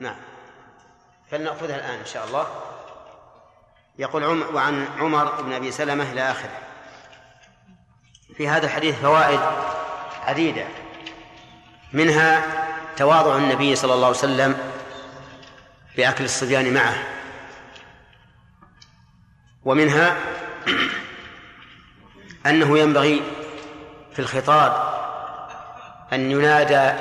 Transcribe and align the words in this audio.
نعم. 0.00 0.16
فلنأخذها 1.30 1.76
الآن 1.76 1.98
إن 1.98 2.06
شاء 2.06 2.26
الله. 2.26 2.46
يقول 3.98 4.24
عم 4.24 4.54
وعن 4.54 4.86
عمر 4.98 5.42
بن 5.42 5.52
أبي 5.52 5.70
سلمة 5.70 6.12
إلى 6.12 6.30
آخره. 6.30 6.58
في 8.36 8.48
هذا 8.48 8.66
الحديث 8.66 9.00
فوائد 9.00 9.40
عديدة. 10.26 10.66
منها 11.92 12.42
تواضع 12.96 13.36
النبي 13.36 13.76
صلى 13.76 13.94
الله 13.94 14.06
عليه 14.06 14.18
وسلم 14.18 14.58
بأكل 15.96 16.24
الصبيان 16.24 16.74
معه. 16.74 16.94
ومنها 19.64 20.16
أنه 22.46 22.78
ينبغي 22.78 23.22
في 24.12 24.18
الخطاب 24.18 24.90
أن 26.12 26.30
ينادى 26.30 27.00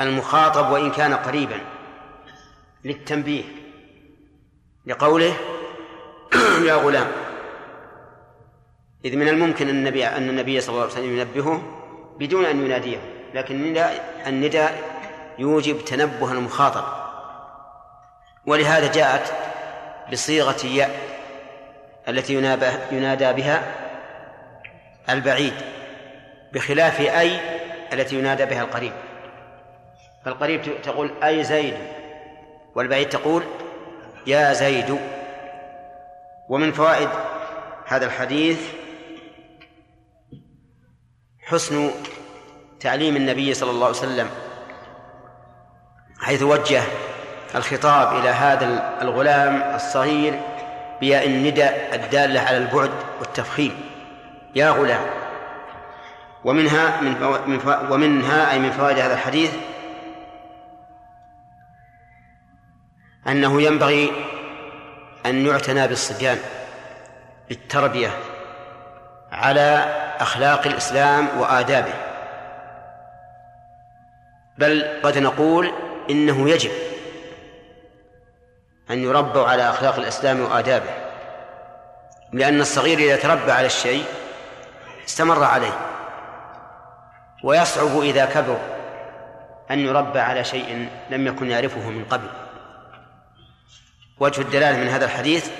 المخاطب 0.00 0.70
وإن 0.70 0.90
كان 0.90 1.14
قريبا. 1.14 1.77
للتنبيه 2.84 3.44
لقوله 4.86 5.34
يا 6.68 6.74
غلام. 6.74 7.06
إذ 9.04 9.16
من 9.16 9.28
الممكن 9.28 9.68
أن 9.68 9.74
النبي 9.74 10.06
أن 10.06 10.28
النبي 10.28 10.60
صلى 10.60 10.70
الله 10.70 10.82
عليه 10.82 10.92
وسلم 10.92 11.18
ينبهه 11.18 11.62
بدون 12.18 12.44
أن 12.44 12.64
يناديه 12.64 12.98
لكن 13.34 13.76
النداء 14.26 14.82
يوجب 15.38 15.84
تنبه 15.84 16.32
المخاطب. 16.32 16.84
ولهذا 18.46 18.92
جاءت 18.92 19.32
بصيغة 20.12 20.66
ياء 20.66 21.00
التي 22.08 22.34
ينادى 22.92 23.32
بها 23.32 23.74
البعيد 25.10 25.54
بخلاف 26.52 27.00
أي 27.00 27.40
التي 27.92 28.18
ينادى 28.18 28.44
بها 28.44 28.62
القريب. 28.62 28.92
فالقريب 30.24 30.82
تقول 30.82 31.10
أي 31.22 31.44
زيد. 31.44 31.97
والبعيد 32.78 33.08
تقول 33.08 33.42
يا 34.26 34.52
زيد. 34.52 34.98
ومن 36.48 36.72
فوائد 36.72 37.08
هذا 37.86 38.06
الحديث 38.06 38.60
حسن 41.40 41.90
تعليم 42.80 43.16
النبي 43.16 43.54
صلى 43.54 43.70
الله 43.70 43.86
عليه 43.86 43.96
وسلم 43.96 44.30
حيث 46.20 46.42
وجه 46.42 46.82
الخطاب 47.54 48.20
إلى 48.20 48.28
هذا 48.28 48.96
الغلام 49.02 49.74
الصغير 49.74 50.40
بياء 51.00 51.26
الندى 51.26 51.68
الدالة 51.94 52.40
على 52.40 52.56
البعد 52.56 52.90
والتفخيم. 53.20 53.80
يا 54.54 54.70
غلام. 54.70 55.06
ومنها 56.44 57.00
من 57.00 57.60
ومنها 57.90 58.52
أي 58.52 58.58
من 58.58 58.70
فوائد 58.70 58.98
هذا 58.98 59.14
الحديث 59.14 59.50
أنه 63.26 63.62
ينبغي 63.62 64.12
أن 65.26 65.46
يعتنى 65.46 65.88
بالصبيان 65.88 66.38
بالتربية 67.48 68.10
على 69.32 69.94
أخلاق 70.20 70.66
الإسلام 70.66 71.28
وآدابه. 71.38 71.94
بل 74.58 75.00
قد 75.02 75.18
نقول 75.18 75.72
إنه 76.10 76.50
يجب 76.50 76.70
أن 78.90 78.98
يربوا 78.98 79.46
على 79.46 79.70
أخلاق 79.70 79.96
الإسلام 79.96 80.40
وآدابه 80.40 80.90
لأن 82.32 82.60
الصغير 82.60 82.98
إذا 82.98 83.16
تربى 83.16 83.52
على 83.52 83.66
الشيء 83.66 84.04
استمر 85.06 85.44
عليه 85.44 85.78
ويصعب 87.44 88.00
إذا 88.00 88.24
كبر 88.24 88.58
أن 89.70 89.78
يربى 89.78 90.20
على 90.20 90.44
شيء 90.44 90.88
لم 91.10 91.26
يكن 91.26 91.50
يعرفه 91.50 91.90
من 91.90 92.04
قبل. 92.04 92.28
وجه 94.20 94.40
الدلالة 94.40 94.78
من 94.78 94.88
هذا 94.88 95.04
الحديث 95.04 95.50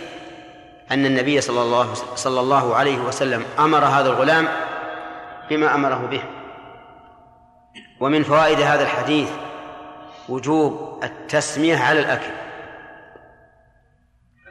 أن 0.91 1.07
النبي 1.07 1.41
صلى 1.41 1.63
الله 1.63 1.95
صلى 1.95 2.41
الله 2.41 2.77
عليه 2.77 2.99
وسلم 2.99 3.45
أمر 3.59 3.85
هذا 3.85 4.09
الغلام 4.09 4.49
بما 5.51 5.75
أمره 5.75 6.07
به. 6.07 6.23
ومن 8.01 8.23
فوائد 8.23 8.61
هذا 8.61 8.83
الحديث 8.83 9.31
وجوب 10.29 11.01
التسمية 11.05 11.77
على 11.77 12.01
الأكل. 12.01 12.33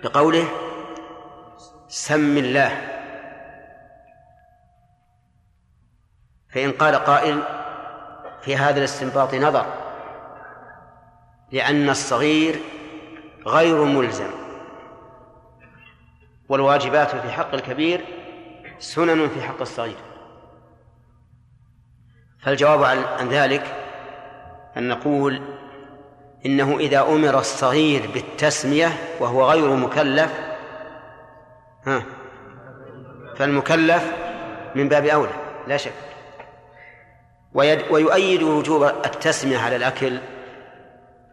بقوله 0.04 0.48
سم 1.88 2.38
الله. 2.38 2.98
فإن 6.54 6.72
قال 6.72 6.96
قائل 6.96 7.44
في 8.42 8.56
هذا 8.56 8.80
الاستنباط 8.80 9.34
نظر 9.34 9.66
لأن 11.52 11.90
الصغير 11.90 12.60
غير 13.48 13.84
ملزم. 13.84 14.30
والواجبات 16.50 17.16
في 17.16 17.32
حق 17.32 17.54
الكبير 17.54 18.06
سنن 18.80 19.30
في 19.30 19.42
حق 19.42 19.62
الصغير. 19.62 19.98
فالجواب 22.40 22.84
عن 23.20 23.30
ذلك 23.30 23.64
أن 24.78 24.88
نقول 24.88 25.42
إنه 26.46 26.78
إذا 26.80 27.02
أمر 27.02 27.40
الصغير 27.40 28.10
بالتسمية 28.14 28.90
وهو 29.20 29.52
غير 29.52 29.76
مكلف 29.76 30.34
ها 31.86 32.04
فالمكلف 33.36 34.12
من 34.76 34.90
باب 34.90 35.06
أولى 35.06 35.34
لا 35.68 35.78
شك. 35.78 35.94
ويؤيد 37.90 38.44
وجوب 38.44 38.84
التسمية 38.84 39.58
على 39.58 39.76
الأكل 39.76 40.20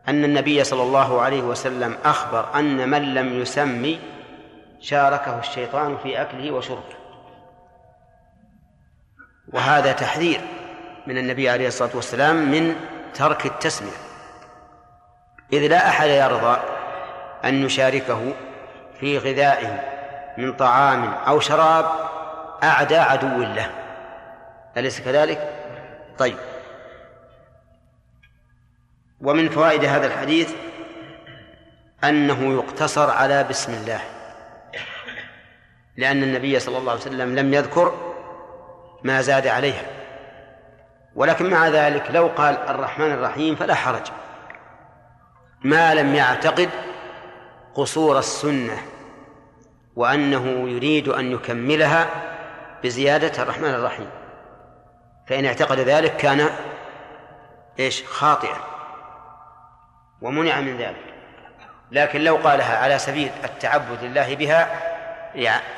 أن 0.09 0.25
النبي 0.25 0.65
صلى 0.65 0.83
الله 0.83 1.21
عليه 1.21 1.43
وسلم 1.43 1.97
أخبر 2.05 2.59
أن 2.59 2.89
من 2.89 3.15
لم 3.15 3.41
يسمي 3.41 4.01
شاركه 4.81 5.39
الشيطان 5.39 5.97
في 6.03 6.23
أكله 6.23 6.51
وشربه. 6.51 6.95
وهذا 9.53 9.93
تحذير 9.93 10.41
من 11.07 11.19
النبي 11.19 11.51
عليه 11.51 11.69
الصلاة 11.69 11.91
والسلام 11.95 12.37
من 12.37 12.77
ترك 13.15 13.47
التسمية. 13.47 13.97
إذ 15.53 15.67
لا 15.67 15.89
أحد 15.89 16.09
يرضى 16.09 16.57
أن 17.45 17.65
يشاركه 17.65 18.33
في 19.01 19.19
غذائه 19.19 19.81
من 20.39 20.53
طعام 20.53 21.15
أو 21.15 21.41
شراب 21.41 21.87
أعدى 22.63 22.97
عدو 22.97 23.43
له. 23.43 23.71
أليس 24.77 25.01
كذلك؟ 25.01 25.53
طيب. 26.19 26.37
ومن 29.25 29.49
فوائد 29.49 29.85
هذا 29.85 30.07
الحديث 30.07 30.55
أنه 32.05 32.55
يقتصر 32.55 33.11
على 33.11 33.45
بسم 33.45 33.73
الله 33.73 34.01
لأن 35.97 36.23
النبي 36.23 36.59
صلى 36.59 36.79
الله 36.79 36.93
عليه 36.93 37.01
وسلم 37.01 37.35
لم 37.35 37.55
يذكر 37.55 37.95
ما 39.03 39.21
زاد 39.21 39.47
عليها. 39.47 39.87
ولكن 41.15 41.51
مع 41.51 41.69
ذلك 41.69 42.11
لو 42.11 42.27
قال 42.37 42.59
الرحمن 42.59 43.13
الرحيم 43.13 43.55
فلا 43.55 43.75
حرج. 43.75 44.07
ما 45.65 45.95
لم 45.95 46.15
يعتقد 46.15 46.69
قصور 47.75 48.19
السنة 48.19 48.79
وأنه 49.97 50.69
يريد 50.69 51.09
أن 51.09 51.33
يكملها 51.33 52.09
بزيادة 52.85 53.43
الرحمن 53.43 53.75
الرحيم. 53.75 54.11
فإن 55.29 55.45
اعتقد 55.45 55.79
ذلك 55.79 56.17
كان 56.17 56.51
إيش؟ 57.79 58.05
خاطئا. 58.05 58.74
ومنع 60.25 60.61
من 60.61 60.79
ذلك. 60.79 61.15
لكن 61.91 62.21
لو 62.21 62.37
قالها 62.37 62.79
على 62.79 62.99
سبيل 62.99 63.31
التعبد 63.45 64.05
لله 64.05 64.35
بها 64.35 64.91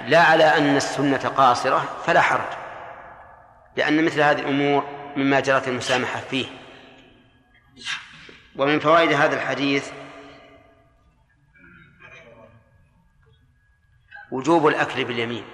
لا 0.06 0.22
على 0.22 0.44
أن 0.44 0.76
السنة 0.76 1.28
قاصرة 1.28 1.78
فلا 1.78 2.20
حرج. 2.20 2.56
لأن 3.76 4.04
مثل 4.04 4.20
هذه 4.20 4.40
الأمور 4.40 4.84
مما 5.16 5.40
جرت 5.40 5.68
المسامحة 5.68 6.20
فيه. 6.20 6.46
ومن 8.56 8.78
فوائد 8.78 9.12
هذا 9.12 9.34
الحديث 9.34 9.90
وجوب 14.30 14.66
الأكل 14.66 15.04
باليمين. 15.04 15.44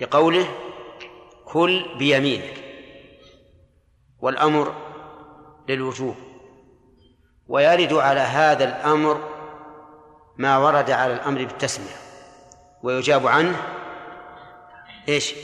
لقوله 0.00 0.48
كل 1.44 1.96
بيمينك. 1.98 2.64
والأمر 4.20 4.74
للوجوب. 5.68 6.16
ويرد 7.48 7.92
على 7.92 8.20
هذا 8.20 8.64
الأمر 8.64 9.28
ما 10.36 10.58
ورد 10.58 10.90
على 10.90 11.12
الأمر 11.12 11.44
بالتسمية 11.44 11.96
ويجاب 12.82 13.26
عنه 13.26 13.56
إيش؟ 15.08 15.34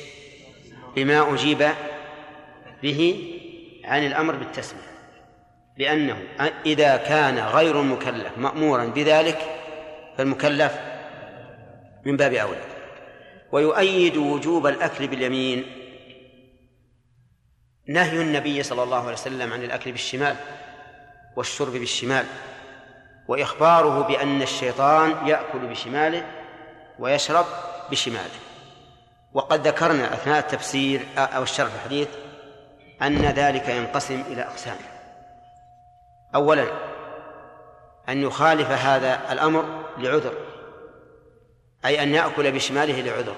بما 0.96 1.34
أجيب 1.34 1.68
به 2.82 3.30
عن 3.84 4.06
الأمر 4.06 4.34
بالتسمية 4.34 4.90
لأنه 5.78 6.22
إذا 6.66 6.96
كان 6.96 7.38
غير 7.38 7.80
المكلف 7.80 8.38
مأمورا 8.38 8.84
بذلك 8.84 9.38
فالمكلف 10.18 10.80
من 12.06 12.16
باب 12.16 12.32
أولى. 12.32 12.64
ويؤيد 13.52 14.16
وجوب 14.16 14.66
الأكل 14.66 15.06
باليمين 15.06 15.64
نهي 17.88 18.22
النبي 18.22 18.62
صلى 18.62 18.82
الله 18.82 19.02
عليه 19.02 19.12
وسلم 19.12 19.52
عن 19.52 19.62
الأكل 19.64 19.92
بالشمال. 19.92 20.36
والشرب 21.36 21.72
بالشمال 21.72 22.26
وإخباره 23.28 24.00
بأن 24.02 24.42
الشيطان 24.42 25.28
يأكل 25.28 25.58
بشماله 25.58 26.26
ويشرب 26.98 27.46
بشماله. 27.90 28.40
وقد 29.34 29.66
ذكرنا 29.66 30.14
أثناء 30.14 30.38
التفسير 30.38 31.06
أو 31.18 31.42
الشرح 31.42 31.74
الحديث 31.74 32.08
أن 33.02 33.22
ذلك 33.22 33.68
ينقسم 33.68 34.20
إلى 34.20 34.42
أقسام. 34.42 34.76
أولا 36.34 36.66
أن 38.08 38.22
يخالف 38.22 38.70
هذا 38.70 39.32
الأمر 39.32 39.84
لعذر 39.98 40.34
أي 41.84 42.02
أن 42.02 42.14
يأكل 42.14 42.52
بشماله 42.52 43.00
لعذر. 43.00 43.36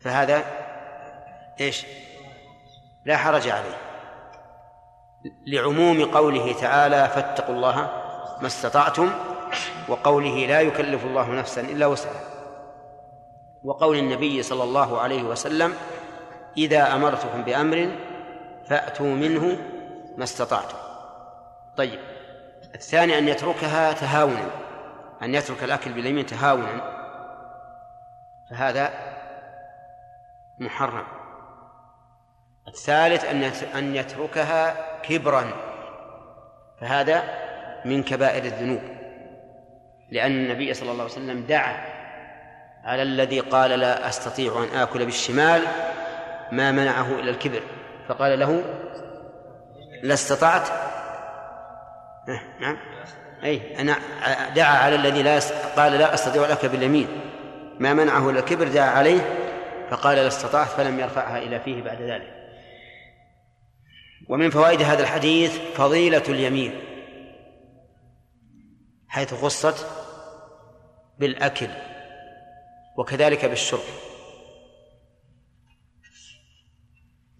فهذا 0.00 0.44
إيش؟ 1.60 1.86
لا 3.06 3.16
حرج 3.16 3.48
عليه. 3.48 3.85
لعموم 5.46 6.04
قوله 6.04 6.52
تعالى 6.52 7.08
فاتقوا 7.08 7.54
الله 7.54 7.76
ما 8.40 8.46
استطعتم 8.46 9.10
وقوله 9.88 10.46
لا 10.46 10.60
يكلف 10.60 11.04
الله 11.04 11.30
نفسا 11.30 11.60
إلا 11.60 11.86
وسعها. 11.86 12.20
وقول 13.64 13.96
النبي 13.98 14.42
صلى 14.42 14.64
الله 14.64 15.00
عليه 15.00 15.22
وسلم 15.22 15.74
إذا 16.56 16.94
أمرتكم 16.94 17.42
بأمر 17.42 17.90
فأتوا 18.66 19.06
منه 19.06 19.58
ما 20.16 20.24
استطعتم. 20.24 20.76
طيب 21.76 22.00
الثاني 22.74 23.18
أن 23.18 23.28
يتركها 23.28 23.92
تهاونا 23.92 24.50
أن 25.22 25.34
يترك 25.34 25.64
الأكل 25.64 25.92
باليمين 25.92 26.26
تهاونا 26.26 26.96
فهذا 28.50 28.90
محرم. 30.58 31.15
الثالث 32.68 33.24
أن 33.24 33.42
أن 33.78 33.96
يتركها 33.96 34.76
كبرا. 35.02 35.52
فهذا 36.80 37.22
من 37.84 38.02
كبائر 38.02 38.44
الذنوب. 38.44 38.82
لأن 40.10 40.30
النبي 40.30 40.74
صلى 40.74 40.90
الله 40.90 41.02
عليه 41.02 41.12
وسلم 41.12 41.46
دعا 41.48 41.86
على 42.84 43.02
الذي 43.02 43.40
قال 43.40 43.70
لا 43.70 44.08
أستطيع 44.08 44.64
أن 44.64 44.78
آكل 44.78 45.04
بالشمال 45.04 45.62
ما 46.52 46.72
منعه 46.72 47.14
إلى 47.14 47.30
الكبر. 47.30 47.62
فقال 48.08 48.38
له 48.38 48.62
لا 50.02 50.14
استطعت؟ 50.14 50.68
نعم. 52.60 52.76
أي 53.44 53.80
أنا 53.80 53.96
دعا 54.54 54.78
على 54.78 54.94
الذي 54.94 55.22
لا 55.22 55.40
قال 55.76 55.92
لا 55.92 56.14
أستطيع 56.14 56.44
الأكل 56.44 56.68
باليمين. 56.68 57.08
ما 57.78 57.94
منعه 57.94 58.30
إلى 58.30 58.38
الكبر 58.38 58.68
دعا 58.68 58.90
عليه 58.90 59.20
فقال 59.90 60.16
لا 60.16 60.26
استطعت 60.26 60.68
فلم 60.68 61.00
يرفعها 61.00 61.38
إلى 61.38 61.60
فيه 61.60 61.82
بعد 61.82 62.02
ذلك. 62.02 62.35
ومن 64.28 64.50
فوائد 64.50 64.82
هذا 64.82 65.02
الحديث 65.02 65.58
فضيلة 65.74 66.22
اليمين 66.28 66.80
حيث 69.08 69.34
خصت 69.34 69.86
بالأكل 71.18 71.68
وكذلك 72.96 73.44
بالشرب. 73.44 73.80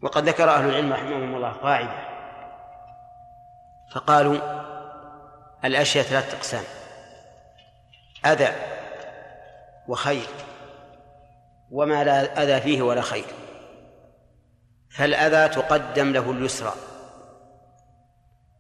وقد 0.02 0.28
ذكر 0.28 0.50
أهل 0.50 0.68
العلم 0.68 0.92
رحمهم 0.92 1.34
الله 1.34 1.52
قاعدة 1.52 2.06
فقالوا 3.92 4.38
الأشياء 5.64 6.04
ثلاثة 6.04 6.36
أقسام 6.36 6.64
أذى 8.26 8.52
وخير 9.88 10.26
وما 11.70 12.04
لا 12.04 12.42
أذى 12.42 12.60
فيه 12.60 12.82
ولا 12.82 13.00
خير. 13.00 13.45
فالأذى 14.96 15.54
تقدم 15.54 16.12
له 16.12 16.30
اليسرى؟ 16.30 16.72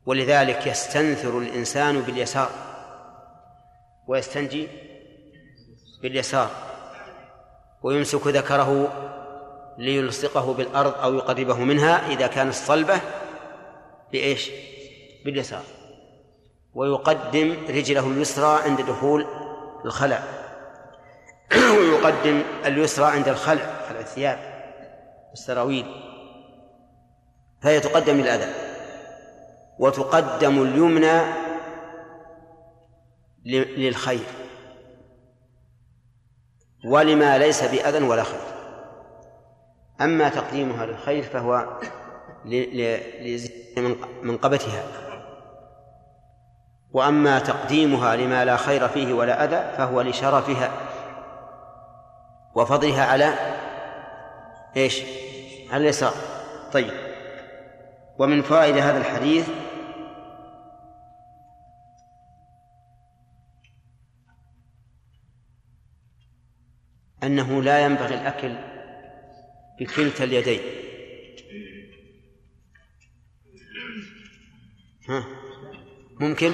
ولذلك 0.06 0.66
يستنثر 0.66 1.38
الإنسان 1.38 2.00
باليسار. 2.00 2.50
ويستنجي 4.06 4.68
باليسار. 6.02 6.50
ويمسك 7.82 8.26
ذكره 8.26 8.92
ليلصقه 9.78 10.54
بالأرض 10.54 10.94
أو 10.94 11.14
يقربه 11.14 11.58
منها 11.58 12.08
إذا 12.12 12.26
كانت 12.26 12.54
صلبة 12.54 13.00
بإيش؟ 14.12 14.50
باليسار. 15.24 15.62
ويقدم 16.74 17.56
رجله 17.68 18.06
اليسرى 18.06 18.62
عند 18.64 18.80
دخول 18.80 19.26
الخلع. 19.84 20.22
ويقدم 21.78 22.42
اليسرى 22.64 23.06
عند 23.06 23.28
الخلع 23.28 23.86
خلع 23.88 24.00
الثياب 24.00 24.38
والسراويل 25.30 26.05
فهي 27.62 27.80
تقدم 27.80 28.16
للأذى 28.16 28.52
وتقدم 29.78 30.62
اليمنى 30.62 31.20
للخير. 33.76 34.26
ولما 36.84 37.38
ليس 37.38 37.64
بأذى 37.64 38.04
ولا 38.04 38.22
خير. 38.22 38.40
أما 40.00 40.28
تقديمها 40.28 40.86
للخير 40.86 41.22
فهو 41.22 41.78
منقبتها 44.22 44.82
وأما 46.92 47.38
تقديمها 47.38 48.16
لما 48.16 48.44
لا 48.44 48.56
خير 48.56 48.88
فيه 48.88 49.14
ولا 49.14 49.44
أذى 49.44 49.76
فهو 49.76 50.00
لشرفها 50.00 50.70
وفضلها 52.54 53.04
على 53.04 53.34
إيش؟ 54.76 55.02
على 55.70 55.82
اليسار. 55.82 56.12
طيب. 56.72 57.05
ومن 58.18 58.42
فوائد 58.42 58.76
هذا 58.76 58.98
الحديث 58.98 59.48
أنه 67.22 67.62
لا 67.62 67.84
ينبغي 67.84 68.14
الأكل 68.14 68.56
بكلتا 69.80 70.24
اليدين. 70.24 70.60
ها؟ 75.08 75.24
ممكن؟ 76.20 76.52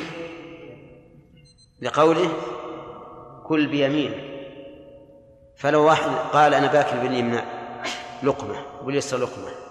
لقوله 1.82 2.32
كل 3.46 3.66
بيمينه 3.66 4.32
فلو 5.56 5.84
واحد 5.84 6.10
قال 6.10 6.54
أنا 6.54 6.72
باكل 6.72 7.00
باليمنى 7.00 7.40
لقمة 8.22 8.80
وباليسرى 8.80 9.20
لقمة. 9.20 9.61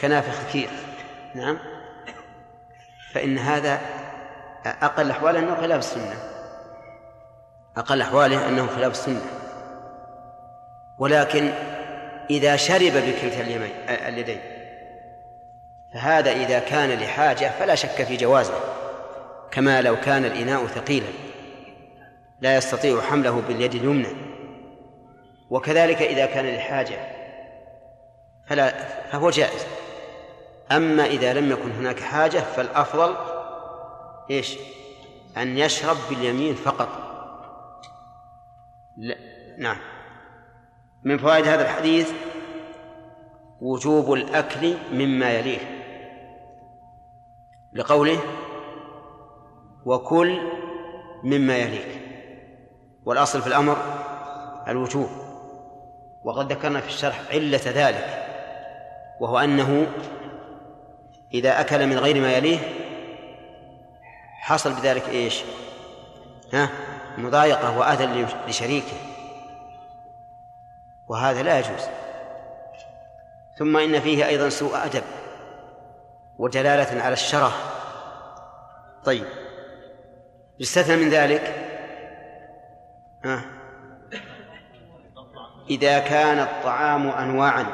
كنافخ 0.00 0.48
كثير. 0.48 0.68
نعم. 1.34 1.58
فإن 3.12 3.38
هذا 3.38 3.80
أقل 4.66 5.10
أحواله 5.10 5.38
أنه 5.38 5.54
خلاف 5.54 5.78
السنة. 5.78 6.16
أقل 7.76 8.02
أحواله 8.02 8.48
أنه 8.48 8.66
خلاف 8.66 8.92
السنة. 8.92 9.22
ولكن 10.98 11.52
إذا 12.30 12.56
شرب 12.56 12.92
بكلتا 12.92 13.40
اليدين 14.08 14.40
فهذا 15.94 16.32
إذا 16.32 16.58
كان 16.58 16.98
لحاجة 16.98 17.50
فلا 17.58 17.74
شك 17.74 18.04
في 18.04 18.16
جوازه. 18.16 18.60
كما 19.50 19.82
لو 19.82 19.96
كان 20.00 20.24
الإناء 20.24 20.66
ثقيلا. 20.66 21.08
لا 22.40 22.56
يستطيع 22.56 23.00
حمله 23.00 23.42
باليد 23.48 23.74
اليمنى. 23.74 24.08
وكذلك 25.50 26.02
إذا 26.02 26.26
كان 26.26 26.56
لحاجة 26.56 26.98
فلا 28.46 28.74
فهو 29.12 29.30
جائز. 29.30 29.66
أما 30.72 31.06
إذا 31.06 31.32
لم 31.32 31.50
يكن 31.50 31.70
هناك 31.70 32.00
حاجة 32.00 32.38
فالأفضل 32.38 33.16
إيش؟ 34.30 34.58
أن 35.36 35.58
يشرب 35.58 35.96
باليمين 36.10 36.54
فقط. 36.54 36.88
لا. 38.96 39.16
نعم. 39.58 39.76
من 41.04 41.18
فوائد 41.18 41.46
هذا 41.46 41.62
الحديث 41.62 42.12
وجوب 43.60 44.12
الأكل 44.12 44.76
مما 44.92 45.30
يليه. 45.30 45.58
لقوله 47.72 48.18
وكل 49.84 50.40
مما 51.22 51.56
يليك. 51.56 52.00
والأصل 53.04 53.40
في 53.40 53.46
الأمر 53.46 53.76
الوجوب. 54.68 55.08
وقد 56.24 56.52
ذكرنا 56.52 56.80
في 56.80 56.88
الشرح 56.88 57.22
علة 57.30 57.60
ذلك 57.64 58.26
وهو 59.20 59.38
أنه 59.38 59.86
إذا 61.34 61.60
أكل 61.60 61.86
من 61.86 61.98
غير 61.98 62.20
ما 62.20 62.32
يليه 62.32 62.58
حصل 64.40 64.72
بذلك 64.72 65.08
إيش؟ 65.08 65.42
ها؟ 66.52 66.70
مضايقة 67.18 67.78
وأذى 67.78 68.26
لشريكه. 68.48 68.96
وهذا 71.08 71.42
لا 71.42 71.58
يجوز. 71.58 71.88
ثم 73.58 73.76
إن 73.76 74.00
فيه 74.00 74.26
أيضا 74.26 74.48
سوء 74.48 74.84
أدب 74.84 75.02
ودلالة 76.38 77.02
على 77.02 77.12
الشره 77.12 77.52
طيب. 79.04 79.26
يستثنى 80.60 80.96
من 80.96 81.10
ذلك. 81.10 81.54
ها؟ 83.24 83.44
إذا 85.70 85.98
كان 85.98 86.38
الطعام 86.38 87.08
أنواعا 87.08 87.66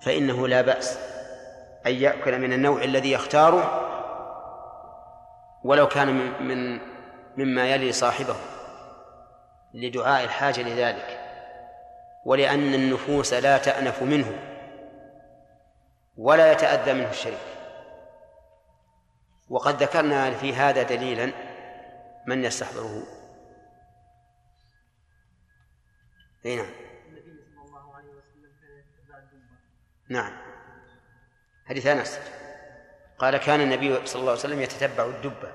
فإنه 0.00 0.48
لا 0.48 0.62
بأس. 0.62 0.98
أن 1.86 1.94
يأكل 1.94 2.38
من 2.38 2.52
النوع 2.52 2.82
الذي 2.82 3.12
يختاره 3.12 3.86
ولو 5.64 5.88
كان 5.88 6.08
من, 6.08 6.48
من 6.48 6.80
مما 7.36 7.66
يلي 7.66 7.92
صاحبه 7.92 8.36
لدعاء 9.74 10.24
الحاجة 10.24 10.60
لذلك. 10.60 11.20
ولأن 12.24 12.74
النفوس 12.74 13.32
لا 13.32 13.58
تأنف 13.58 14.02
منه 14.02 14.38
ولا 16.16 16.52
يتأذى 16.52 16.92
منه 16.92 17.10
الشريك. 17.10 17.38
وقد 19.48 19.82
ذكرنا 19.82 20.30
في 20.30 20.54
هذا 20.54 20.82
دليلا 20.82 21.32
من 22.26 22.44
يستحضره. 22.44 23.02
نعم. 26.44 26.58
النبي 27.08 27.44
صلى 27.44 27.64
الله 27.64 27.94
عليه 27.94 28.08
وسلم 28.08 28.52
كان 28.60 28.78
يتبع 28.78 29.18
الدنبا 29.18 29.56
نعم 30.08 30.32
حديث 31.70 31.86
أنس. 31.86 32.18
قال 33.18 33.36
كان 33.36 33.60
النبي 33.60 34.06
صلى 34.06 34.20
الله 34.20 34.30
عليه 34.30 34.40
وسلم 34.40 34.60
يتتبع 34.60 35.04
الدبه 35.04 35.48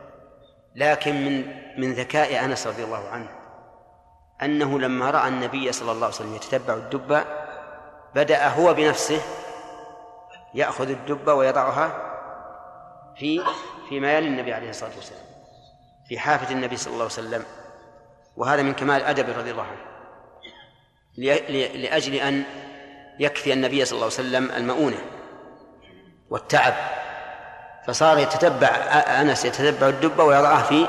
لكن 0.76 1.26
من 1.26 1.46
من 1.78 1.94
ذكاء 1.94 2.46
أنس 2.46 2.68
رضي 2.68 2.84
الله 2.84 3.10
عنه 3.10 3.30
أنه 4.44 4.80
لما 4.80 5.12
رأى 5.12 5.28
النبي 5.28 5.72
صلى 5.72 5.92
الله 5.92 6.06
عليه 6.06 6.16
وسلم 6.16 6.36
يتتبع 6.36 6.74
الدبه 6.74 7.26
بدأ 8.16 8.48
هو 8.48 8.74
بنفسه 8.74 9.22
يأخذ 10.54 10.90
الدبه 10.90 11.34
ويضعها 11.34 11.92
في 13.18 13.44
فيما 13.90 14.14
يلي 14.14 14.28
النبي 14.28 14.54
عليه 14.54 14.70
الصلاة 14.70 14.96
والسلام 14.96 15.26
في 16.10 16.20
حافة 16.20 16.54
النبي 16.54 16.78
صلى 16.78 16.94
الله 16.94 17.04
عليه 17.04 17.14
وسلم. 17.14 17.46
وهذا 18.36 18.62
من 18.62 18.74
كمال 18.74 19.02
أدب 19.02 19.30
رضي 19.38 19.52
الله 19.52 19.64
عنه. 19.64 19.86
لأجل 21.76 22.14
أن 22.16 22.44
يكفي 23.20 23.54
النبي 23.54 23.86
صلى 23.86 23.96
الله 23.96 24.06
عليه 24.06 24.16
وسلم 24.16 24.52
المؤونة. 24.52 24.98
والتعب. 26.30 26.74
فصار 27.88 28.18
يتتبع 28.18 28.68
أنس 29.22 29.46
يتتبع 29.46 29.88
الدبة 29.88 30.24
ويضعها 30.24 30.64
في 30.64 30.88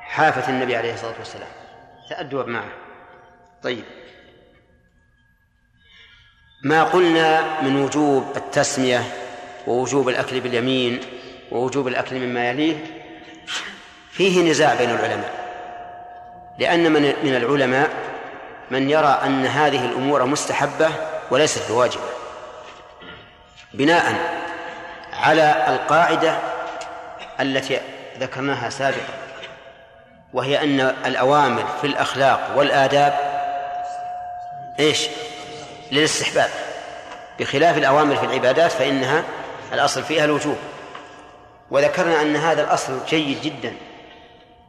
حافة 0.00 0.48
النبي 0.52 0.76
عليه 0.76 0.94
الصلاة 0.94 1.14
والسلام. 1.18 1.48
تأدب 2.10 2.48
معه. 2.48 2.68
طيب. 3.62 3.84
ما 6.64 6.84
قلنا 6.84 7.60
من 7.60 7.84
وجوب 7.84 8.36
التسمية 8.36 9.02
ووجوب 9.66 10.08
الأكل 10.08 10.40
باليمين 10.40 11.00
ووجوب 11.52 11.88
الأكل 11.88 12.16
مما 12.16 12.50
يليه؟ 12.50 12.76
فيه 14.10 14.50
نزاع 14.50 14.74
بين 14.74 14.90
العلماء. 14.90 15.42
لأن 16.58 16.92
من 16.92 17.02
من 17.02 17.36
العلماء 17.36 17.90
من 18.70 18.90
يرى 18.90 19.20
أن 19.24 19.46
هذه 19.46 19.84
الأمور 19.84 20.24
مستحبة 20.24 20.90
وليست 21.30 21.72
بواجبة. 21.72 22.21
بناء 23.74 24.14
على 25.12 25.64
القاعدة 25.68 26.38
التي 27.40 27.80
ذكرناها 28.18 28.70
سابقا 28.70 29.14
وهي 30.32 30.62
أن 30.62 30.80
الأوامر 30.80 31.64
في 31.80 31.86
الأخلاق 31.86 32.50
والآداب 32.56 33.32
إيش؟ 34.80 35.08
للاستحباب. 35.92 36.50
بخلاف 37.40 37.78
الأوامر 37.78 38.16
في 38.16 38.24
العبادات 38.24 38.72
فإنها 38.72 39.24
الأصل 39.72 40.02
فيها 40.02 40.24
الوجوب. 40.24 40.56
وذكرنا 41.70 42.22
أن 42.22 42.36
هذا 42.36 42.64
الأصل 42.64 42.98
جيد 43.08 43.42
جدا 43.42 43.74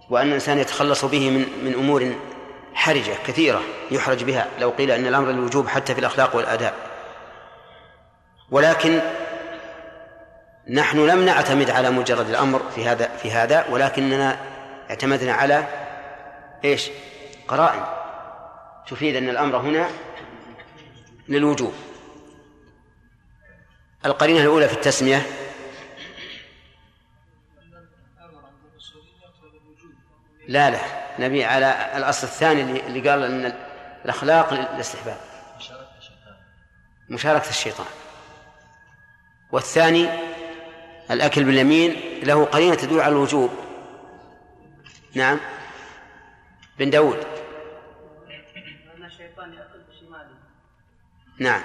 وأن 0.10 0.28
الإنسان 0.28 0.60
يتخلص 0.60 1.06
به 1.06 1.30
من 1.30 1.46
من 1.64 1.74
أمور 1.74 2.16
حرجة 2.74 3.14
كثيرة 3.28 3.62
يحرج 3.92 4.24
بها 4.24 4.48
لو 4.60 4.70
قيل 4.70 4.92
أن 4.92 5.08
الأمر 5.08 5.32
للوجوب 5.32 5.68
حتى 5.68 5.94
في 5.94 6.00
الأخلاق 6.00 6.36
والآداب. 6.36 6.74
ولكن 8.54 9.02
نحن 10.70 11.08
لم 11.08 11.26
نعتمد 11.26 11.70
على 11.70 11.90
مجرد 11.90 12.30
الأمر 12.30 12.72
في 12.76 12.86
هذا 12.86 13.18
في 13.18 13.32
هذا 13.32 13.68
ولكننا 13.70 14.40
اعتمدنا 14.90 15.34
على 15.34 15.68
إيش؟ 16.66 16.90
قرائن. 17.48 17.84
تفيد 18.88 19.16
أن 19.16 19.30
الأمر 19.30 19.58
هنا 19.58 19.90
للوجوب. 21.30 21.74
القرينة 24.06 24.42
الأولى 24.42 24.68
في 24.68 24.74
التسمية 24.74 25.26
لا 30.48 30.70
لا. 30.70 30.80
نبي 31.20 31.46
على 31.46 31.92
الأصل 31.96 32.28
الثاني 32.28 32.88
اللي 32.88 33.10
قال 33.10 33.24
أن 33.24 33.54
الأخلاق 34.06 34.54
للاستحباب. 34.54 35.18
مشاركة 37.10 37.50
الشيطان. 37.50 38.03
والثاني 39.54 40.10
الأكل 41.12 41.44
باليمين 41.44 42.20
له 42.24 42.46
قرينة 42.46 42.76
تدل 42.76 43.02
على 43.02 43.12
الوجوب. 43.12 43.50
نعم. 45.14 45.40
بن 46.80 46.90
داود. 46.90 47.18
نعم. 51.40 51.62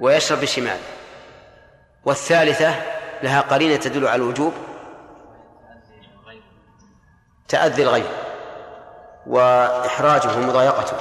ويشرب 0.00 0.40
بشماله. 0.40 0.80
والثالثة 2.04 2.74
لها 3.22 3.40
قرينة 3.40 3.76
تدل 3.76 4.06
على 4.06 4.22
الوجوب. 4.22 4.52
تأذي 7.48 7.82
الغير 7.82 8.10
وإحراجه 9.26 10.36
ومضايقته. 10.36 10.96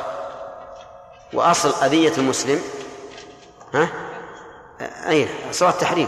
وأصل 1.34 1.86
أذية 1.86 2.18
المسلم. 2.18 2.62
ها؟ 3.74 4.09
أين 4.82 5.30
صلاة 5.52 5.70
التحريم 5.70 6.08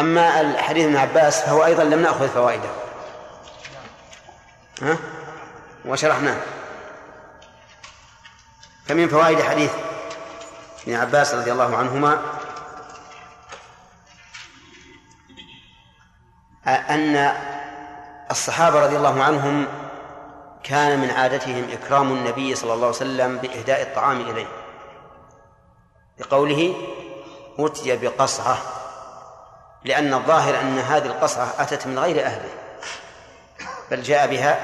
أما 0.00 0.40
الحديث 0.40 0.84
ابن 0.84 0.96
عباس 0.96 1.40
فهو 1.40 1.64
أيضا 1.64 1.84
لم 1.84 2.02
نأخذ 2.02 2.28
فوائده. 2.28 2.68
ها؟ 4.82 4.98
وشرحناه. 5.84 6.36
فمن 8.86 9.08
فوائد 9.08 9.42
حديث 9.42 9.72
ابن 10.86 10.94
عباس 10.94 11.34
رضي 11.34 11.52
الله 11.52 11.76
عنهما 11.76 12.22
أن 16.66 17.36
الصحابة 18.30 18.84
رضي 18.84 18.96
الله 18.96 19.22
عنهم 19.22 19.66
كان 20.62 21.00
من 21.00 21.10
عادتهم 21.10 21.68
إكرام 21.72 22.12
النبي 22.12 22.54
صلى 22.54 22.74
الله 22.74 22.86
عليه 22.86 22.96
وسلم 22.96 23.38
بإهداء 23.38 23.82
الطعام 23.82 24.20
إليه. 24.20 24.65
بقوله 26.18 26.74
أتي 27.58 27.96
بقصعة 27.96 28.58
لأن 29.84 30.14
الظاهر 30.14 30.60
أن 30.60 30.78
هذه 30.78 31.06
القصعة 31.06 31.48
أتت 31.58 31.86
من 31.86 31.98
غير 31.98 32.26
أهله 32.26 32.48
بل 33.90 34.02
جاء 34.02 34.26
بها 34.26 34.58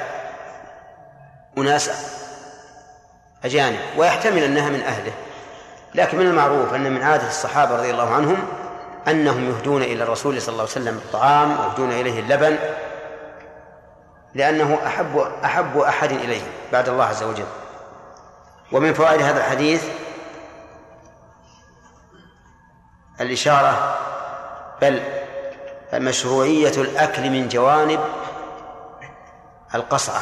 أناس 1.58 1.90
أجانب 3.44 3.80
ويحتمل 3.96 4.42
أنها 4.42 4.68
من 4.68 4.80
أهله. 4.80 5.12
لكن 5.94 6.18
من 6.18 6.26
المعروف 6.26 6.74
أن 6.74 6.92
من 6.92 7.02
عادة 7.02 7.28
الصحابة 7.28 7.76
رضي 7.76 7.90
الله 7.90 8.14
عنهم 8.14 8.48
أنهم 9.08 9.50
يهدون 9.50 9.82
إلى 9.82 10.02
الرسول 10.04 10.42
صلى 10.42 10.52
الله 10.52 10.62
عليه 10.62 10.72
وسلم 10.72 10.96
الطعام 10.96 11.60
ويهدون 11.60 11.92
إليه 11.92 12.20
اللبن 12.20 12.58
لأنه 14.34 14.78
أحب 14.86 15.18
أحب 15.44 15.78
أحد 15.78 16.12
إليه 16.12 16.42
بعد 16.72 16.88
الله 16.88 17.04
عز 17.04 17.22
وجل. 17.22 17.46
ومن 18.72 18.94
فوائد 18.94 19.22
هذا 19.22 19.38
الحديث 19.38 19.84
الإشارة 23.22 23.98
بل 24.80 25.02
مشروعية 25.94 26.82
الأكل 26.82 27.30
من 27.30 27.48
جوانب 27.48 28.00
القصعة. 29.74 30.20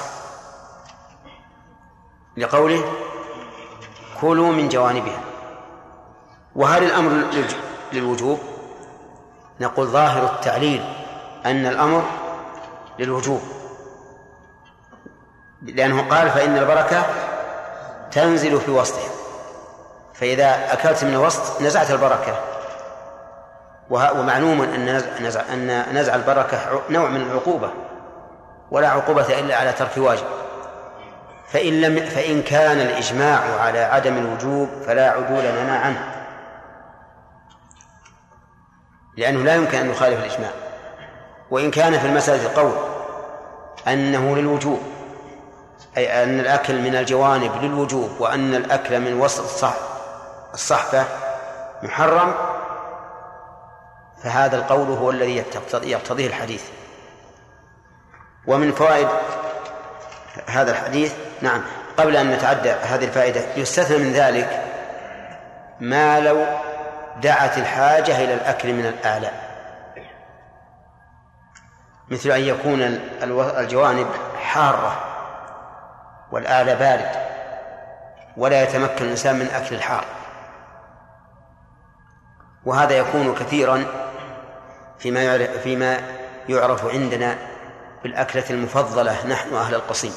لقوله 2.36 2.84
كلوا 4.20 4.52
من 4.52 4.68
جوانبها. 4.68 5.20
وهل 6.56 6.84
الأمر 6.84 7.24
للوجوب. 7.92 8.40
نقول 9.60 9.86
ظاهر 9.86 10.24
التعليل 10.24 10.84
أن 11.46 11.66
الأمر 11.66 12.02
للوجوب. 12.98 13.40
لأنه 15.62 16.08
قال 16.08 16.30
فإن 16.30 16.58
البركة 16.58 17.04
تنزل 18.10 18.60
في 18.60 18.70
وسطها 18.70 19.10
فإذا 20.14 20.72
أكلت 20.72 21.04
من 21.04 21.14
الوسط 21.14 21.62
نزعت 21.62 21.90
البركة. 21.90 22.59
ومعلوم 23.90 24.62
أن 24.62 25.02
نزع, 25.20 25.40
أن 25.52 25.84
نزع 25.92 26.14
البركة 26.14 26.58
نوع 26.90 27.08
من 27.08 27.20
العقوبة 27.20 27.70
ولا 28.70 28.88
عقوبة 28.88 29.38
إلا 29.38 29.56
على 29.56 29.72
ترك 29.72 29.96
واجب. 29.96 30.24
فإن 31.48 31.80
لم 31.80 32.06
فإن 32.06 32.42
كان 32.42 32.80
الإجماع 32.80 33.60
على 33.60 33.78
عدم 33.78 34.16
الوجوب 34.16 34.68
فلا 34.86 35.10
عدول 35.10 35.44
لنا 35.44 35.78
عنه. 35.78 36.24
لأنه 39.16 39.42
لا 39.42 39.54
يمكن 39.54 39.78
أن 39.78 39.90
يخالف 39.90 40.20
الإجماع. 40.20 40.50
وإن 41.50 41.70
كان 41.70 41.98
في 41.98 42.06
المسألة 42.06 42.54
قول 42.54 42.72
أنه 43.88 44.36
للوجوب 44.36 44.80
أي 45.96 46.22
أن 46.24 46.40
الأكل 46.40 46.80
من 46.80 46.96
الجوانب 46.96 47.52
للوجوب 47.62 48.10
وأن 48.18 48.54
الأكل 48.54 49.00
من 49.00 49.20
وسط 49.20 49.44
الصح 49.44 49.74
الصحفة 50.54 51.04
محرم 51.82 52.34
فهذا 54.22 54.56
القول 54.56 54.88
هو 54.88 55.10
الذي 55.10 55.44
يقتضيه 55.82 56.26
الحديث. 56.26 56.64
ومن 58.46 58.72
فوائد 58.72 59.08
هذا 60.46 60.70
الحديث 60.70 61.14
نعم 61.42 61.62
قبل 61.96 62.16
أن 62.16 62.30
نتعدى 62.30 62.70
هذه 62.70 63.04
الفائدة 63.04 63.40
يستثنى 63.56 63.98
من 63.98 64.12
ذلك 64.12 64.64
ما 65.80 66.20
لو 66.20 66.46
دعت 67.22 67.58
الحاجة 67.58 68.24
إلى 68.24 68.34
الأكل 68.34 68.72
من 68.72 68.86
الأعلى. 68.86 69.30
مثل 72.08 72.30
أن 72.30 72.40
يكون 72.40 72.82
الجوانب 73.32 74.06
حارة 74.42 75.04
والأعلى 76.32 76.76
بارد 76.76 77.10
ولا 78.36 78.62
يتمكن 78.62 79.04
الإنسان 79.04 79.38
من 79.38 79.46
أكل 79.46 79.74
الحار. 79.74 80.04
وهذا 82.64 82.98
يكون 82.98 83.34
كثيرا 83.34 83.84
فيما 85.00 85.22
يعرف 85.22 85.62
فيما 85.62 86.00
يعرف 86.48 86.84
عندنا 86.84 87.38
بالأكلة 88.02 88.44
المفضلة 88.50 89.26
نحن 89.26 89.54
أهل 89.54 89.74
القصيم. 89.74 90.12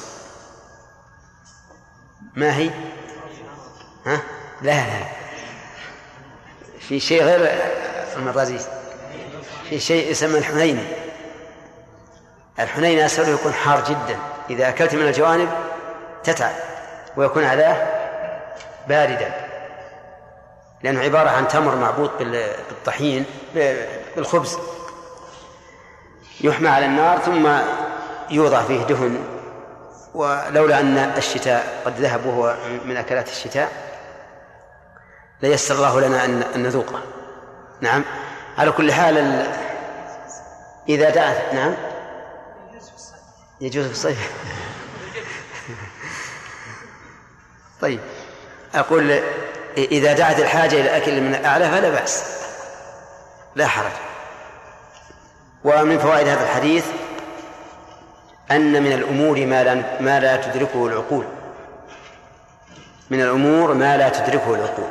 ما 2.36 2.56
هي؟ 2.56 2.70
ها؟ 4.06 4.20
لا 4.62 4.72
لا. 4.72 5.06
في 6.80 7.00
شيء 7.00 7.22
غير 7.22 7.62
المرازيس 8.16 8.68
في 9.70 9.80
شيء 9.80 10.10
يسمى 10.10 10.38
الحنيني 10.38 10.84
الحنيني 12.58 13.06
أسفله 13.06 13.28
يكون 13.28 13.52
حار 13.52 13.84
جدا. 13.84 14.18
إذا 14.50 14.68
أكلت 14.68 14.94
من 14.94 15.08
الجوانب 15.08 15.48
تتعب 16.24 16.54
ويكون 17.16 17.44
علاه 17.44 17.86
باردا. 18.88 19.34
لأنه 20.82 21.00
عبارة 21.00 21.30
عن 21.30 21.48
تمر 21.48 21.76
معبوط 21.76 22.10
بالطحين 22.18 23.24
بالخبز 24.16 24.58
يحمى 26.40 26.68
على 26.68 26.86
النار 26.86 27.18
ثم 27.18 27.48
يوضع 28.30 28.62
فيه 28.62 28.82
دهن 28.82 29.24
ولولا 30.14 30.80
أن 30.80 30.98
الشتاء 30.98 31.82
قد 31.84 32.00
ذهب 32.00 32.26
وهو 32.26 32.56
من 32.84 32.96
أكلات 32.96 33.28
الشتاء 33.28 33.72
ليسر 35.42 35.74
الله 35.74 36.00
لنا 36.00 36.24
أن 36.24 36.62
نذوقه. 36.62 37.02
نعم. 37.80 38.04
على 38.58 38.72
كل 38.72 38.92
حال 38.92 39.46
إذا 40.88 41.10
دعت 41.10 41.54
نعم. 41.54 41.74
يجوز 43.60 43.86
في 43.86 43.92
الصيف. 43.92 44.18
طيب. 47.82 48.00
أقول 48.74 49.20
إذا 49.76 50.12
دعت 50.12 50.38
الحاجة 50.38 50.74
إلى 50.74 50.80
الأكل 50.80 51.20
من 51.20 51.34
الأعلى 51.34 51.70
فلا 51.70 51.90
بأس. 51.90 52.24
لا 53.54 53.66
حرج. 53.66 53.92
ومن 55.64 55.98
فوائد 55.98 56.28
هذا 56.28 56.42
الحديث 56.42 56.86
أن 58.50 58.82
من 58.82 58.92
الأمور 58.92 59.46
ما 59.46 59.64
لا 59.64 59.74
ما 60.00 60.20
لا 60.20 60.36
تدركه 60.36 60.86
العقول. 60.86 61.24
من 63.10 63.20
الأمور 63.20 63.74
ما 63.74 63.96
لا 63.96 64.08
تدركه 64.08 64.54
العقول. 64.54 64.88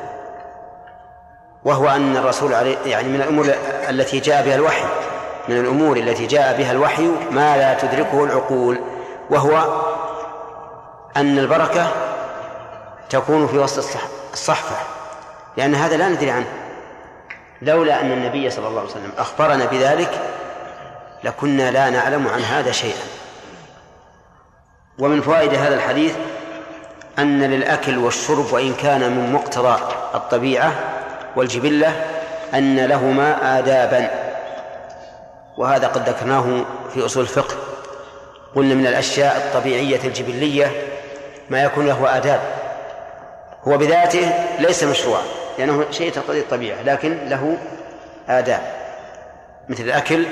وهو 1.66 1.90
أن 1.90 2.18
الرسول 2.18 2.54
عليه 2.54 2.78
يعني 2.86 3.08
من 3.08 3.22
الأمور 3.22 3.54
التي 3.90 4.20
جاء 4.20 4.46
بها 4.46 4.56
الوحي. 4.56 4.86
من 5.50 5.58
الأمور 5.58 5.98
التي 5.98 6.26
جاء 6.26 6.58
بها 6.58 6.72
الوحي 6.72 7.12
ما 7.32 7.58
لا 7.58 7.74
تدركه 7.74 8.24
العقول. 8.24 8.80
وهو 9.30 9.84
أن 11.18 11.40
البركة 11.40 11.92
تكون 13.10 13.48
في 13.48 13.58
وسط 13.58 13.98
الصحفة. 14.34 14.76
لأن 15.58 15.76
هذا 15.76 15.98
لا 15.98 16.10
ندري 16.10 16.32
عنه. 16.32 16.48
لولا 17.62 18.02
أن 18.02 18.12
النبي 18.12 18.50
صلى 18.50 18.68
الله 18.68 18.80
عليه 18.80 18.90
وسلم 18.90 19.12
أخبرنا 19.18 19.66
بذلك 19.66 20.22
لكنا 21.24 21.72
لا 21.72 21.90
نعلم 21.90 22.28
عن 22.28 22.42
هذا 22.42 22.72
شيئا. 22.72 23.04
ومن 25.00 25.22
فوائد 25.22 25.54
هذا 25.54 25.76
الحديث 25.76 26.16
أن 27.20 27.44
للأكل 27.44 27.98
والشرب 27.98 28.54
وإن 28.54 28.74
كان 28.74 29.12
من 29.12 29.34
مقتضى 29.34 29.80
الطبيعة 30.16 30.74
والجبلة 31.36 32.06
أن 32.54 32.86
لهما 32.86 33.60
آدابا. 33.60 34.10
وهذا 35.58 35.88
قد 35.88 36.10
ذكرناه 36.10 36.66
في 36.94 37.06
أصول 37.06 37.24
الفقه. 37.24 37.56
قلنا 38.56 38.76
من 38.76 38.88
الأشياء 38.88 39.38
الطبيعية 39.38 40.00
الجبلية 40.04 40.72
ما 41.50 41.64
يكون 41.64 41.88
له 41.88 42.18
آداب. 42.18 42.42
هو 43.68 43.78
بذاته 43.78 44.32
ليس 44.60 44.84
مشروعا 44.84 45.24
لأنه 45.58 45.86
شيء 45.92 46.12
تقتضي 46.12 46.40
الطبيعة 46.40 46.82
لكن 46.82 47.18
له 47.30 47.58
آداب. 48.30 48.62
مثل 49.70 49.84
الأكل 49.84 50.26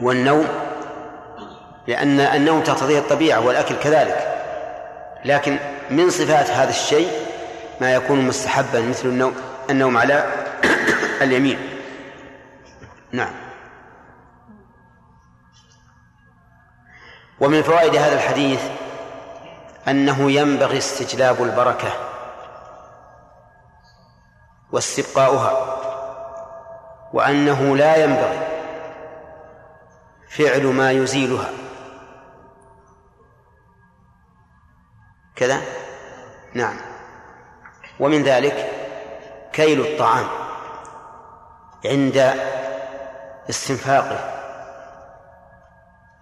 والنوم 0.00 0.48
لأن 1.86 2.20
النوم 2.20 2.60
تقتضيه 2.60 2.98
الطبيعة 2.98 3.46
والأكل 3.46 3.74
كذلك. 3.76 4.34
لكن 5.24 5.58
من 5.90 6.10
صفات 6.10 6.50
هذا 6.50 6.70
الشيء 6.70 7.08
ما 7.80 7.94
يكون 7.94 8.20
مستحبا 8.20 8.80
مثل 8.80 9.08
النوم 9.08 9.34
النوم 9.70 9.96
على 9.96 10.24
اليمين. 11.22 11.58
نعم. 13.12 13.32
ومن 17.40 17.62
فوائد 17.62 17.96
هذا 17.96 18.14
الحديث 18.14 18.60
أنه 19.88 20.30
ينبغي 20.30 20.78
استجلاب 20.78 21.42
البركة 21.42 21.92
واستبقاؤها 24.72 25.78
وأنه 27.12 27.76
لا 27.76 27.96
ينبغي 27.96 28.57
فعل 30.28 30.66
ما 30.66 30.92
يزيلها. 30.92 31.50
كذا؟ 35.36 35.60
نعم. 36.54 36.76
ومن 38.00 38.22
ذلك 38.22 38.70
كيل 39.52 39.80
الطعام 39.80 40.26
عند 41.84 42.34
استنفاقه 43.50 44.34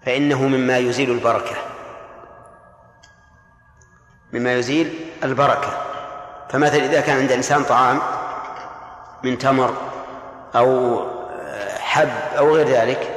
فإنه 0.07 0.43
مما 0.43 0.79
يزيل 0.79 1.11
البركة. 1.11 1.57
مما 4.33 4.55
يزيل 4.55 5.11
البركة. 5.23 5.83
فمثلا 6.51 6.85
إذا 6.85 7.01
كان 7.01 7.19
عند 7.19 7.33
إنسان 7.33 7.65
طعام 7.65 8.01
من 9.23 9.39
تمر 9.39 9.75
أو 10.57 11.01
حب 11.79 12.11
أو 12.39 12.55
غير 12.55 12.69
ذلك 12.69 13.16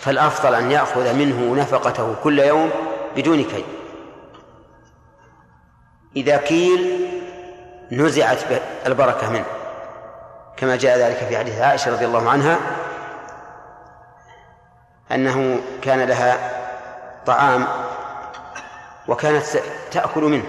فالأفضل 0.00 0.54
أن 0.54 0.70
يأخذ 0.70 1.14
منه 1.14 1.54
نفقته 1.62 2.14
كل 2.22 2.38
يوم 2.38 2.70
بدون 3.16 3.44
كي 3.44 3.64
إذا 6.16 6.36
كيل 6.36 7.08
نزعت 7.92 8.38
البركة 8.86 9.30
منه. 9.30 9.44
كما 10.56 10.76
جاء 10.76 10.98
ذلك 10.98 11.16
في 11.16 11.38
حديث 11.38 11.60
عائشة 11.60 11.92
رضي 11.92 12.04
الله 12.04 12.30
عنها 12.30 12.58
أنه 15.12 15.60
كان 15.82 16.08
لها 16.08 16.38
طعام 17.26 17.66
وكانت 19.08 19.44
تأكل 19.90 20.20
منه 20.20 20.44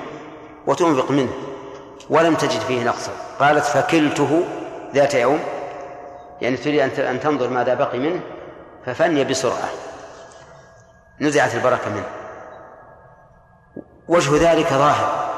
وتنفق 0.68 1.12
منه 1.12 1.32
ولم 2.10 2.36
تجد 2.36 2.60
فيه 2.60 2.84
نقصا 2.84 3.12
قالت 3.40 3.66
فكلته 3.66 4.44
ذات 4.94 5.14
يوم 5.14 5.40
يعني 6.42 6.58
تريد 6.58 7.00
أن 7.00 7.20
تنظر 7.20 7.50
ماذا 7.50 7.74
بقي 7.74 8.00
منه 8.00 8.22
ففني 8.86 9.24
بسرعة. 9.24 9.70
نزعت 11.22 11.56
البركة 11.56 11.90
منه. 11.90 12.08
وجه 14.08 14.52
ذلك 14.52 14.68
ظاهر 14.68 15.32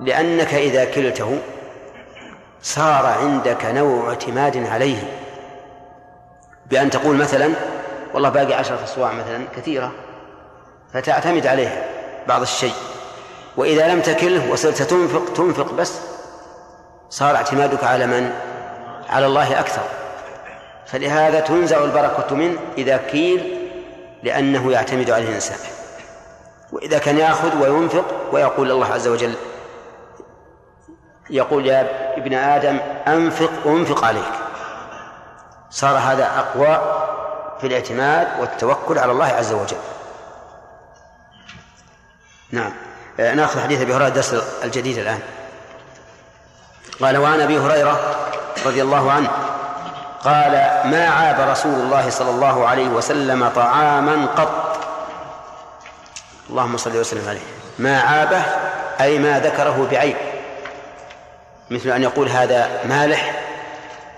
لأنك 0.00 0.54
إذا 0.54 0.84
كلته 0.84 1.38
صار 2.62 3.06
عندك 3.06 3.64
نوع 3.64 4.08
اعتماد 4.08 4.66
عليه. 4.66 5.02
بأن 6.66 6.90
تقول 6.90 7.16
مثلا 7.16 7.50
والله 8.14 8.28
باقي 8.28 8.54
عشرة 8.54 8.84
أصواع 8.84 9.12
مثلا 9.12 9.44
كثيرة 9.56 9.92
فتعتمد 10.92 11.46
عليها 11.46 11.84
بعض 12.28 12.40
الشيء. 12.42 12.74
وإذا 13.56 13.88
لم 13.88 14.00
تكله 14.00 14.52
وصرت 14.52 14.82
تنفق 14.82 15.32
تنفق 15.32 15.72
بس 15.72 16.00
صار 17.10 17.36
اعتمادك 17.36 17.84
على 17.84 18.06
من؟ 18.06 18.32
على 19.08 19.26
الله 19.26 19.60
أكثر. 19.60 19.99
فلهذا 20.92 21.40
تنزع 21.40 21.84
البركة 21.84 22.34
منه 22.34 22.58
إذا 22.78 22.96
كيل 22.96 23.68
لأنه 24.22 24.72
يعتمد 24.72 25.10
عليه 25.10 25.28
الإنسان. 25.28 25.58
وإذا 26.72 26.98
كان 26.98 27.18
يأخذ 27.18 27.62
وينفق 27.62 28.04
ويقول 28.32 28.70
الله 28.70 28.86
عز 28.86 29.08
وجل 29.08 29.34
يقول 31.30 31.66
يا 31.66 32.16
ابن 32.16 32.34
آدم 32.34 32.78
أنفق 33.08 33.50
أنفق 33.66 34.04
عليك. 34.04 34.32
صار 35.70 35.98
هذا 35.98 36.38
أقوى 36.38 36.80
في 37.60 37.66
الاعتماد 37.66 38.28
والتوكل 38.40 38.98
على 38.98 39.12
الله 39.12 39.26
عز 39.26 39.52
وجل. 39.52 39.76
نعم. 42.50 42.72
آه، 43.20 43.34
نأخذ 43.34 43.60
حديث 43.60 43.80
أبي 43.80 43.94
هريرة 43.94 44.08
الدرس 44.08 44.34
الجديد 44.64 44.98
الآن. 44.98 45.20
قال 47.00 47.16
وعن 47.16 47.40
أبي 47.40 47.58
هريرة 47.58 48.00
رضي 48.66 48.82
الله 48.82 49.12
عنه 49.12 49.49
قال 50.24 50.52
ما 50.84 51.08
عاب 51.08 51.50
رسول 51.50 51.74
الله 51.74 52.10
صلى 52.10 52.30
الله 52.30 52.68
عليه 52.68 52.88
وسلم 52.88 53.48
طعاما 53.48 54.26
قط. 54.26 54.80
اللهم 56.50 56.76
صل 56.76 56.96
وسلم 56.96 57.28
عليه. 57.28 57.40
ما 57.78 58.00
عابه 58.00 58.42
أي 59.00 59.18
ما 59.18 59.38
ذكره 59.38 59.88
بعيب. 59.90 60.16
مثل 61.70 61.90
أن 61.90 62.02
يقول 62.02 62.28
هذا 62.28 62.68
مالح 62.84 63.34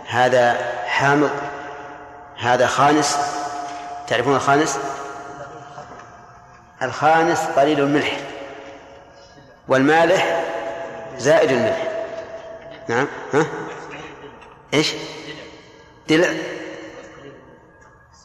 هذا 0.08 0.56
حامض 0.86 1.30
هذا 2.38 2.66
خانس. 2.66 3.18
تعرفون 4.08 4.36
الخانس؟ 4.36 4.78
الخانس 6.82 7.40
قليل 7.56 7.80
الملح 7.80 8.16
والمالح 9.68 10.40
زائد 11.18 11.50
الملح. 11.50 11.82
نعم 12.88 13.08
ها؟ 13.34 13.46
إيش؟ 14.74 14.92
دلع 16.12 16.28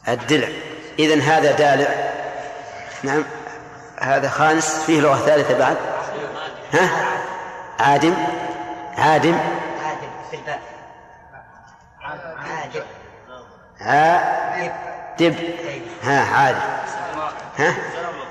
الدلع. 0.08 0.48
إذن 0.98 1.20
هذا 1.20 1.52
دالع. 1.52 2.12
نعم. 3.02 3.24
هذا 4.00 4.28
خامس 4.28 4.84
فيه 4.86 5.00
لغة 5.00 5.16
ثالثة 5.16 5.58
بعد. 5.58 5.76
ها؟ 6.72 6.90
عادم. 7.80 8.14
عادم. 8.98 9.38
عادم 9.84 10.10
في 10.30 10.36
الباء 10.36 10.60
عادم. 12.00 12.82
عادب 13.80 15.36
ها 16.02 16.34
عادم. 16.34 16.60
ها؟ 17.58 17.74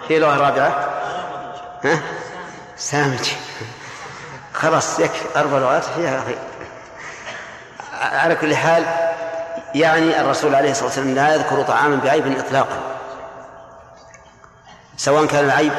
في 0.07 0.19
لغة 0.19 0.37
رابعة. 0.37 0.69
ها؟ 1.83 1.99
سامج. 2.77 3.31
خلاص 4.53 4.99
يكفي. 4.99 5.39
أربع 5.39 5.57
لغات. 5.57 5.83
فيها 5.83 6.23
خير 6.25 6.37
على 8.01 8.35
كل 8.35 8.55
حال 8.55 8.85
يعني 9.75 10.21
الرسول 10.21 10.55
عليه 10.55 10.71
الصلاة 10.71 10.85
والسلام 10.85 11.15
لا 11.15 11.35
يذكر 11.35 11.61
طعاما 11.63 11.95
بعيب 11.95 12.37
إطلاقا. 12.37 12.79
سواء 14.97 15.25
كان 15.25 15.45
العيب 15.45 15.71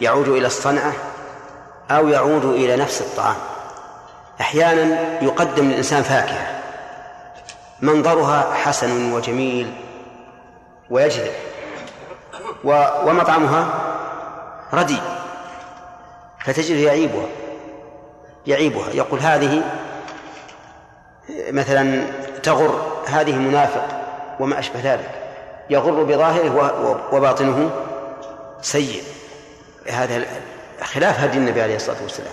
يعود 0.00 0.28
إلى 0.28 0.46
الصنعة 0.46 0.92
أو 1.90 2.08
يعود 2.08 2.44
إلى 2.44 2.76
نفس 2.76 3.00
الطعام. 3.00 3.36
أحيانا 4.40 4.98
يقدم 5.22 5.68
للإنسان 5.68 6.02
فاكهة. 6.02 6.62
منظرها 7.80 8.54
حسن 8.54 9.12
وجميل 9.12 9.74
ويجذب. 10.90 11.32
ومطعمها 13.04 13.68
ردي 14.72 14.98
فتجد 16.44 16.76
يعيبها. 16.76 17.26
يعيبها. 18.46 18.90
يقول 18.90 19.20
هذه 19.20 19.62
مثلا 21.50 22.06
تغر 22.46 23.02
هذه 23.06 23.34
منافق 23.34 23.86
وما 24.40 24.58
أشبه 24.58 24.80
ذلك. 24.82 25.10
يغر 25.70 26.02
بظاهره 26.02 26.72
وباطنه 27.12 27.70
سيء. 28.62 29.02
هذا 29.90 30.22
خلاف 30.82 31.20
هدي 31.20 31.38
النبي 31.38 31.62
عليه 31.62 31.76
الصلاة 31.76 32.02
والسلام. 32.02 32.32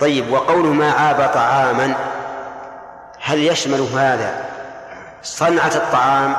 طيب 0.00 0.32
وقوله 0.32 0.68
ما 0.68 0.92
عاب 0.92 1.30
طعاما 1.34 1.94
هل 3.20 3.38
يشمل 3.38 3.80
هذا 3.80 4.44
صنعة 5.22 5.72
الطعام 5.74 6.36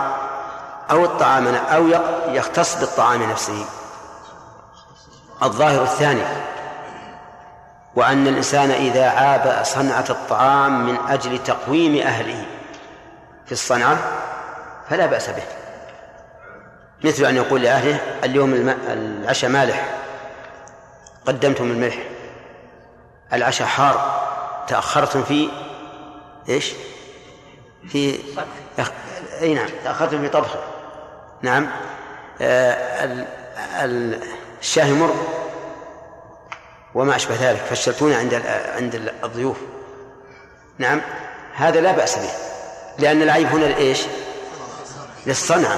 أو 0.92 1.06
الطعام 1.06 1.48
أو 1.48 1.88
يختص 2.28 2.76
بالطعام 2.76 3.30
نفسه؟ 3.32 3.66
الظاهر 5.44 5.84
الثاني. 5.84 6.24
وأن 7.96 8.28
الإنسان 8.28 8.72
إذا 8.72 9.10
عاب 9.10 9.64
صنعة 9.64 10.06
الطعام 10.10 10.88
من 10.88 10.98
أجل 11.08 11.44
تقويم 11.44 12.08
أهله 12.08 12.46
في 13.46 13.52
الصنعة 13.52 13.98
فلا 14.90 15.06
بأس 15.06 15.30
به. 15.30 15.44
مثل 17.04 17.26
أن 17.26 17.36
يقول 17.36 17.62
لأهله 17.62 18.00
اليوم 18.24 18.76
العشاء 18.88 19.50
مالح 19.50 19.90
قدمتم 21.26 21.72
الملح. 21.72 21.98
العشاء 23.34 23.68
حار 23.68 24.24
تأخرتم 24.68 25.24
في 25.24 25.50
إيش؟ 26.50 26.74
في 27.88 28.20
أي 29.42 29.54
نعم. 29.54 29.68
تأخرتم 29.84 30.22
في 30.22 30.30
طبخه 30.30 30.60
نعم. 31.42 31.68
آه 32.42 33.26
الشاهي 34.62 34.94
مر 34.94 35.43
وما 36.96 37.16
أشبه 37.16 37.36
ذلك 37.42 37.62
فشلتونا 37.70 38.18
عند 38.18 38.34
عند 38.76 39.14
الضيوف. 39.24 39.58
نعم 40.78 41.02
هذا 41.54 41.82
لا 41.82 41.92
بأس 41.92 42.16
به 42.16 42.30
لأن 43.00 43.22
العيب 43.22 43.48
هنا 43.48 43.66
لإيش؟ 43.66 44.02
للصنعة 45.26 45.78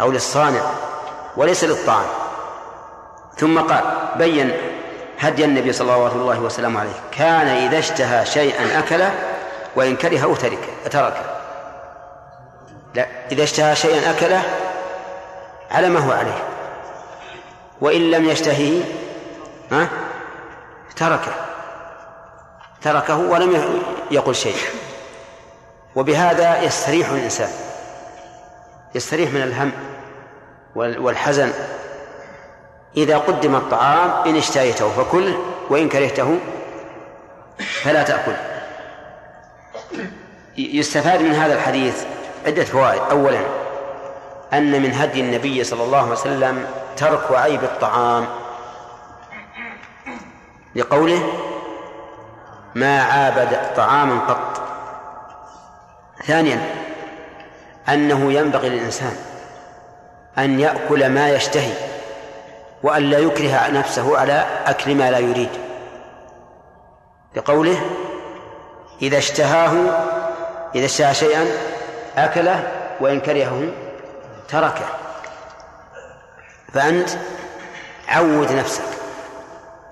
أو 0.00 0.10
للصانع 0.12 0.60
وليس 1.36 1.64
للطعام. 1.64 2.06
ثم 3.36 3.60
قال 3.60 3.84
بين 4.16 4.52
هدي 5.18 5.44
النبي 5.44 5.72
صلى 5.72 5.94
الله 5.94 6.30
عليه 6.30 6.40
وسلم 6.40 6.76
عليه 6.76 6.90
كان 7.12 7.46
إذا 7.46 7.78
اشتهى 7.78 8.26
شيئا 8.26 8.78
أكله 8.78 9.14
وإن 9.76 9.96
كرهه 9.96 10.34
ترك 10.34 10.58
تركه 10.90 11.24
لا 12.94 13.06
إذا 13.32 13.42
اشتهى 13.42 13.76
شيئا 13.76 14.10
أكله 14.10 14.42
على 15.70 15.88
ما 15.88 16.00
هو 16.00 16.12
عليه. 16.12 16.42
وإن 17.80 18.10
لم 18.10 18.28
يشتهيه 18.28 18.82
ها؟ 19.72 19.88
تركه. 20.96 21.32
تركه 22.82 23.16
ولم 23.16 23.82
يقل 24.10 24.34
شيء. 24.34 24.56
وبهذا 25.96 26.62
يستريح 26.62 27.10
الإنسان. 27.10 27.50
يستريح 28.94 29.30
من 29.30 29.42
الهم 29.42 29.72
والحزن. 30.76 31.52
إذا 32.96 33.18
قدم 33.18 33.56
الطعام 33.56 34.10
إن 34.28 34.36
اشتهيته 34.36 34.88
فكل 34.88 35.34
وإن 35.70 35.88
كرهته 35.88 36.38
فلا 37.82 38.02
تأكل. 38.02 38.32
يستفاد 40.56 41.22
من 41.22 41.34
هذا 41.34 41.54
الحديث 41.54 42.04
عدة 42.46 42.64
فوائد. 42.64 43.02
أولا 43.10 43.40
أن 44.52 44.82
من 44.82 44.92
هدي 44.92 45.20
النبي 45.20 45.64
صلى 45.64 45.82
الله 45.82 45.98
عليه 45.98 46.12
وسلم 46.12 46.66
ترك 46.96 47.32
عيب 47.32 47.64
الطعام. 47.64 48.26
لقوله 50.74 51.32
ما 52.74 53.02
عابد 53.02 53.58
طعاما 53.76 54.20
قط. 54.28 54.62
ثانيا 56.26 56.74
أنه 57.88 58.32
ينبغي 58.32 58.68
للإنسان 58.68 59.16
أن 60.38 60.60
يأكل 60.60 61.08
ما 61.08 61.30
يشتهي 61.30 61.72
وأن 62.82 63.02
لا 63.02 63.18
يكره 63.18 63.70
نفسه 63.70 64.18
على 64.18 64.46
أكل 64.66 64.94
ما 64.94 65.10
لا 65.10 65.18
يريد. 65.18 65.50
لقوله 67.36 67.80
إذا 69.02 69.18
اشتهاه 69.18 69.72
إذا 70.74 70.86
اشتهى 70.86 71.14
شيئا 71.14 71.46
أكله 72.16 72.72
وإن 73.00 73.20
كرهه 73.20 73.68
تركه. 74.48 74.86
فأنت 76.72 77.10
عود 78.08 78.52
نفسك. 78.52 79.03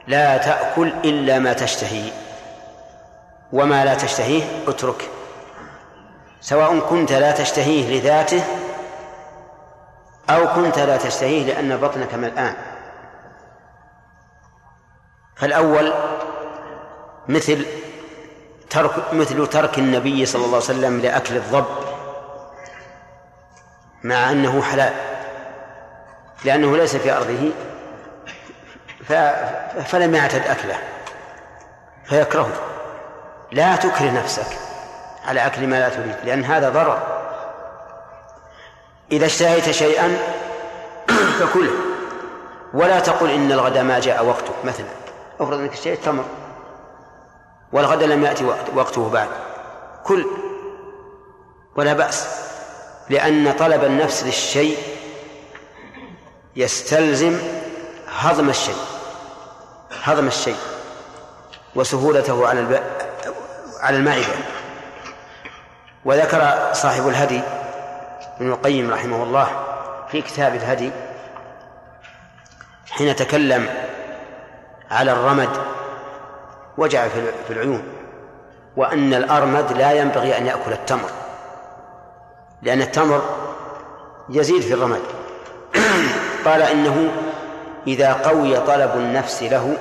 لا 0.06 0.36
تأكل 0.36 0.92
إلا 1.04 1.38
ما 1.38 1.52
تشتهي. 1.52 2.12
وما 3.52 3.84
لا 3.84 3.94
تشتهيه 3.94 4.44
اترك. 4.68 5.10
سواء 6.40 6.78
كنت 6.78 7.12
لا 7.12 7.32
تشتهيه 7.32 7.98
لذاته 8.00 8.44
أو 10.30 10.54
كنت 10.54 10.78
لا 10.78 10.96
تشتهيه 10.96 11.46
لأن 11.46 11.76
بطنك 11.76 12.14
ملآن. 12.14 12.54
فالأول 15.36 15.92
مثل 17.28 17.66
ترك 18.70 19.14
مثل 19.14 19.46
ترك 19.46 19.78
النبي 19.78 20.26
صلى 20.26 20.44
الله 20.44 20.54
عليه 20.54 20.64
وسلم 20.64 21.00
لأكل 21.00 21.36
الضب 21.36 21.66
مع 24.04 24.30
أنه 24.30 24.62
حلال 24.62 24.92
لأنه 26.44 26.76
ليس 26.76 26.96
في 26.96 27.12
أرضه. 27.12 27.50
فلم 29.86 30.14
يعتد 30.14 30.46
أكله 30.46 30.78
فيكرهه. 32.04 32.52
لا 33.52 33.76
تكره 33.76 34.10
نفسك 34.10 34.58
على 35.24 35.46
أكل 35.46 35.66
ما 35.66 35.76
لا 35.76 35.88
تريد 35.88 36.16
لأن 36.24 36.44
هذا 36.44 36.68
ضرر. 36.70 37.02
إذا 39.12 39.26
اشتهيت 39.26 39.70
شيئا 39.70 40.18
فكله. 41.40 41.72
ولا 42.74 43.00
تقل 43.00 43.30
إن 43.30 43.52
الغد 43.52 43.78
ما 43.78 44.00
جاء 44.00 44.24
وقته 44.24 44.52
مثلا. 44.64 44.86
افرض 45.40 45.58
أنك 45.58 45.72
اشتهيت 45.72 46.04
تمر. 46.04 46.24
والغد 47.72 48.02
لم 48.02 48.24
يأتي 48.24 48.44
وقته 48.74 49.10
بعد. 49.10 49.28
كل. 50.04 50.26
ولا 51.76 51.92
بأس. 51.92 52.28
لأن 53.10 53.52
طلب 53.52 53.84
النفس 53.84 54.24
للشيء 54.24 54.78
يستلزم 56.56 57.38
هضم 58.08 58.48
الشيء. 58.48 58.91
هضم 60.04 60.26
الشيء. 60.26 60.56
وسهولته 61.74 62.48
على 62.48 62.60
الب... 62.60 62.82
على 63.80 63.96
المعدة 63.96 64.34
وذكر 66.04 66.72
صاحب 66.72 67.08
الهدي 67.08 67.40
ابن 68.36 68.52
القيم 68.52 68.90
رحمه 68.90 69.22
الله 69.22 69.48
في 70.10 70.22
كتاب 70.22 70.54
الهدي 70.54 70.90
حين 72.90 73.16
تكلم 73.16 73.68
على 74.90 75.12
الرمد 75.12 75.50
وجع 76.78 77.08
في 77.46 77.50
العيون 77.50 77.82
وأن 78.76 79.14
الأرمد 79.14 79.72
لا 79.72 79.92
ينبغي 79.92 80.38
أن 80.38 80.46
يأكل 80.46 80.72
التمر 80.72 81.10
لأن 82.62 82.82
التمر 82.82 83.22
يزيد 84.28 84.62
في 84.62 84.74
الرمد. 84.74 85.02
قال 86.46 86.62
إنه 86.62 87.12
إذا 87.86 88.12
قوي 88.12 88.60
طلب 88.60 88.90
النفس 88.96 89.42
له 89.42 89.76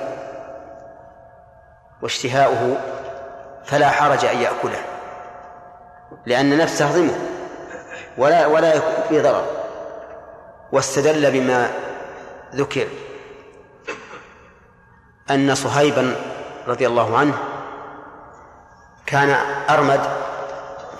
واشتهاؤه 2.02 2.76
فلا 3.64 3.90
حرج 3.90 4.24
أن 4.24 4.38
يأكله 4.38 4.78
لأن 6.26 6.58
نفسه 6.58 6.86
تهضمه 6.86 7.18
ولا 8.18 8.46
ولا 8.46 8.74
يكون 8.74 9.04
فيه 9.08 9.22
ضرر 9.22 9.46
واستدل 10.72 11.30
بما 11.30 11.70
ذكر 12.54 12.86
أن 15.30 15.54
صهيبا 15.54 16.16
رضي 16.68 16.86
الله 16.86 17.18
عنه 17.18 17.34
كان 19.06 19.36
أرمد 19.70 20.00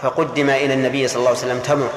فقدم 0.00 0.50
إلى 0.50 0.74
النبي 0.74 1.08
صلى 1.08 1.18
الله 1.18 1.28
عليه 1.28 1.38
وسلم 1.38 1.58
تمر 1.58 1.88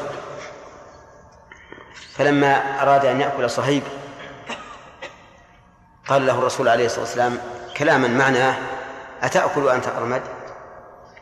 فلما 2.15 2.81
أراد 2.81 3.05
أن 3.05 3.21
يأكل 3.21 3.49
صهيب 3.49 3.83
قال 6.07 6.25
له 6.25 6.33
الرسول 6.39 6.67
عليه 6.67 6.85
الصلاة 6.85 7.01
والسلام 7.01 7.37
كلاما 7.77 8.07
معناه 8.07 8.57
أتأكل 9.21 9.69
أنت 9.69 9.87
أرمد؟ 9.87 10.21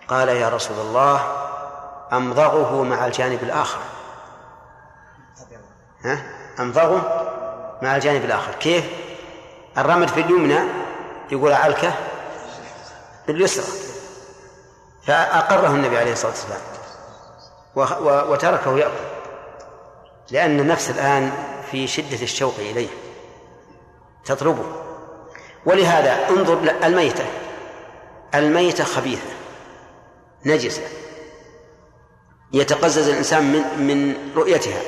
قال 0.08 0.30
يا 0.30 0.50
رسول 0.50 0.80
الله 0.80 1.22
أمضغه 2.14 2.84
مع 2.84 3.06
الجانب 3.06 3.44
الآخر. 3.44 3.80
ها؟ 6.06 6.24
أمضغه 6.60 7.30
مع 7.82 7.96
الجانب 7.96 8.26
الآخر. 8.26 8.56
كيف؟ 8.56 8.86
الرمد 9.78 10.08
في 10.08 10.22
اليمنى 10.22 10.60
يقول 11.32 11.54
علكة 11.54 11.94
باليسرى 13.28 13.66
فأقره 15.08 15.68
النبي 15.68 15.98
عليه 15.98 16.14
الصلاة 16.14 16.32
والسلام 16.32 16.62
وتركه 18.32 18.78
يأكل. 18.78 19.04
لأن 20.32 20.60
النفس 20.60 20.90
الآن 20.90 21.32
في 21.72 21.88
شدة 21.88 22.22
الشوق 22.22 22.56
إليه. 22.60 23.03
تطلبه. 24.26 24.66
ولهذا 25.66 26.30
انظر 26.30 26.76
الميتة. 26.84 27.26
الميتة 28.36 28.84
خبيثة. 28.84 29.30
نجسة. 30.46 30.82
يتقزز 32.54 33.10
الإنسان 33.10 33.44
من 33.44 33.88
من 33.88 34.16
رؤيتها. 34.36 34.82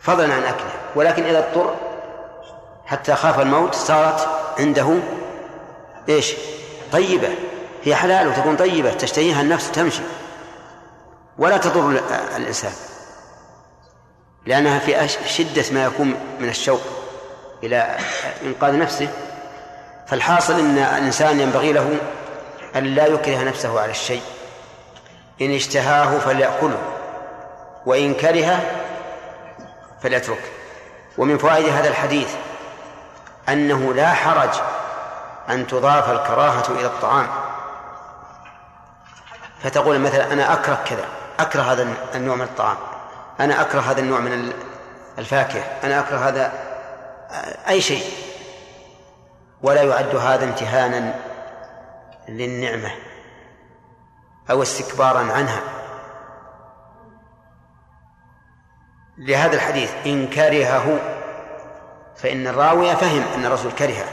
فضلا 0.00 0.34
عن 0.34 0.42
أكلها 0.42 0.80
ولكن 0.94 1.24
إذا 1.24 1.38
اضطر 1.38 1.76
حتى 2.86 3.14
خاف 3.14 3.40
الموت 3.40 3.74
صارت 3.74 4.28
عنده 4.58 4.98
إيش؟ 6.08 6.34
طيبة. 6.92 7.28
هي 7.82 7.94
حلال 7.94 8.28
وتكون 8.28 8.56
طيبة. 8.56 8.92
تشتهيها 8.92 9.42
النفس 9.42 9.70
تمشي 9.70 10.02
ولا 11.38 11.56
تضر 11.56 12.00
الإنسان. 12.36 12.72
لأنها 14.46 14.78
في 14.78 15.08
شدة 15.08 15.64
ما 15.72 15.84
يكون 15.84 16.14
من 16.40 16.48
الشوق. 16.48 16.80
إلى 17.66 17.96
إنقاذ 18.42 18.78
نفسه 18.78 19.08
فالحاصل 20.06 20.60
أن 20.60 20.78
الإنسان 20.78 21.40
ينبغي 21.40 21.72
له 21.72 21.96
أن 22.76 22.84
لا 22.84 23.06
يكره 23.06 23.42
نفسه 23.42 23.80
على 23.80 23.90
الشيء. 23.90 24.22
إن 25.40 25.54
اشتهاه 25.54 26.18
فليأكله 26.18 26.78
وإن 27.86 28.14
كره 28.14 28.60
فليتركه 30.02 30.50
ومن 31.18 31.38
فوائد 31.38 31.68
هذا 31.68 31.88
الحديث 31.88 32.34
أنه 33.48 33.94
لا 33.94 34.12
حرج 34.12 34.50
أن 35.50 35.66
تضاف 35.66 36.10
الكراهة 36.10 36.64
إلى 36.70 36.86
الطعام. 36.86 37.26
فتقول 39.62 39.98
مثلا 39.98 40.32
أنا 40.32 40.52
أكره 40.52 40.78
كذا 40.86 41.04
أكره 41.40 41.62
هذا 41.62 41.88
النوع 42.14 42.36
من 42.36 42.42
الطعام 42.42 42.76
أنا 43.40 43.60
أكره 43.60 43.80
هذا 43.80 44.00
النوع 44.00 44.20
من 44.20 44.52
الفاكهة 45.18 45.64
أنا 45.84 46.00
أكره 46.00 46.16
هذا 46.16 46.65
أي 47.68 47.80
شيء. 47.80 48.04
ولا 49.62 49.82
يعد 49.82 50.16
هذا 50.16 50.44
امتهانا 50.44 51.14
للنعمة 52.28 52.90
أو 54.50 54.62
استكبارا 54.62 55.32
عنها. 55.32 55.60
لهذا 59.18 59.54
الحديث 59.54 59.92
إن 60.06 60.26
كرهه 60.26 60.98
فإن 62.16 62.46
الراوي 62.46 62.96
فهم 62.96 63.22
أن 63.34 63.44
الرسول 63.46 63.72
كرهه. 63.72 64.06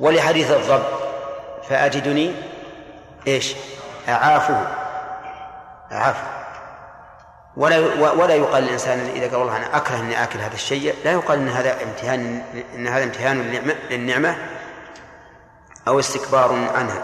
ولحديث 0.00 0.50
الضب 0.50 0.84
فأجدني 1.68 2.34
إيش؟ 3.26 3.54
أعافه. 4.08 4.66
أعافه. 5.92 6.41
ولا 7.56 7.78
ولا 8.12 8.34
يقال 8.34 8.64
للإنسان 8.64 9.10
إذا 9.14 9.26
قال 9.26 9.36
والله 9.36 9.56
أنا 9.56 9.76
أكره 9.76 9.96
إني 9.96 10.22
آكل 10.22 10.38
هذا 10.38 10.54
الشيء 10.54 10.94
لا 11.04 11.12
يقال 11.12 11.38
إن 11.38 11.48
هذا 11.48 11.82
امتهان 11.82 12.42
إن 12.74 12.88
هذا 12.88 13.04
امتهان 13.04 13.62
للنعمة 13.90 14.36
أو 15.88 15.98
استكبار 15.98 16.52
عنها. 16.74 17.02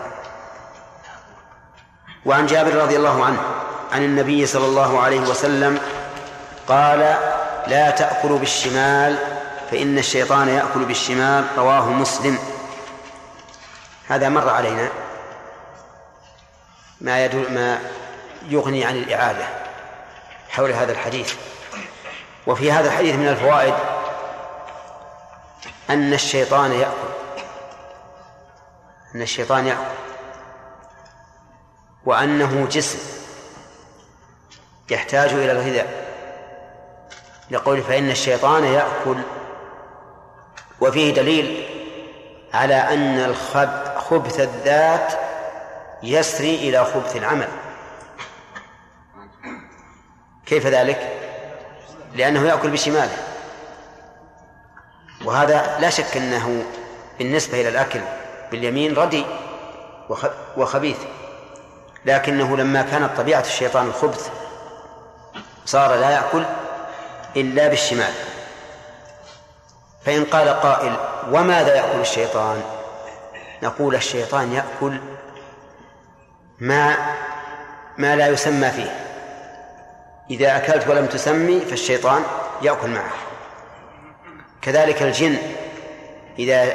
وعن 2.26 2.46
جابر 2.46 2.74
رضي 2.74 2.96
الله 2.96 3.24
عنه 3.24 3.42
عن 3.92 4.04
النبي 4.04 4.46
صلى 4.46 4.66
الله 4.66 5.00
عليه 5.00 5.20
وسلم 5.20 5.80
قال 6.68 6.98
لا 7.66 7.90
تأكلوا 7.90 8.38
بالشمال 8.38 9.18
فإن 9.70 9.98
الشيطان 9.98 10.48
يأكل 10.48 10.84
بالشمال. 10.84 11.44
رواه 11.56 11.90
مسلم. 11.90 12.38
هذا 14.08 14.28
مر 14.28 14.48
علينا 14.48 14.88
ما 17.00 17.24
يدل 17.24 17.54
ما 17.54 17.78
يغني 18.48 18.84
عن 18.84 18.96
الإعادة. 18.96 19.67
حول 20.48 20.72
هذا 20.72 20.92
الحديث. 20.92 21.34
وفي 22.46 22.72
هذا 22.72 22.88
الحديث 22.88 23.14
من 23.14 23.28
الفوائد 23.28 23.74
أن 25.90 26.12
الشيطان 26.12 26.72
يأكل. 26.72 27.08
أن 29.14 29.22
الشيطان 29.22 29.66
يأكل. 29.66 29.94
وأنه 32.04 32.66
جسم 32.70 32.98
يحتاج 34.90 35.32
إلى 35.32 35.52
الغذاء. 35.52 36.08
لقول 37.50 37.82
فإن 37.82 38.10
الشيطان 38.10 38.64
يأكل. 38.64 39.22
وفيه 40.80 41.14
دليل 41.14 41.68
على 42.54 42.74
أن 42.74 43.34
خبث 43.98 44.40
الذات 44.40 45.12
يسري 46.02 46.54
إلى 46.54 46.84
خبث 46.84 47.16
العمل. 47.16 47.48
كيف 50.48 50.66
ذلك؟ 50.66 51.12
لأنه 52.14 52.48
يأكل 52.48 52.70
بشماله. 52.70 53.16
وهذا 55.24 55.78
لا 55.80 55.90
شك 55.90 56.16
أنه 56.16 56.64
بالنسبة 57.18 57.60
إلى 57.60 57.68
الأكل 57.68 58.00
باليمين 58.50 58.94
ردي 58.94 59.24
وخبيث. 60.56 60.98
لكنه 62.04 62.56
لما 62.56 62.82
كانت 62.82 63.16
طبيعة 63.16 63.40
الشيطان 63.40 63.86
الخبث 63.86 64.30
صار 65.66 65.94
لا 65.94 66.10
يأكل 66.10 66.44
إلا 67.36 67.68
بالشمال. 67.68 68.12
فإن 70.04 70.24
قال 70.24 70.48
قائل 70.48 70.96
وماذا 71.30 71.74
يأكل 71.74 72.00
الشيطان؟ 72.00 72.62
نقول 73.62 73.94
الشيطان 73.94 74.52
يأكل 74.52 75.00
ما 76.58 76.96
ما 77.98 78.16
لا 78.16 78.26
يسمى 78.26 78.70
فيه. 78.70 79.07
إذا 80.30 80.56
أكلت 80.56 80.88
ولم 80.88 81.06
تسمي 81.06 81.60
فالشيطان 81.60 82.22
يأكل 82.62 82.88
معك 82.88 83.12
كذلك 84.62 85.02
الجن 85.02 85.36
إذا 86.38 86.72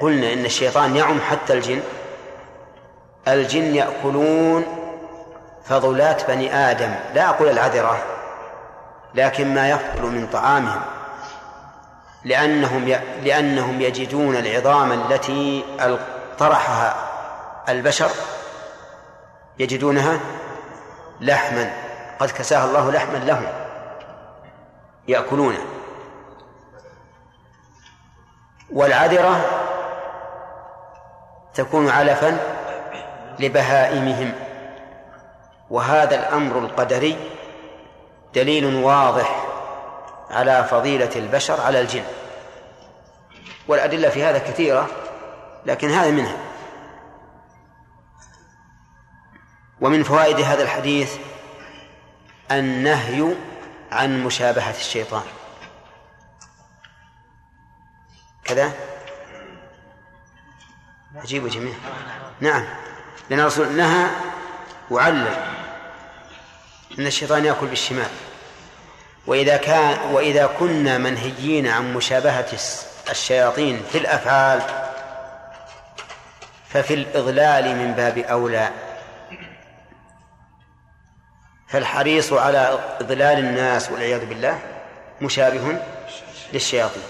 قلنا 0.00 0.32
إن 0.32 0.44
الشيطان 0.44 0.96
يعم 0.96 1.20
حتى 1.20 1.52
الجن 1.52 1.80
الجن 3.28 3.74
يأكلون 3.74 4.64
فضلات 5.64 6.30
بني 6.30 6.54
آدم. 6.54 6.94
لا 7.14 7.28
أقول 7.28 7.48
العذرة 7.48 8.02
لكن 9.14 9.54
ما 9.54 9.70
يفضل 9.70 10.02
من 10.02 10.26
طعامهم. 10.32 10.80
لأنهم 12.24 12.88
لأنهم 13.24 13.80
يجدون 13.80 14.36
العظام 14.36 14.92
التي 14.92 15.64
طرحها 16.38 16.96
البشر 17.68 18.10
يجدونها 19.58 20.20
لحما. 21.20 21.89
قد 22.20 22.30
كساها 22.30 22.64
الله 22.64 22.90
لحما 22.90 23.16
لهم. 23.16 23.46
يأكلونه 25.08 25.58
والعذرة 28.72 29.44
تكون 31.54 31.90
علفا 31.90 32.38
لبهائمهم. 33.38 34.32
وهذا 35.70 36.14
الأمر 36.14 36.58
القدري 36.58 37.16
دليل 38.34 38.74
واضح 38.74 39.46
على 40.30 40.64
فضيلة 40.64 41.10
البشر 41.16 41.60
على 41.60 41.80
الجن. 41.80 42.04
والأدلة 43.68 44.08
في 44.08 44.24
هذا 44.24 44.38
كثيرة 44.38 44.86
لكن 45.66 45.90
هذا 45.90 46.10
منها. 46.10 46.36
ومن 49.80 50.02
فوائد 50.02 50.40
هذا 50.40 50.62
الحديث 50.62 51.29
النهي 52.50 53.34
عن 53.92 54.24
مشابهة 54.24 54.70
الشيطان. 54.70 55.22
كذا؟ 58.44 58.72
عجيب 61.16 61.46
جميع 61.46 61.74
نعم. 62.40 62.66
لأن 63.30 63.40
الرسول 63.40 63.72
نهى 63.72 64.06
وعلم 64.90 65.34
أن 66.98 67.06
الشيطان 67.06 67.44
يأكل 67.44 67.66
بالشمال. 67.66 68.10
وإذا 69.26 69.56
كان 69.56 70.12
وإذا 70.12 70.46
كنا 70.46 70.98
منهيين 70.98 71.66
عن 71.66 71.94
مشابهة 71.94 72.48
الشياطين 73.10 73.82
في 73.92 73.98
الأفعال 73.98 74.62
ففي 76.68 76.94
الإضلال 76.94 77.76
من 77.76 77.92
باب 77.92 78.18
أولى. 78.18 78.89
فالحريص 81.70 82.32
على 82.32 82.78
إضلال 83.00 83.38
الناس 83.38 83.90
والعياذ 83.90 84.26
بالله 84.26 84.58
مشابه 85.20 85.82
للشياطين. 86.52 87.02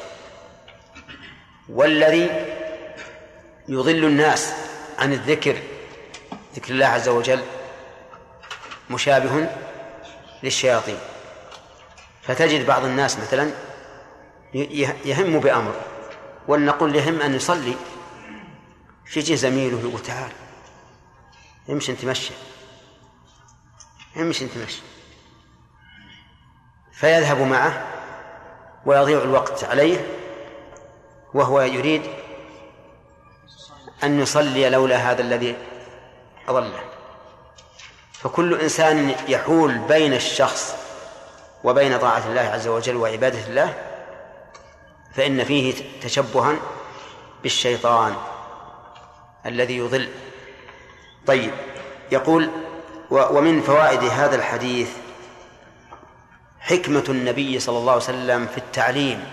والذي 1.69 2.31
يضل 3.69 4.05
الناس 4.05 4.53
عن 4.99 5.13
الذكر 5.13 5.57
ذكر 6.57 6.73
الله 6.73 6.87
عز 6.87 7.09
وجل 7.09 7.43
مشابه 8.91 9.49
للشياطين. 10.43 10.99
فتجد 12.23 12.67
بعض 12.67 12.85
الناس 12.85 13.19
مثلا 13.19 13.51
يهم 15.05 15.41
بأمر 15.41 15.75
ولنقل 16.49 16.97
يهم 16.97 17.21
أن 17.21 17.35
يصلي 17.35 17.75
فيجي 19.07 19.37
زميله 19.37 19.81
يقول 19.81 20.03
تعال 20.03 20.31
امشي 21.71 21.93
انت 21.93 22.05
مشي 22.05 22.33
امشي 24.17 24.45
انت 24.45 24.57
مشي 24.57 24.83
فيذهب 26.93 27.41
معه 27.41 27.87
ويضيع 28.87 29.23
الوقت 29.23 29.65
عليه 29.65 30.07
وهو 31.35 31.61
يريد 31.61 32.03
أن 34.05 34.21
يصلي 34.21 34.71
لولا 34.71 34.97
هذا 34.97 35.21
الذي 35.21 35.57
أضله 36.49 36.81
فكل 38.13 38.61
إنسان 38.61 39.15
يحول 39.29 39.79
بين 39.79 40.15
الشخص 40.15 40.75
وبين 41.65 41.99
طاعة 41.99 42.27
الله 42.29 42.41
عز 42.41 42.69
وجل 42.69 42.97
وعبادة 42.97 43.47
الله 43.47 43.75
فإن 45.15 45.45
فيه 45.45 46.01
تشبها 46.03 46.57
بالشيطان 47.43 48.17
الذي 49.47 49.77
يضل. 49.77 50.09
طيب 51.27 51.55
يقول 52.13 52.51
ومن 53.11 53.61
فوائد 53.63 54.05
هذا 54.05 54.37
الحديث 54.37 54.91
حكمة 56.61 57.05
النبي 57.09 57.61
صلى 57.61 57.79
الله 57.79 57.93
عليه 57.93 58.03
وسلم 58.03 58.47
في 58.47 58.59
التعليم. 58.59 59.25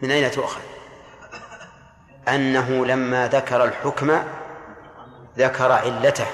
من 0.00 0.10
أين 0.10 0.30
تؤخذ؟ 0.30 0.60
أنه 2.28 2.86
لما 2.86 3.28
ذكر 3.28 3.64
الحكم 3.64 4.22
ذكر 5.38 5.72
علته. 5.72 6.26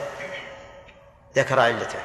ذكر 1.36 1.60
علته. 1.60 1.98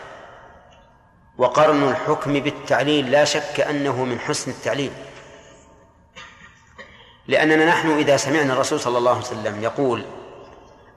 وقرن 1.37 1.83
الحكم 1.89 2.33
بالتعليل 2.33 3.11
لا 3.11 3.25
شك 3.25 3.59
أنه 3.59 4.05
من 4.05 4.19
حسن 4.19 4.51
التعليل. 4.51 4.91
لأننا 7.27 7.65
نحن 7.65 7.91
إذا 7.91 8.17
سمعنا 8.17 8.53
الرسول 8.53 8.79
صلى 8.79 8.97
الله 8.97 9.11
عليه 9.11 9.21
وسلم 9.21 9.63
يقول 9.63 10.05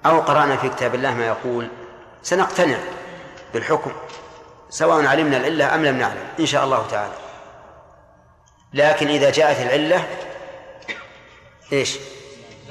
أو 0.09 0.21
قرأنا 0.21 0.57
في 0.57 0.69
كتاب 0.69 0.95
الله 0.95 1.15
ما 1.15 1.27
يقول 1.27 1.69
سنقتنع 2.23 2.79
بالحكم 3.55 3.93
سواء 4.71 5.07
علمنا 5.07 5.37
العلة 5.37 5.75
أم 5.75 5.85
لم 5.85 5.99
نعلم 5.99 6.25
إن 6.41 6.47
شاء 6.47 6.65
الله 6.65 6.87
تعالى. 6.91 7.13
لكن 8.75 9.09
إذا 9.09 9.31
جاءت 9.31 9.61
العلة 9.61 10.07
إيش؟ 11.73 11.99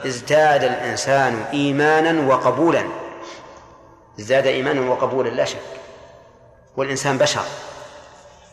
ازداد 0.05 0.63
الإنسان 0.63 1.45
إيمانا 1.53 2.33
وقبولا. 2.33 2.83
ازداد 4.19 4.47
إيمانا 4.47 4.91
وقبولا 4.91 5.29
لا 5.29 5.45
شك. 5.45 5.57
والإنسان 6.77 7.17
بشر. 7.17 7.43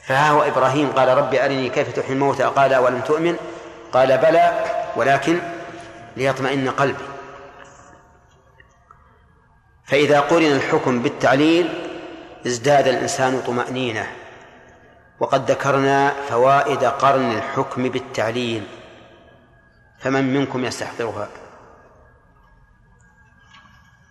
فها 0.06 0.30
هو 0.30 0.42
إبراهيم 0.42 0.92
قال 0.92 1.08
رب 1.08 1.34
أرني 1.34 1.68
كيف 1.68 1.96
تحيي 1.96 2.12
الموتى؟ 2.12 2.42
قال 2.42 2.76
ولم 2.76 3.00
تؤمن؟ 3.00 3.36
قال 3.92 4.18
بلى 4.18 4.64
ولكن 4.96 5.38
ليطمئن 6.16 6.70
قلبي. 6.70 7.04
فإذا 9.84 10.20
قرن 10.20 10.52
الحكم 10.52 11.02
بالتعليل 11.02 11.90
ازداد 12.46 12.88
الإنسان 12.88 13.42
طمأنينة 13.46 14.16
وقد 15.20 15.50
ذكرنا 15.50 16.10
فوائد 16.28 16.84
قرن 16.84 17.30
الحكم 17.30 17.88
بالتعليل 17.88 18.66
فمن 19.98 20.34
منكم 20.34 20.64
يستحضرها؟ 20.64 21.28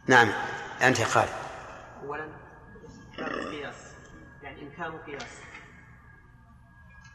نعم 0.07 0.31
أنت 0.81 0.99
يا 0.99 1.05
خالد. 1.05 1.29
أولا 2.03 2.27
القياس 3.19 3.75
يعني 4.43 4.61
إمكان 4.61 4.91
قياس 4.97 5.37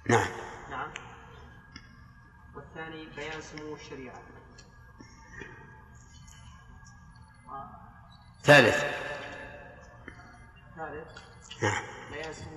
نعم. 0.08 0.28
نعم. 0.70 0.90
والثاني 2.56 3.08
بيان 3.16 3.40
سمو 3.40 3.74
الشريعة. 3.74 4.22
ثالث. 8.44 8.84
ثالث. 10.76 11.08
نعم. 11.62 11.82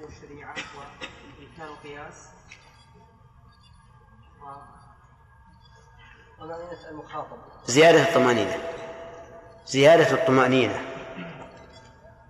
الشريعة 0.10 0.56
وإمكان 0.78 1.68
القياس. 1.68 2.14
زيادة 7.66 8.02
الطمأنينة. 8.02 8.58
زيادة 9.68 10.12
الطمأنينة. 10.12 10.82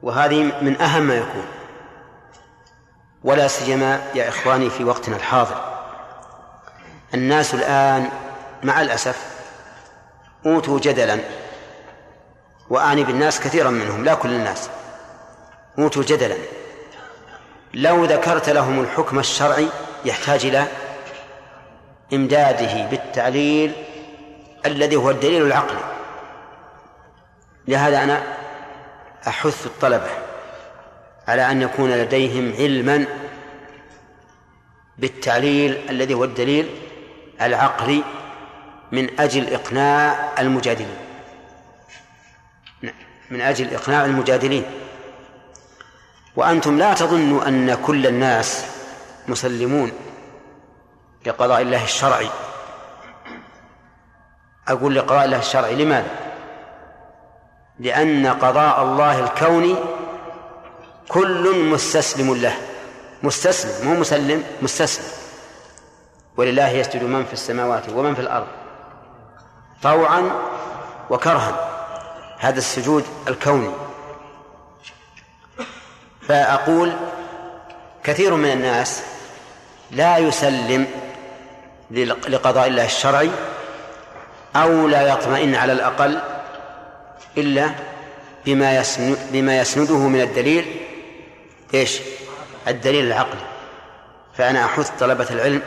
وهذه 0.02 0.64
من 0.64 0.82
أهم 0.82 1.04
ما 1.04 1.16
يكون. 1.16 1.46
ولا 3.24 3.48
سيما 3.48 4.12
يا 4.16 4.30
إخواني 4.30 4.70
في 4.70 4.84
وقتنا 4.84 5.16
الحاضر. 5.16 5.88
الناس 7.14 7.54
الآن 7.54 8.12
مع 8.64 8.82
الأسف 8.82 9.46
أوتوا 10.46 10.80
جدلا. 10.80 11.41
وأعني 12.72 13.04
بالناس 13.04 13.40
كثيرا 13.40 13.70
منهم 13.70 14.04
لا 14.04 14.14
كل 14.14 14.30
الناس. 14.30 14.70
أوتوا 15.80 16.04
جدلا. 16.04 16.36
لو 17.74 18.06
ذكرت 18.06 18.50
لهم 18.50 18.80
الحكم 18.80 19.20
الشرعي 19.20 19.68
يحتاج 20.06 20.46
إلى 20.46 20.68
إمداده 22.14 22.86
بالتعليل 22.90 23.74
الذي 24.66 24.96
هو 24.96 25.10
الدليل 25.10 25.46
العقلي. 25.46 25.80
لهذا 27.68 28.04
أنا 28.04 28.24
أحث 29.28 29.66
الطلبة 29.66 30.10
على 31.28 31.52
أن 31.52 31.62
يكون 31.62 31.92
لديهم 31.92 32.54
علما 32.58 33.06
بالتعليل 34.98 35.90
الذي 35.90 36.14
هو 36.14 36.24
الدليل 36.24 36.70
العقلي 37.42 38.04
من 38.92 39.20
أجل 39.20 39.54
إقناع 39.54 40.30
المجادلين. 40.39 41.01
من 43.32 43.42
أجل 43.42 43.74
إقناع 43.74 44.06
المجادلين. 44.06 44.66
وأنتم 46.36 46.78
لا 46.78 46.94
تظنوا 46.94 47.48
أن 47.48 47.74
كل 47.74 48.08
الناس 48.08 48.66
مسلمون 49.28 49.92
لقضاء 51.26 51.62
الله 51.62 51.84
الشرعي. 51.84 52.30
أقول 54.68 54.96
لقضاء 54.96 55.26
الله 55.26 55.40
الشرعي 55.40 55.76
لماذا؟ 55.76 56.10
لأن 57.80 58.28
قضاء 58.28 58.84
الله 58.84 59.20
الكوني 59.20 59.76
كل 61.08 61.70
مستسلم 61.70 62.36
له. 62.36 62.54
مستسلم 63.24 63.88
مو 63.88 64.00
مسلم 64.00 64.44
مستسلم. 64.62 65.06
ولله 66.38 66.70
يسجد 66.70 67.04
من 67.04 67.26
في 67.26 67.34
السماوات 67.34 67.90
ومن 67.90 68.16
في 68.16 68.22
الأرض. 68.22 68.48
طوعا 69.84 70.32
وكرها. 71.10 71.70
هذا 72.42 72.58
السجود 72.58 73.06
الكوني. 73.28 73.72
فأقول 76.28 76.94
كثير 78.04 78.36
من 78.36 78.52
الناس 78.52 79.04
لا 79.92 80.18
يسلم 80.18 80.88
لقضاء 82.28 82.68
الله 82.68 82.86
الشرعي 82.86 83.30
أو 84.56 84.88
لا 84.88 85.14
يطمئن 85.14 85.56
على 85.56 85.74
الأقل 85.74 86.20
إلا 87.38 87.72
بما 88.46 88.84
بما 89.32 89.60
يسنده 89.60 89.98
من 89.98 90.22
الدليل 90.22 90.76
إيش؟ 91.74 92.00
الدليل 92.68 93.06
العقلي. 93.06 93.42
فأنا 94.38 94.66
أحث 94.66 94.92
طلبة 95.00 95.28
العلم 95.30 95.62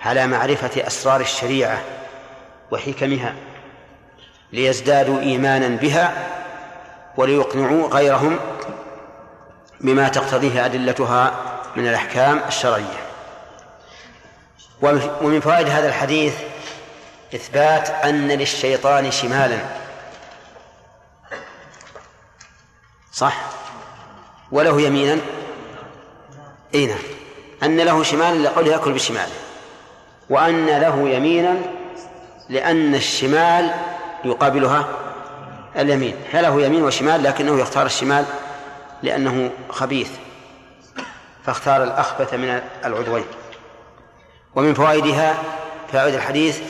على 0.00 0.26
معرفة 0.26 0.86
أسرار 0.86 1.20
الشريعة 1.20 1.82
وحكمها. 2.70 3.34
ليزدادوا 4.52 5.20
إيمانا 5.20 5.68
بها 5.68 6.28
وليقنعوا 7.16 7.88
غيرهم 7.88 8.38
بما 9.80 10.08
تقتضيه 10.08 10.64
أدلتها 10.64 11.34
من 11.76 11.86
الأحكام 11.86 12.40
الشرعية. 12.48 13.06
ومن 15.22 15.40
فوائد 15.40 15.68
هذا 15.68 15.88
الحديث 15.88 16.34
إثبات 17.34 17.90
أن 17.90 18.28
للشيطان 18.28 19.10
شمالا. 19.10 19.58
صح؟ 23.12 23.36
وله 24.52 24.80
يمينا؟ 24.80 25.18
إي 26.74 26.86
نعم. 26.86 26.98
أن 27.62 27.80
له 27.80 28.02
شمالا 28.02 28.48
لقوله 28.48 28.72
يأكل 28.72 28.92
بشماله. 28.92 29.32
وأن 30.30 30.66
له 30.66 31.08
يمينا 31.08 31.56
لأن 32.48 32.94
الشمال 32.94 33.74
يقابلها 34.26 34.88
اليمين. 35.76 36.16
فله 36.32 36.62
يمين 36.62 36.84
وشمال 36.84 37.22
لكنه 37.22 37.60
يختار 37.60 37.86
الشمال 37.86 38.24
لأنه 39.02 39.50
خبيث 39.70 40.10
فاختار 41.44 41.82
الأخبث 41.82 42.34
من 42.34 42.62
العضوين. 42.84 43.24
ومن 44.54 44.74
فوائدها 44.74 45.36
فوائد 45.92 46.14
الحديث 46.14 46.60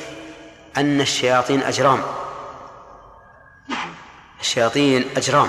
أن 0.77 1.01
الشياطين 1.01 1.63
أجرام. 1.63 2.03
الشياطين 4.41 5.11
أجرام. 5.17 5.49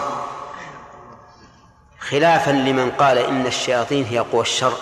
خلافا 2.00 2.52
لمن 2.52 2.92
قال 2.92 3.18
إن 3.18 3.46
الشياطين 3.46 4.06
هي 4.06 4.20
قوى 4.20 4.42
الشر 4.42 4.74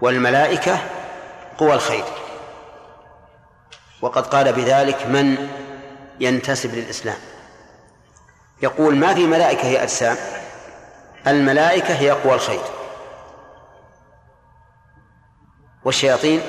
والملائكة 0.00 0.78
قوى 1.58 1.74
الخير. 1.74 2.04
وقد 4.02 4.26
قال 4.26 4.52
بذلك 4.52 5.06
من 5.06 5.48
ينتسب 6.20 6.74
للإسلام. 6.74 7.18
يقول 8.62 8.96
ما 8.96 9.14
في 9.14 9.26
ملائكة 9.26 9.62
هي 9.62 9.82
أجسام؟ 9.82 10.16
الملائكة 11.26 11.94
هي 11.94 12.10
قوى 12.10 12.34
الخير. 12.34 12.60
والشياطين 15.84 16.42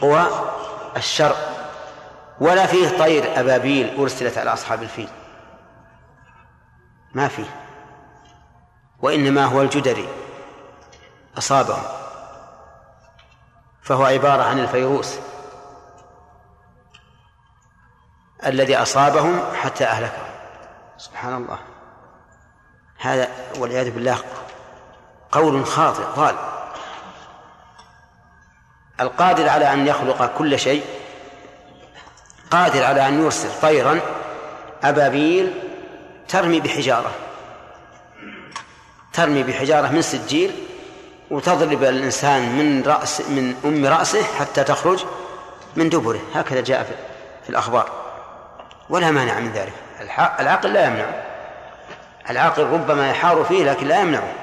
قوى 0.00 0.26
الشر. 0.96 1.36
ولا 2.40 2.66
فيه 2.66 2.98
طير 2.98 3.40
أبابيل 3.40 3.96
أرسلت 3.98 4.38
على 4.38 4.52
أصحاب 4.52 4.82
الفيل. 4.82 5.08
ما 7.14 7.28
فيه. 7.28 7.56
وإنما 9.02 9.44
هو 9.44 9.62
الجدري 9.62 10.08
أصابهم. 11.38 11.82
فهو 13.82 14.04
عبارة 14.04 14.42
عن 14.42 14.58
الفيروس. 14.58 15.18
الذي 18.46 18.76
أصابهم 18.76 19.42
حتى 19.54 19.84
أهلكهم. 19.84 20.32
سبحان 20.98 21.34
الله. 21.34 21.58
هذا 22.98 23.28
والعياذ 23.58 23.90
بالله 23.90 24.18
قول 25.32 25.66
خاطئ 25.66 26.02
ضال. 26.16 26.34
القادر 29.00 29.48
على 29.48 29.72
أن 29.72 29.86
يخلق 29.86 30.38
كل 30.38 30.58
شيء 30.58 30.84
قادر 32.50 32.84
على 32.84 33.08
أن 33.08 33.22
يرسل 33.22 33.48
طيرا 33.62 34.00
أبابيل 34.82 35.54
ترمي 36.28 36.60
بحجارة. 36.60 37.10
ترمي 39.12 39.42
بحجارة 39.42 39.88
من 39.88 40.02
سجيل 40.02 40.66
وتضرب 41.30 41.84
الإنسان 41.84 42.58
من 42.58 42.82
رأس 42.82 43.20
من 43.20 43.54
أم 43.64 43.86
رأسه 43.86 44.22
حتى 44.22 44.64
تخرج 44.64 45.04
من 45.76 45.88
دبره. 45.88 46.20
هكذا 46.34 46.60
جاء 46.60 46.82
في 47.44 47.50
الأخبار. 47.50 48.01
ولا 48.92 49.10
مانع 49.10 49.40
من 49.40 49.52
ذلك. 49.52 49.72
العقل 50.40 50.72
لا 50.72 50.86
يمنع. 50.86 51.06
العاقل 52.30 52.62
ربما 52.62 53.10
يحار 53.10 53.44
فيه 53.44 53.64
لكن 53.64 53.86
لا 53.86 54.00
يمنعه. 54.00 54.34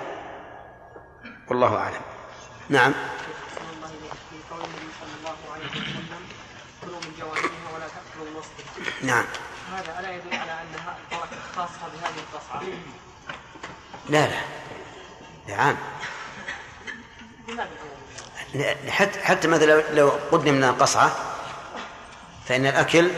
والله 1.48 1.78
أعلم. 1.78 2.02
نعم. 2.70 2.94
نعم. 9.02 9.26
هذا 9.76 10.00
ألا 10.00 10.12
يدل 10.12 10.34
على 10.34 10.52
أنها 10.52 10.98
البركة 11.12 11.38
خاصة 11.56 11.88
بهذه 11.94 12.20
القصعة 12.34 12.64
لا. 14.10 14.28
لا 15.48 15.56
عام 15.56 15.78
حتى 18.90 19.20
حتى 19.20 19.48
مثلا 19.48 19.84
لو 19.94 20.10
قدم 20.32 20.56
لنا 20.56 20.72
قصعة 20.72 21.12
فإن 22.48 22.66
الأكل 22.66 23.10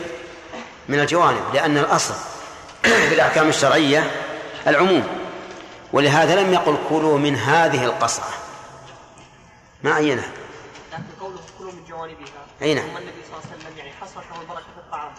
من 0.88 1.00
الجوانب 1.00 1.42
لأن 1.54 1.78
الأصل 1.78 2.14
في 3.08 3.14
الأحكام 3.14 3.48
الشرعية 3.48 4.10
العموم 4.66 5.06
ولهذا 5.92 6.42
لم 6.42 6.52
يقل 6.52 6.78
كلوا 6.88 7.18
من 7.18 7.36
هذه 7.36 7.84
القصعة 7.84 8.30
ما 9.82 9.94
عينها 9.94 10.30
لكن 10.92 11.02
قوله 11.20 11.40
كلوا 11.58 11.72
من 11.72 11.84
جوانبها 11.88 12.46
أي 12.62 12.74
نعم 12.74 12.84
النبي 12.84 13.22
صلى 13.28 13.38
الله 13.38 13.48
عليه 13.50 13.56
وسلم 13.56 13.78
يعني 13.78 13.92
حصره 13.92 14.40
البركة 14.40 14.60
في 14.60 14.78
الطعام 14.78 15.12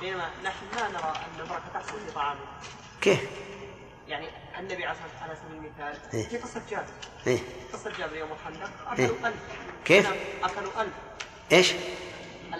بينما 0.00 0.30
نحن 0.44 0.66
لا 0.76 0.88
نرى 0.88 1.12
أن 1.16 1.40
البركة 1.40 1.64
تحصل 1.74 1.92
في 2.06 2.12
طعامه 2.14 2.40
كيف؟ 3.00 3.20
يعني 4.08 4.26
النبي 4.58 4.84
عليه 4.84 4.94
سبيل 5.34 5.56
المثال 5.56 5.98
إيه؟ 6.14 6.28
في 6.28 6.38
قصة 6.38 6.62
جابر 6.70 6.84
إيه؟ 7.26 7.38
قصة 7.72 7.90
جابر 7.98 8.16
يوم 8.16 8.28
الخندق 8.32 8.70
إيه؟ 8.98 9.06
أكلوا 9.06 9.28
ألف 9.28 9.36
كيف؟ 9.84 10.10
أكلوا 10.42 10.82
ألف 10.82 10.92
إيش؟ 11.52 11.72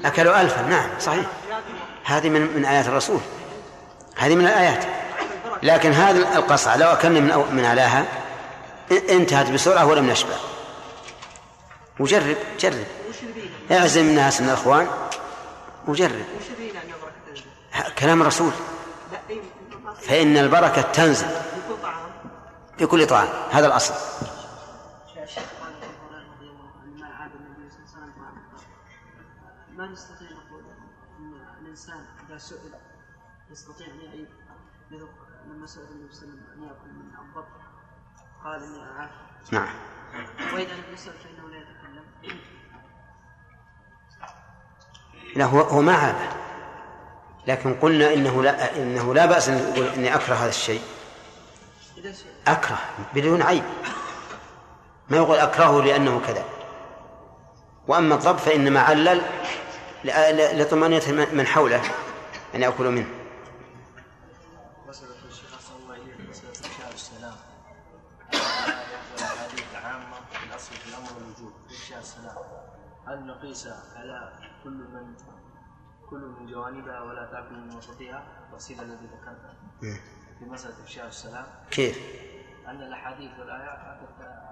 أكلوا 0.05 0.41
ألفا. 0.41 0.63
نعم 0.63 0.89
صحيح. 1.01 1.27
هذه 2.05 2.29
من 2.29 2.57
من 2.57 2.65
آيات 2.65 2.87
الرسول. 2.87 3.21
هذه 4.17 4.35
من 4.35 4.47
الآيات. 4.47 4.85
لكن 5.63 5.93
هذه 5.93 6.37
القصعة 6.37 6.77
لو 6.77 6.89
أكلنا 6.89 7.21
من 7.21 7.55
من 7.57 7.65
أعلاها 7.65 8.05
انتهت 9.11 9.51
بسرعة 9.51 9.87
ولم 9.87 10.11
نشبع. 10.11 10.37
وجرب 12.01 12.37
جرب. 12.61 12.87
اعزم 13.71 14.01
الناس 14.01 14.41
من 14.41 14.49
الأخوان 14.49 14.87
وجرب. 15.87 16.25
كلام 17.99 18.23
الرسول. 18.23 18.51
فإن 20.03 20.37
البركة 20.37 20.83
تنزل 20.83 21.29
في 22.79 22.87
كل 22.87 23.07
طعام. 23.07 23.29
هذا 23.51 23.67
الأصل. 23.67 23.95
قال 38.51 38.63
اعاف 38.63 39.11
نعم. 39.51 39.69
وإذا 40.55 40.75
لم 40.75 40.85
يسأل 40.95 41.13
فإنه 41.13 41.49
لا 41.51 41.57
يتكلم. 41.59 42.39
لا 45.37 45.45
هو 45.45 45.61
هو 45.61 45.81
ما 45.81 45.97
عابه 45.97 46.29
لكن 47.47 47.75
قلنا 47.75 48.15
إنه 48.15 48.43
لا 48.43 48.77
إنه 48.77 49.15
لا 49.15 49.27
بأس 49.27 49.49
أن 49.49 49.59
يقول 49.59 49.87
إني 49.87 50.15
أكره 50.15 50.35
هذا 50.35 50.49
الشيء. 50.49 50.83
أكره 52.47 52.79
بدون 53.15 53.43
عيب. 53.43 53.65
ما 55.09 55.17
يقول 55.17 55.39
أكرهه 55.39 55.83
لأنه 55.83 56.21
كذا. 56.27 56.45
وأما 57.89 58.15
الضب 58.15 58.37
فإنما 58.37 58.81
علل 58.81 59.23
لطمأنينة 60.61 61.27
من 61.33 61.47
حوله 61.47 61.83
أن 62.55 62.63
يأكلوا 62.63 62.91
منه. 62.91 63.20
نقيس 73.51 73.69
على 73.97 74.33
كل 74.65 74.71
من 74.71 75.15
كل 76.11 76.19
من 76.19 76.47
جوانبها 76.47 77.01
ولا 77.01 77.27
تأكل 77.27 77.55
من 77.55 77.77
وسطها 77.77 78.23
التفصيل 78.47 78.81
الذي 78.81 79.07
ذكرته 79.07 79.99
في 80.39 80.45
مسألة 80.45 80.75
إفشاء 80.83 81.07
السلام 81.07 81.47
كيف؟ 81.71 81.99
أن 82.67 82.83
الأحاديث 82.83 83.31
والآيات 83.39 83.99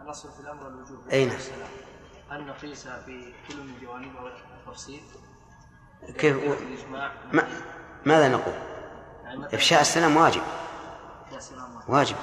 الأصل 0.02 0.32
في 0.32 0.40
الأمر 0.40 0.68
الوجوب 0.68 1.08
أين؟ 1.12 1.32
هل 2.30 2.46
نقيس 2.46 2.88
في 2.88 3.32
كل 3.48 3.56
من 3.56 3.78
جوانبه 3.82 4.32
التفصيل؟ 4.58 5.02
كيف؟ 6.18 6.36
الإجماع 6.36 7.12
ما 7.32 7.48
ماذا 8.06 8.28
نقول؟ 8.28 8.54
يعني 9.24 9.46
إفشاء 9.46 9.80
السلام 9.80 10.16
واجب 10.16 10.42
واجب 11.88 12.16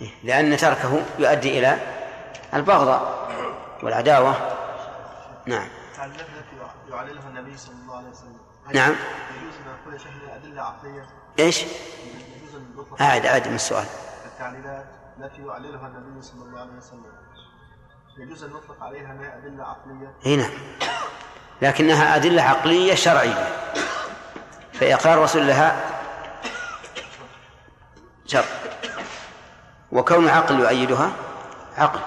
إيه، 0.00 0.10
لأن 0.24 0.56
تركه 0.56 1.02
يؤدي 1.18 1.58
إلى 1.58 1.78
البغضاء 2.54 3.28
والعداوة 3.82 4.65
نعم. 5.46 5.68
يعللها 6.90 7.28
النبي 7.28 7.56
صلى 7.56 7.74
الله 7.74 7.96
عليه 7.96 8.08
وسلم؟ 8.08 8.36
نعم. 8.74 8.94
يجوز 9.36 9.54
أن 9.54 9.72
نقول 9.80 10.00
شيء 10.00 10.12
أدلة 10.36 10.62
عقلية؟ 10.62 11.06
إيش؟ 11.38 11.64
أعد 13.00 13.26
أعد 13.26 13.48
من 13.48 13.54
السؤال. 13.54 13.86
التعليلات 14.24 14.86
التي 15.18 15.46
يعللها 15.46 15.86
النبي 15.86 16.22
صلى 16.22 16.42
الله 16.42 16.60
عليه 16.60 16.72
وسلم. 16.72 17.12
يجوز 18.18 18.44
أن 18.44 18.50
نطلق 18.50 18.82
عليها 18.82 19.12
أنها 19.12 19.36
أدلة 19.36 19.64
عقلية؟ 19.64 20.14
هنا 20.26 20.48
نعم. 20.48 20.58
لكنها 21.62 22.16
أدلة 22.16 22.42
عقلية 22.42 22.94
شرعية. 22.94 23.48
فإقرار 24.72 25.18
رسول 25.18 25.46
لها 25.46 25.90
شرع. 28.26 28.44
وكون 29.92 30.24
العقل 30.24 30.60
يؤيدها 30.60 31.12
عقل. 31.76 32.00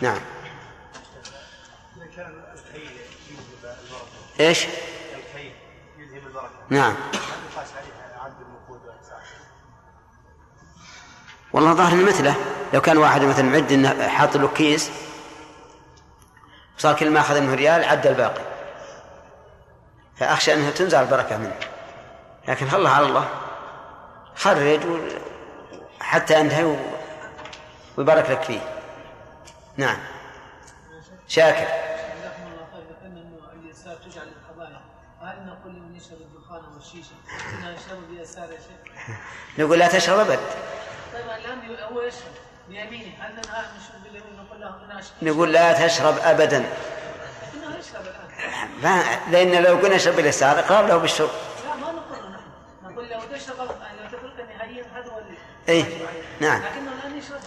نعم. 0.00 0.20
إيش؟ 4.40 4.66
يذهب 5.98 6.26
البركه 6.26 6.50
نعم. 6.70 6.94
والله 11.52 11.72
ظاهر 11.72 12.04
مثله. 12.04 12.34
لو 12.74 12.80
كان 12.80 12.98
واحد 12.98 13.22
مثلا 13.22 13.44
معد 13.44 13.72
إنه 13.72 14.08
حاط 14.08 14.36
له 14.36 14.48
كيس 14.48 14.90
صار 16.78 16.96
كل 16.96 17.10
ما 17.10 17.20
أخذ 17.20 17.40
منه 17.40 17.54
ريال 17.54 17.84
عد 17.84 18.06
الباقي. 18.06 18.42
فأخشى 20.16 20.54
إنها 20.54 20.70
تنزع 20.70 21.00
البركة 21.00 21.36
منه. 21.38 21.56
لكن 22.48 22.68
خلها 22.68 22.92
على 22.92 23.06
الله 23.06 23.28
خرج 24.36 24.80
حتى 26.00 26.40
انتهي 26.40 26.76
ويبارك 27.96 28.30
لك 28.30 28.42
فيه. 28.42 28.60
نعم. 29.76 29.98
شاكر. 31.28 31.85
بيسار 38.10 38.44
يا 38.44 38.58
شيخ؟ 38.58 39.16
نقول 39.58 39.78
لا 39.78 39.88
تشرب 39.88 40.18
ابد 40.18 40.38
طيب 41.12 41.24
الآن 41.24 41.76
هو 41.92 42.00
يشرب 42.00 42.32
بيمينه 42.68 43.12
هل 43.20 43.32
ننهى 43.32 43.64
نشرب 43.78 44.02
باليمين 44.04 44.46
نقول 44.46 44.60
له 44.60 44.74
نقول 45.22 45.52
لا 45.52 45.86
تشرب 45.86 46.18
ابدا. 46.22 46.58
لكنه 46.58 47.76
يشرب 47.78 48.02
الآن؟ 48.82 49.18
لأن 49.30 49.62
لو 49.62 49.76
قلنا 49.76 49.96
اشرب 49.96 50.16
باليسار 50.16 50.58
اقرار 50.58 50.86
له 50.86 50.96
بالشرب. 50.96 51.30
لا 51.68 51.74
ما 51.74 51.92
نقول 51.92 52.32
نحن. 52.32 52.92
نقول 52.92 53.08
لو 53.08 53.20
تشرب 53.36 53.56
لو 53.58 54.08
تترك 54.08 54.48
نهائيا 54.48 54.84
هذا 54.94 55.10
هو 55.10 55.20
اي 55.68 55.84
نعم. 56.40 56.62
لكنه 56.62 56.92
الآن 56.92 57.18
يشرب. 57.18 57.40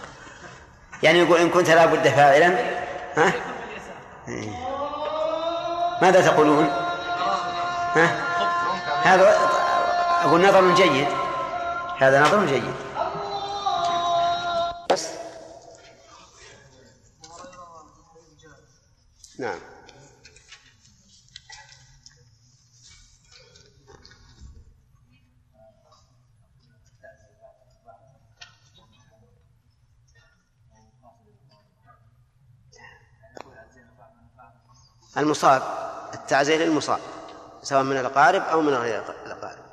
يعني 1.02 1.18
يقول 1.18 1.38
إن 1.40 1.50
كنت 1.50 1.70
لابد 1.70 2.08
فاعلا 2.08 2.46
ها؟ 3.16 3.32
إيه. 4.28 4.50
ماذا 6.02 6.20
تقولون؟ 6.20 6.64
ها؟ 7.94 8.30
هذا 9.02 9.36
أقول 10.24 10.48
نظر 10.48 10.74
جيد. 10.74 11.08
هذا 11.98 12.20
نظر 12.22 12.46
جيد. 12.46 12.74
بس. 14.92 15.08
نعم. 19.38 19.58
المصاب. 35.16 35.62
التعزية 36.14 36.56
للمصاب. 36.56 37.00
سواء 37.70 37.82
من 37.82 37.96
الأقارب 37.96 38.42
أو 38.42 38.60
من 38.60 38.74
غير 38.74 39.02
الأقارب 39.26 39.64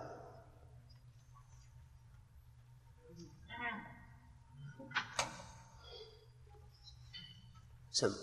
سم. 7.92 8.14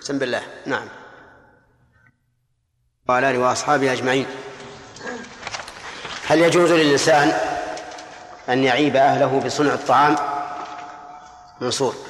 سم 0.00 0.18
بالله. 0.18 0.42
نعم. 0.66 0.88
وعلى 3.08 3.30
آله 3.30 3.38
وأصحابه 3.38 3.92
أجمعين. 3.92 4.26
هل 6.26 6.38
يجوز 6.38 6.72
للإنسان 6.72 7.28
أن 8.48 8.64
يعيب 8.64 8.96
أهله 8.96 9.40
بصنع 9.40 9.74
الطعام؟ 9.74 10.16
منصور. 11.60 12.05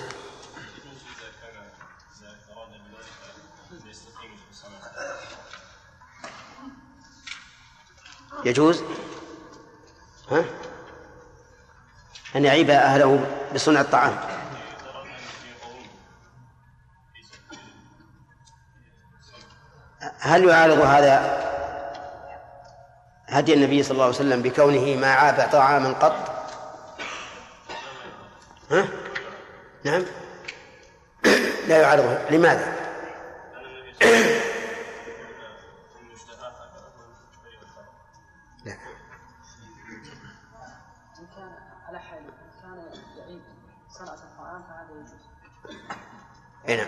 يجوز 8.46 8.82
ها؟ 10.30 10.44
أن 12.36 12.44
يعيب 12.44 12.70
أهله 12.70 13.26
بصنع 13.54 13.80
الطعام 13.80 14.16
هل 20.18 20.44
يعارض 20.44 20.78
هذا 20.78 21.46
هدي 23.26 23.54
النبي 23.54 23.82
صلى 23.82 23.92
الله 23.92 24.04
عليه 24.04 24.14
وسلم 24.14 24.42
بكونه 24.42 24.96
ما 25.00 25.06
عاب 25.06 25.48
طعاما 25.52 25.92
قط 25.92 26.16
ها؟ 28.70 28.88
نعم 29.84 30.02
لا 31.68 31.80
يعارضه 31.80 32.18
لماذا؟ 32.30 32.75
نعم. 46.68 46.86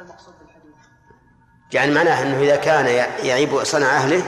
المقصود 0.00 0.34
بالحديث 0.40 0.74
يعني 1.72 1.94
معناه 1.94 2.22
أنه 2.22 2.40
إذا 2.40 2.56
كان 2.56 2.86
يعيب 3.26 3.64
صنع 3.64 3.96
أهله 3.96 4.24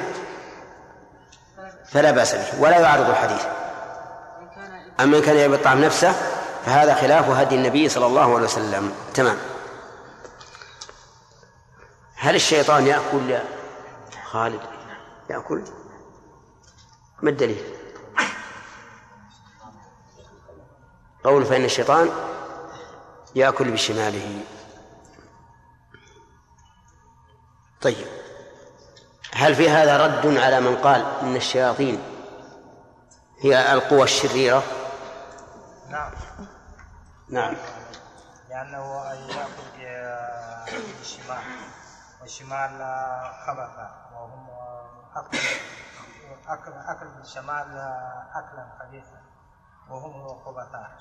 فلا 1.85 2.11
بأس 2.11 2.35
به 2.35 2.61
ولا 2.61 2.79
يعارض 2.79 3.11
الحديث. 3.11 3.47
أما 5.01 5.17
إن 5.17 5.23
كان 5.23 5.37
يعيب 5.37 5.55
الطعام 5.55 5.85
نفسه 5.85 6.13
فهذا 6.67 6.95
خلاف 6.95 7.31
هدي 7.31 7.55
النبي 7.55 7.89
صلى 7.89 8.07
الله 8.07 8.35
عليه 8.35 8.45
وسلم. 8.45 8.93
تمام. 9.15 9.37
هل 12.17 12.35
الشيطان 12.35 12.87
يأكل 12.87 13.31
يا 13.31 13.45
خالد؟ 14.25 14.61
يأكل؟ 15.31 15.65
ما 17.23 17.31
الدليل؟ 17.31 17.65
قول 21.25 21.45
فإن 21.45 21.65
الشيطان 21.65 22.11
يأكل 23.37 23.70
بشماله. 23.70 24.45
طيب. 27.82 28.07
هل 29.32 29.55
في 29.55 29.70
هذا 29.70 30.07
رد 30.07 30.37
على 30.37 30.61
من 30.61 30.76
قال 30.76 31.05
إن 31.22 31.37
الشياطين 31.37 32.03
هي 33.41 33.72
القوى 33.72 34.03
الشريرة؟ 34.03 34.62
نعم. 35.89 36.12
نعم. 37.28 37.57
لأنه 38.49 39.05
يأكل 39.78 40.82
بالشمال 40.99 41.43
والشمال 42.20 42.70
خبث 43.47 43.78
وهم 44.12 44.47
أكل 45.16 45.39
أكل 46.49 46.72
أكل 46.72 47.09
بالشمال 47.09 47.66
أكلا 48.34 48.66
خبيثا. 48.80 49.36
وهم 49.91 50.39
خبثاء 50.45 50.99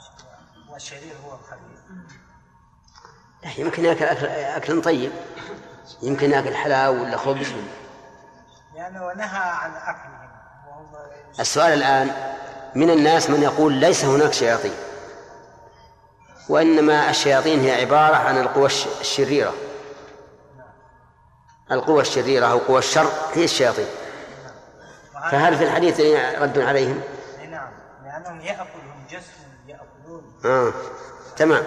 والشرير 0.70 1.16
هو 1.26 1.34
الخبيث. 1.34 1.80
يمكن 3.60 3.86
ياكل 3.86 4.06
اكل 4.06 4.26
أكل 4.26 4.82
طيب. 4.82 5.12
يمكن 6.02 6.32
ياكل 6.32 6.56
حلاوة 6.56 7.02
ولا 7.02 7.18
خبز. 7.18 7.52
ولا 7.52 7.86
لأنه 8.76 9.14
نهى 9.14 9.50
عن 9.50 9.72
اكلهم 9.72 10.26
السؤال 11.40 11.74
الآن 11.74 12.12
من 12.76 12.90
الناس 12.90 13.30
من 13.30 13.42
يقول 13.42 13.74
ليس 13.74 14.06
هناك 14.06 14.34
شياطين؟ 14.34 14.74
وإنما 16.50 17.10
الشياطين 17.10 17.60
هي 17.60 17.82
عبارة 17.82 18.16
عن 18.16 18.38
القوى 18.38 18.66
الشريرة. 19.02 19.54
القوى 21.72 22.02
الشريرة 22.02 22.46
أو 22.46 22.58
قوى 22.58 22.80
الشر 22.80 23.12
هي 23.34 23.44
الشياطين. 23.44 23.88
فهل 25.32 25.58
في 25.58 25.64
الحديث 25.64 26.00
رد 26.40 26.60
عليهم؟ 26.60 27.02
أنهم 28.26 28.42
يأكلهم 28.42 29.08
جسم 29.10 29.44
يأكلون. 29.68 30.40
آه 30.46 30.74
تمام. 31.38 31.64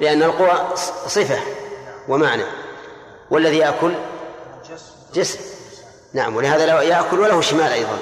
لأن 0.00 0.22
القوى 0.22 0.76
صفة 1.06 1.38
ومعنى. 2.08 2.44
والذي 3.30 3.58
يأكل 3.58 3.94
جسم. 5.14 5.40
نعم 6.12 6.36
ولهذا 6.36 6.66
لو 6.66 6.80
يأكل 6.80 7.20
وله 7.20 7.40
شمال 7.40 7.72
أيضا. 7.72 7.98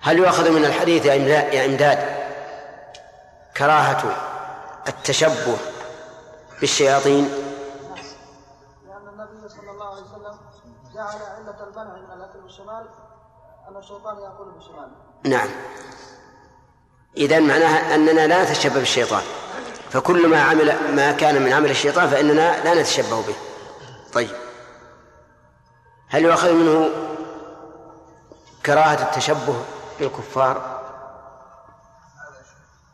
هل 0.00 0.18
يؤخذ 0.18 0.50
من 0.50 0.64
الحديث 0.64 1.06
يا 1.06 1.66
إمداد 1.66 2.26
كراهة 3.56 4.16
التشبه 4.88 5.56
بالشياطين؟ 6.60 7.24
لأن 8.86 9.08
النبي 9.08 9.48
صلى 9.48 9.70
الله 9.70 9.88
عليه 9.90 10.02
وسلم 10.02 10.38
جعل 10.94 11.22
علة 11.22 11.68
المنع 11.68 11.96
من 11.96 12.10
الأكل 12.12 12.40
بالشمال 12.40 12.88
أن 13.68 13.76
الشيطان 13.76 14.18
يأكل 14.18 14.50
بالشمال 14.54 14.90
نعم. 15.26 15.48
إذا 17.16 17.40
معناها 17.40 17.94
أننا 17.94 18.26
لا 18.26 18.44
نتشبه 18.44 18.74
بالشيطان. 18.74 19.22
فكل 19.90 20.28
ما 20.28 20.42
عمل 20.42 20.94
ما 20.94 21.12
كان 21.12 21.42
من 21.42 21.52
عمل 21.52 21.70
الشيطان 21.70 22.10
فإننا 22.10 22.64
لا 22.64 22.80
نتشبه 22.80 23.22
به. 23.22 23.34
طيب. 24.12 24.30
هل 26.08 26.24
يؤخذ 26.24 26.52
منه 26.52 26.90
كراهة 28.66 29.02
التشبه 29.02 29.64
بالكفار؟ 29.98 30.76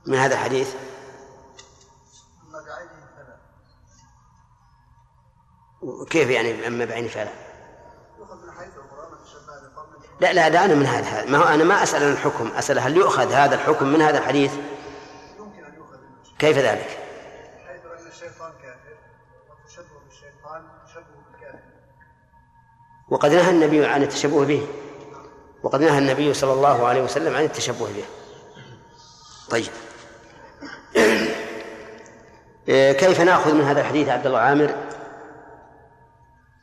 من 0.07 0.19
هذا 0.19 0.35
الحديث؟ 0.35 0.75
كيف 6.11 6.31
يعني 6.31 6.67
أما 6.67 6.85
بعين 6.85 7.09
فلا 7.09 7.52
لا 10.23 10.33
لا 10.33 10.49
دعنا 10.49 10.75
من 10.75 10.87
هذا 10.87 11.25
ما 11.25 11.39
هو 11.39 11.43
أنا 11.43 11.65
ما 11.65 11.83
أسأل 11.83 12.05
عن 12.05 12.13
الحكم 12.13 12.53
أسأل 12.57 12.79
هل 12.79 12.97
يؤخذ 12.97 13.33
هذا 13.33 13.55
الحكم 13.55 13.87
من 13.87 14.03
هذا 14.03 14.19
الحديث؟ 14.19 14.53
يمكن 15.39 15.65
أن 15.65 15.75
يؤخذ 15.75 15.99
كيف 16.39 16.59
ذلك؟ 16.59 16.99
حيث 17.67 17.81
أن 17.87 18.07
الشيطان 18.09 18.53
كافر 18.63 18.97
والتشبه 19.51 19.99
بالشيطان 20.09 20.63
تشبه 20.87 21.03
بالكافر 21.33 21.59
وقد 23.09 23.31
نهى 23.33 23.51
النبي 23.51 23.87
عن 23.87 24.03
التشبه 24.03 24.45
به 24.45 24.67
وقد 25.63 25.81
نهى 25.81 25.99
النبي 25.99 26.35
صلى 26.35 26.53
الله 26.53 26.87
عليه 26.87 27.03
وسلم 27.03 27.37
عن 27.37 27.45
التشبه 27.45 27.87
به. 27.87 28.05
طيب. 29.51 29.71
كيف 33.01 33.21
نأخذ 33.21 33.55
من 33.55 33.65
هذا 33.65 33.81
الحديث 33.81 34.09
عبد 34.09 34.27
الله 34.27 34.39
عامر؟ 34.39 34.75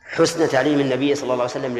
حسن 0.04 0.48
تعليم 0.48 0.80
النبي 0.80 1.14
صلى 1.14 1.22
الله 1.22 1.34
عليه 1.34 1.44
وسلم 1.44 1.76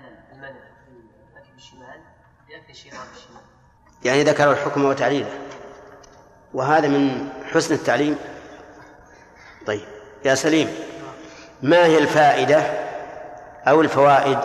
للأمة 0.00 0.60
يعني 4.04 4.22
ذكر 4.22 4.52
الحكم 4.52 4.84
وتعليله. 4.84 5.30
وهذا 6.54 6.88
من 6.88 7.28
حسن 7.52 7.74
التعليم. 7.74 8.18
طيب. 9.66 9.84
يا 10.24 10.34
سليم 10.34 10.68
ما 11.62 11.86
هي 11.86 11.98
الفائدة 11.98 12.60
أو 13.68 13.80
الفوائد 13.80 14.38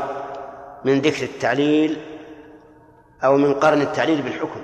من 0.86 1.02
ذكر 1.02 1.24
التعليل 1.24 2.02
أو 3.24 3.38
من 3.38 3.54
قرن 3.54 3.82
التعليل 3.82 4.22
بالحكم؟ 4.22 4.62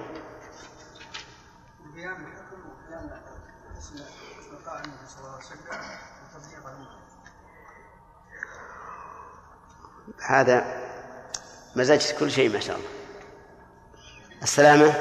هذا 10.27 10.65
مزاج 11.75 12.13
كل 12.19 12.31
شيء 12.31 12.53
ما 12.53 12.59
شاء 12.59 12.75
الله 12.75 12.89
السلامة 14.43 14.93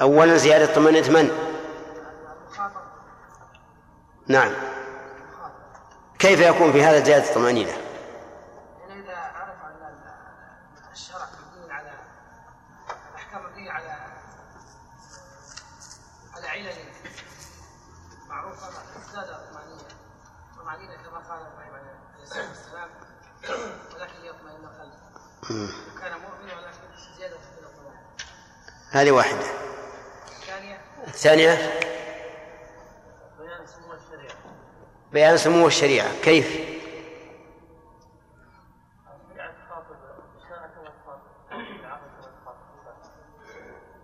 أولا 0.00 0.36
زيادة 0.36 0.74
طمأنينة 0.74 1.10
من؟ 1.10 1.30
نعم 4.26 4.52
كيف 6.18 6.40
يكون 6.40 6.72
في 6.72 6.84
هذا 6.84 7.04
زيادة 7.04 7.28
الطمأنينة؟ 7.28 7.83
هذه 28.94 29.10
واحدة. 29.10 29.46
الثانية؟ 31.06 31.54
بيان 33.38 33.66
سمو 33.66 33.92
الشريعة. 33.94 34.36
بيان 35.12 35.36
سمو 35.36 35.66
الشريعة 35.66 36.08
كيف؟ 36.22 36.74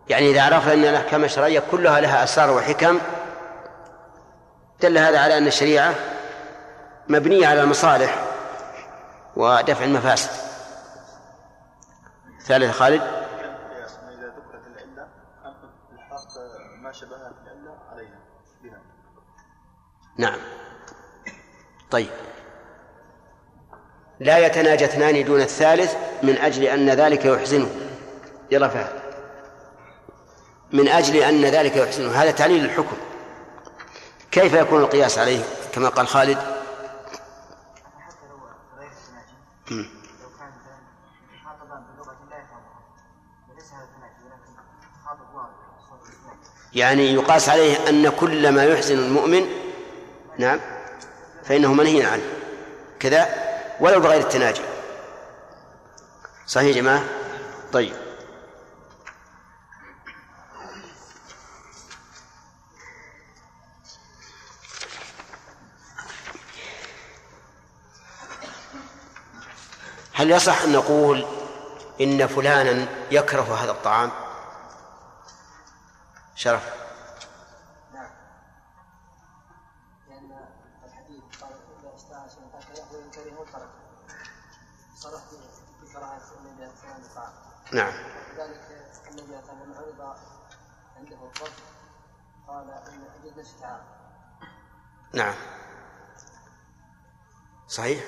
يعني 0.08 0.30
إذا 0.30 0.42
عرفنا 0.42 0.72
أن 0.74 0.84
الأحكام 0.84 1.24
الشرعية 1.24 1.62
كلها 1.70 2.00
لها 2.00 2.24
أسرار 2.24 2.50
وحكم 2.50 3.00
دل 4.80 4.98
هذا 4.98 5.20
على 5.20 5.38
أن 5.38 5.46
الشريعة 5.46 5.94
مبنية 7.08 7.46
على 7.46 7.62
المصالح 7.62 8.24
ودفع 9.36 9.84
المفاسد. 9.84 10.30
ثالث 12.40 12.76
خالد 12.78 13.02
القياس 13.02 13.94
أن 13.94 14.08
إذا 14.08 14.26
ذكرت 14.26 14.66
العلة 14.66 15.08
أنقذ 15.44 15.68
الحق 15.92 16.38
ما 16.82 16.92
شبهها 16.92 17.32
في 17.32 17.40
العلة 17.42 17.78
عليها 17.92 18.18
بها 18.62 18.80
نعم. 20.20 20.38
طيب. 21.90 22.10
لا 24.20 24.38
يتناجى 24.38 24.84
اثنان 24.84 25.24
دون 25.24 25.40
الثالث 25.40 25.94
من 26.22 26.36
أجل 26.36 26.64
أن 26.64 26.90
ذلك 26.90 27.24
يحزنه. 27.24 27.70
يلا 28.50 28.68
فهد. 28.68 29.00
من 30.72 30.88
أجل 30.88 31.16
أن 31.16 31.44
ذلك 31.44 31.76
يحزنه. 31.76 32.12
هذا 32.12 32.30
تعليل 32.30 32.64
الحكم. 32.64 32.96
كيف 34.30 34.54
يكون 34.54 34.80
القياس 34.80 35.18
عليه؟ 35.18 35.40
كما 35.72 35.88
قال 35.88 36.08
خالد. 36.08 36.38
يعني 46.74 47.14
يقاس 47.14 47.48
عليه 47.48 47.88
أن 47.88 48.08
كل 48.08 48.52
ما 48.52 48.64
يحزن 48.64 48.98
المؤمن 48.98 49.59
نعم. 50.40 50.60
فإنه 51.44 51.74
منهي 51.74 52.04
عنه. 52.04 52.22
كذا 53.00 53.28
ولو 53.80 54.00
بغير 54.00 54.20
التناجي. 54.20 54.62
صحيح 56.46 56.76
يا 56.76 56.82
جماعة؟ 56.82 57.04
طيب. 57.72 57.94
هل 70.12 70.30
يصح 70.30 70.62
أن 70.62 70.72
نقول 70.72 71.26
إن 72.00 72.26
فلانا 72.26 72.86
يكره 73.10 73.54
هذا 73.64 73.70
الطعام؟ 73.70 74.10
شرف. 76.36 76.79
نعم. 87.72 87.92
النبي 89.10 89.36
عرض 89.36 90.16
عنده 90.96 91.16
قال 92.48 92.70
اشتعال 93.40 93.80
نعم. 95.12 95.34
صحيح؟ 97.68 98.00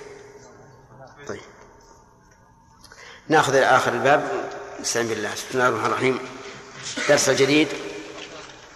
طيب. 1.29 1.41
نأخذ 3.29 3.57
آخر 3.57 3.93
الباب. 3.93 4.51
نستعين 4.81 5.09
بالله 5.09 5.33
بسم 5.33 5.47
الله 5.55 5.69
الرحمن 5.69 5.87
الرحيم. 5.87 6.19
درس 7.09 7.31
جديد. 7.31 7.69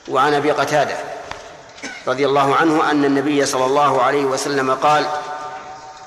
وعن 0.09 0.35
أبي 0.35 0.51
قتادة 0.51 0.97
رضي 2.07 2.27
الله 2.27 2.57
عنه 2.57 2.91
أن 2.91 3.05
النبي 3.05 3.47
صلى 3.47 3.65
الله 3.65 4.03
عليه 4.03 4.25
وسلم 4.25 4.75
قال 4.75 5.07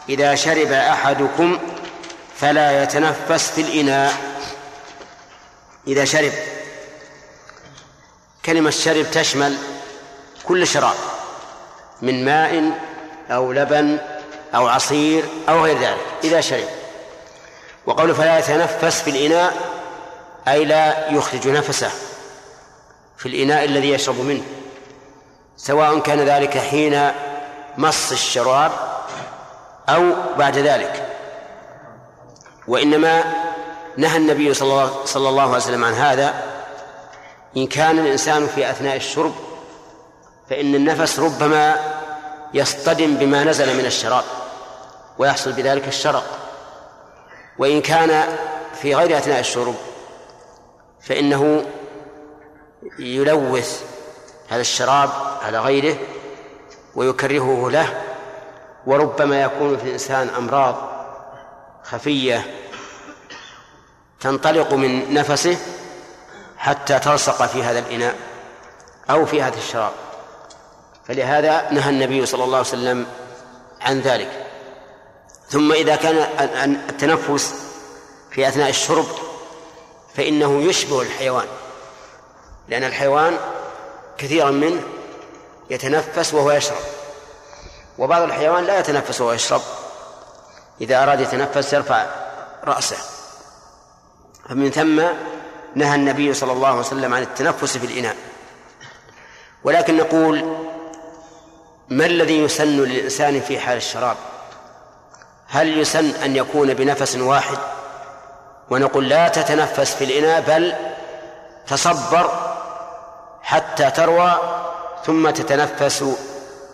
إذا 0.09 0.35
شرب 0.35 0.71
أحدكم 0.71 1.59
فلا 2.35 2.83
يتنفس 2.83 3.51
في 3.51 3.61
الإناء. 3.61 4.28
إذا 5.89 6.05
شرب. 6.05 6.31
كلمة 8.45 8.69
شرب 8.69 9.11
تشمل 9.11 9.57
كل 10.47 10.67
شراب 10.67 10.95
من 12.01 12.25
ماء 12.25 12.71
أو 13.31 13.51
لبن 13.51 13.97
أو 14.55 14.67
عصير 14.67 15.23
أو 15.49 15.63
غير 15.63 15.77
ذلك 15.79 16.05
إذا 16.23 16.41
شرب. 16.41 16.67
وقوله 17.85 18.13
فلا 18.13 18.39
يتنفس 18.39 19.01
في 19.01 19.09
الإناء 19.09 19.53
أي 20.47 20.65
لا 20.65 21.09
يخرج 21.09 21.47
نفسه 21.47 21.91
في 23.17 23.25
الإناء 23.25 23.65
الذي 23.65 23.89
يشرب 23.89 24.19
منه. 24.19 24.43
سواء 25.57 25.99
كان 25.99 26.19
ذلك 26.19 26.57
حين 26.57 27.11
مص 27.77 28.11
الشراب 28.11 28.71
أو 29.89 30.13
بعد 30.37 30.57
ذلك. 30.57 31.05
وإنما 32.67 33.23
نهى 33.99 34.17
النبي 34.17 34.53
صلى 34.53 34.71
الله, 34.71 35.05
صلى 35.05 35.29
الله 35.29 35.43
عليه 35.43 35.55
وسلم 35.55 35.83
عن 35.83 35.93
هذا. 35.93 36.43
إن 37.57 37.67
كان 37.67 37.99
الإنسان 37.99 38.47
في 38.47 38.69
أثناء 38.69 38.95
الشرب 38.95 39.33
فإن 40.49 40.75
النفس 40.75 41.19
ربما 41.19 41.75
يصطدم 42.53 43.15
بما 43.15 43.43
نزل 43.43 43.77
من 43.77 43.85
الشراب 43.85 44.23
ويحصل 45.17 45.51
بذلك 45.51 45.87
الشرق. 45.87 46.23
وإن 47.57 47.81
كان 47.81 48.37
في 48.81 48.95
غير 48.95 49.17
أثناء 49.17 49.39
الشرب 49.39 49.75
فإنه 51.01 51.65
يلوث 52.99 53.83
هذا 54.49 54.61
الشراب 54.61 55.09
على 55.41 55.59
غيره 55.59 55.97
ويكرهه 56.95 57.69
له. 57.71 58.01
وربما 58.85 59.41
يكون 59.41 59.77
في 59.77 59.83
الإنسان 59.83 60.29
أمراض 60.37 60.75
خفية 61.83 62.45
تنطلق 64.19 64.73
من 64.73 65.13
نفسه 65.13 65.57
حتى 66.57 66.99
تلصق 66.99 67.45
في 67.45 67.63
هذا 67.63 67.79
الإناء 67.79 68.15
أو 69.09 69.25
في 69.25 69.41
هذا 69.41 69.57
الشراب. 69.57 69.91
فلهذا 71.07 71.71
نهى 71.71 71.89
النبي 71.89 72.25
صلى 72.25 72.43
الله 72.43 72.57
عليه 72.57 72.67
وسلم 72.67 73.05
عن 73.81 73.99
ذلك. 73.99 74.45
ثم 75.49 75.71
إذا 75.71 75.95
كان 75.95 76.15
التنفس 76.89 77.53
في 78.31 78.47
أثناء 78.47 78.69
الشرب 78.69 79.05
فإنه 80.15 80.61
يشبه 80.61 81.01
الحيوان 81.01 81.47
لأن 82.67 82.83
الحيوان 82.83 83.37
كثيرا 84.17 84.51
منه 84.51 84.81
يتنفس 85.69 86.33
وهو 86.33 86.51
يشرب. 86.51 86.81
وبعض 87.97 88.21
الحيوان 88.21 88.63
لا 88.63 88.79
يتنفس 88.79 89.21
وهو 89.21 89.33
يشرب. 89.33 89.61
إذا 90.81 91.03
أراد 91.03 91.21
يتنفس 91.21 91.73
يرفع 91.73 92.05
رأسه. 92.63 92.97
فمن 94.49 94.71
ثم 94.71 95.01
نهى 95.75 95.95
النبي 95.95 96.33
صلى 96.33 96.51
الله 96.51 96.67
عليه 96.67 96.79
وسلم 96.79 97.13
عن 97.13 97.21
التنفس 97.21 97.77
في 97.77 97.85
الإناء. 97.85 98.15
ولكن 99.63 99.97
نقول 99.97 100.57
ما 101.89 102.05
الذي 102.05 102.39
يسن 102.39 102.67
للإنسان 102.67 103.41
في 103.41 103.59
حال 103.59 103.77
الشراب؟ 103.77 104.17
هل 105.47 105.77
يسن 105.77 106.09
أن 106.09 106.35
يكون 106.35 106.73
بنفس 106.73 107.15
واحد 107.15 107.57
ونقول 108.69 109.09
لا 109.09 109.27
تتنفس 109.27 109.95
في 109.95 110.03
الإناء 110.03 110.41
بل 110.41 110.73
تصبر 111.67 112.55
حتى 113.41 113.91
تروى 113.91 114.39
ثم 115.05 115.29
تتنفس 115.29 116.05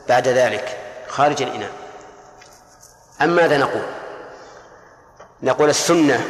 بعد 0.09 0.27
ذلك 0.27 0.77
خارج 1.07 1.41
الإناء. 1.41 1.71
أم 3.21 3.29
ماذا 3.29 3.57
نقول؟ 3.57 3.85
نقول 5.43 5.69
السنة 5.69 6.25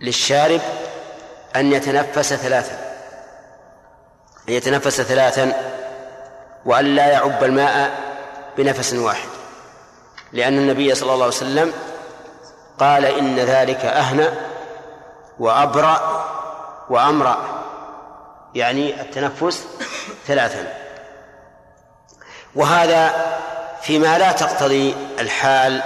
للشارب 0.00 0.60
أن 1.56 1.72
يتنفس 1.72 2.34
ثلاثا. 2.34 2.78
أن 4.48 4.52
يتنفس 4.52 5.00
ثلاثا 5.00 5.52
وأن 6.64 6.84
لا 6.84 7.06
يعب 7.06 7.44
الماء 7.44 7.90
بنفس 8.56 8.92
واحد. 8.92 9.28
لأن 10.32 10.58
النبي 10.58 10.94
صلى 10.94 11.12
الله 11.12 11.24
عليه 11.24 11.36
وسلم 11.36 11.72
قال 12.78 13.04
إن 13.04 13.36
ذلك 13.36 13.84
أهنأ 13.84 14.32
وأبرأ 15.38 16.24
وأمرأ. 16.90 17.36
يعني 18.54 19.00
التنفس 19.00 19.64
ثلاثا. 20.26 20.72
وهذا 22.54 23.14
فيما 23.82 24.18
لا 24.18 24.32
تقتضي 24.32 24.94
الحال 25.18 25.82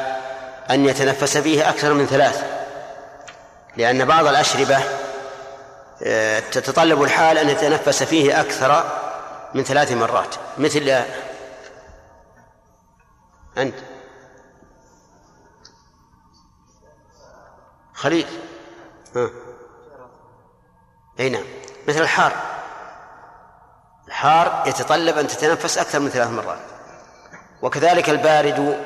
أن 0.70 0.86
يتنفس 0.86 1.36
فيه 1.36 1.68
أكثر 1.68 1.94
من 1.94 2.06
ثلاث. 2.06 2.59
لأن 3.76 4.04
بعض 4.04 4.26
الأشربة 4.26 4.78
آه، 6.02 6.40
تتطلب 6.40 7.02
الحال 7.02 7.38
أن 7.38 7.48
يتنفس 7.48 8.02
فيه 8.02 8.40
أكثر 8.40 8.84
من 9.54 9.64
ثلاث 9.64 9.92
مرات. 9.92 10.34
مثل 10.58 11.04
أنت. 13.58 13.74
خليل. 17.94 18.26
ها 19.16 19.30
أي 21.20 21.28
نعم. 21.28 21.44
مثل 21.88 22.00
الحار. 22.00 22.32
الحار 24.08 24.62
يتطلب 24.66 25.18
أن 25.18 25.26
تتنفس 25.26 25.78
أكثر 25.78 26.00
من 26.00 26.08
ثلاث 26.08 26.30
مرات. 26.30 26.58
وكذلك 27.62 28.10
البارد 28.10 28.84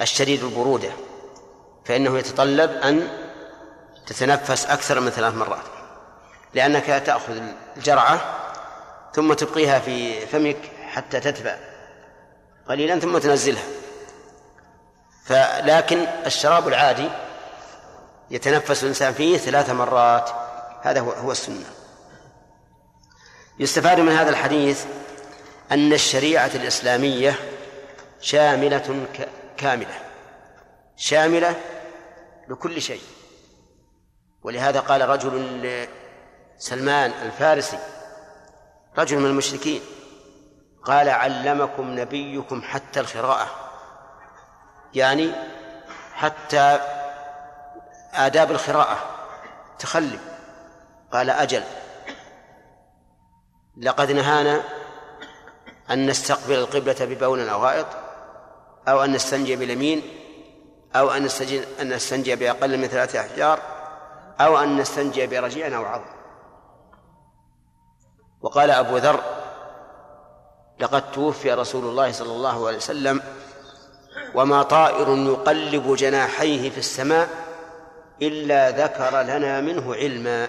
الشديد 0.00 0.44
البرودة 0.44 0.90
فإنه 1.84 2.18
يتطلب 2.18 2.70
أن 2.70 3.23
تتنفس 4.06 4.66
أكثر 4.66 5.00
من 5.00 5.10
ثلاث 5.10 5.34
مرات 5.34 5.64
لأنك 6.54 7.02
تأخذ 7.06 7.40
الجرعة 7.76 8.20
ثم 9.14 9.32
تبقيها 9.32 9.78
في 9.78 10.26
فمك 10.26 10.56
حتى 10.88 11.20
تتبع 11.20 11.56
قليلا 12.68 12.98
ثم 12.98 13.18
تنزلها. 13.18 13.64
فلكن 15.24 15.98
الشراب 16.26 16.68
العادي 16.68 17.08
يتنفس 18.30 18.82
الإنسان 18.82 19.12
فيه 19.12 19.38
ثلاث 19.38 19.70
مرات 19.70 20.30
هذا 20.82 21.00
هو 21.00 21.10
هو 21.10 21.32
السنة. 21.32 21.70
يستفاد 23.58 24.00
من 24.00 24.12
هذا 24.12 24.30
الحديث 24.30 24.84
أن 25.72 25.92
الشريعة 25.92 26.50
الإسلامية 26.54 27.34
شاملة 28.20 29.06
كاملة 29.56 29.98
شاملة 30.96 31.56
لكل 32.48 32.82
شيء. 32.82 33.02
ولهذا 34.44 34.80
قال 34.80 35.08
رجل 35.08 35.62
لسلمان 36.58 37.10
الفارسي 37.10 37.78
رجل 38.98 39.18
من 39.18 39.26
المشركين 39.26 39.80
قال 40.84 41.08
علمكم 41.08 42.00
نبيكم 42.00 42.62
حتى 42.62 43.00
القراءة. 43.00 43.46
يعني 44.94 45.32
حتى 46.14 46.80
آداب 48.14 48.50
القراءة 48.50 48.98
تخلي. 49.78 50.18
قال 51.12 51.30
أجل. 51.30 51.62
لقد 53.76 54.12
نهانا 54.12 54.62
أن 55.90 56.06
نستقبل 56.06 56.54
القبلة 56.54 56.96
ببول 57.00 57.48
أو 57.48 57.64
غائط 57.64 57.86
أو 58.88 59.04
أن 59.04 59.12
نستنجي 59.12 59.56
باليمين 59.56 60.02
أو 60.96 61.10
أن 61.10 61.22
نستنجي, 61.22 61.64
أن 61.80 61.88
نستنجي 61.92 62.36
بأقل 62.36 62.78
من 62.78 62.86
ثلاثة 62.86 63.20
أحجار 63.20 63.73
أو 64.40 64.58
أن 64.58 64.76
نستنجي 64.76 65.26
برجيع 65.26 65.76
أو 65.76 65.84
عظم 65.84 66.14
وقال 68.40 68.70
أبو 68.70 68.96
ذر 68.96 69.20
لقد 70.80 71.12
توفي 71.12 71.52
رسول 71.52 71.84
الله 71.84 72.12
صلى 72.12 72.32
الله 72.32 72.66
عليه 72.66 72.76
وسلم 72.76 73.22
وما 74.34 74.62
طائر 74.62 75.08
يقلب 75.08 75.96
جناحيه 75.96 76.70
في 76.70 76.78
السماء 76.78 77.28
إلا 78.22 78.70
ذكر 78.70 79.20
لنا 79.22 79.60
منه 79.60 79.94
علما. 79.94 80.48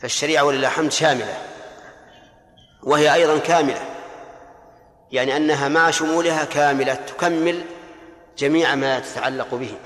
فالشريعة 0.00 0.44
ولله 0.44 0.68
الحمد 0.68 0.92
شاملة 0.92 1.38
وهي 2.82 3.14
أيضا 3.14 3.38
كاملة 3.38 3.84
يعني 5.12 5.36
أنها 5.36 5.68
مع 5.68 5.90
شمولها 5.90 6.44
كاملة 6.44 6.94
تكمل 6.94 7.64
جميع 8.38 8.74
ما 8.74 9.00
تتعلق 9.00 9.54
به. 9.54 9.78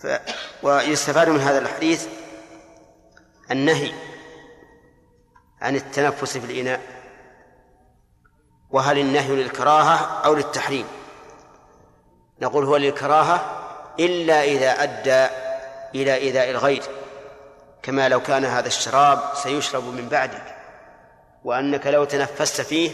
ف 0.00 0.06
ويستفاد 0.62 1.28
من 1.28 1.40
هذا 1.40 1.58
الحديث 1.58 2.06
النهي 3.50 3.92
عن 5.60 5.76
التنفس 5.76 6.38
في 6.38 6.52
الإناء 6.52 6.80
وهل 8.70 8.98
النهي 8.98 9.36
للكراهة 9.36 10.22
أو 10.24 10.34
للتحريم؟ 10.34 10.86
نقول 12.42 12.64
هو 12.64 12.76
للكراهة 12.76 13.66
إلا 14.00 14.44
إذا 14.44 14.82
أدى 14.82 15.34
إلى 15.94 16.14
إيذاء 16.14 16.50
الغير 16.50 16.82
كما 17.82 18.08
لو 18.08 18.20
كان 18.20 18.44
هذا 18.44 18.66
الشراب 18.66 19.20
سيشرب 19.34 19.84
من 19.84 20.08
بعدك 20.08 20.54
وأنك 21.44 21.86
لو 21.86 22.04
تنفست 22.04 22.60
فيه 22.60 22.90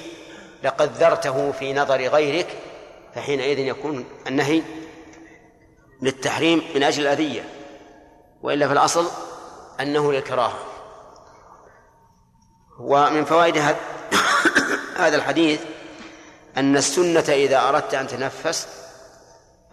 لقذرته 0.63 1.53
في 1.53 1.73
نظر 1.73 2.01
غيرك 2.01 2.47
فحينئذ 3.15 3.59
يكون 3.59 4.05
النهي 4.27 4.63
للتحريم 6.03 6.63
من 6.75 6.83
أجل 6.83 7.03
الأذية 7.03 7.49
وإلا 8.43 8.67
في 8.67 8.73
الأصل 8.73 9.07
أنه 9.81 10.13
للكراهة. 10.13 10.59
ومن 12.81 13.25
فوائد 13.25 13.57
هذا 15.03 15.17
الحديث 15.17 15.61
أن 16.57 16.77
السنة 16.77 17.25
إذا 17.29 17.69
أردت 17.69 17.95
أن 17.95 18.07
تنفس 18.07 18.69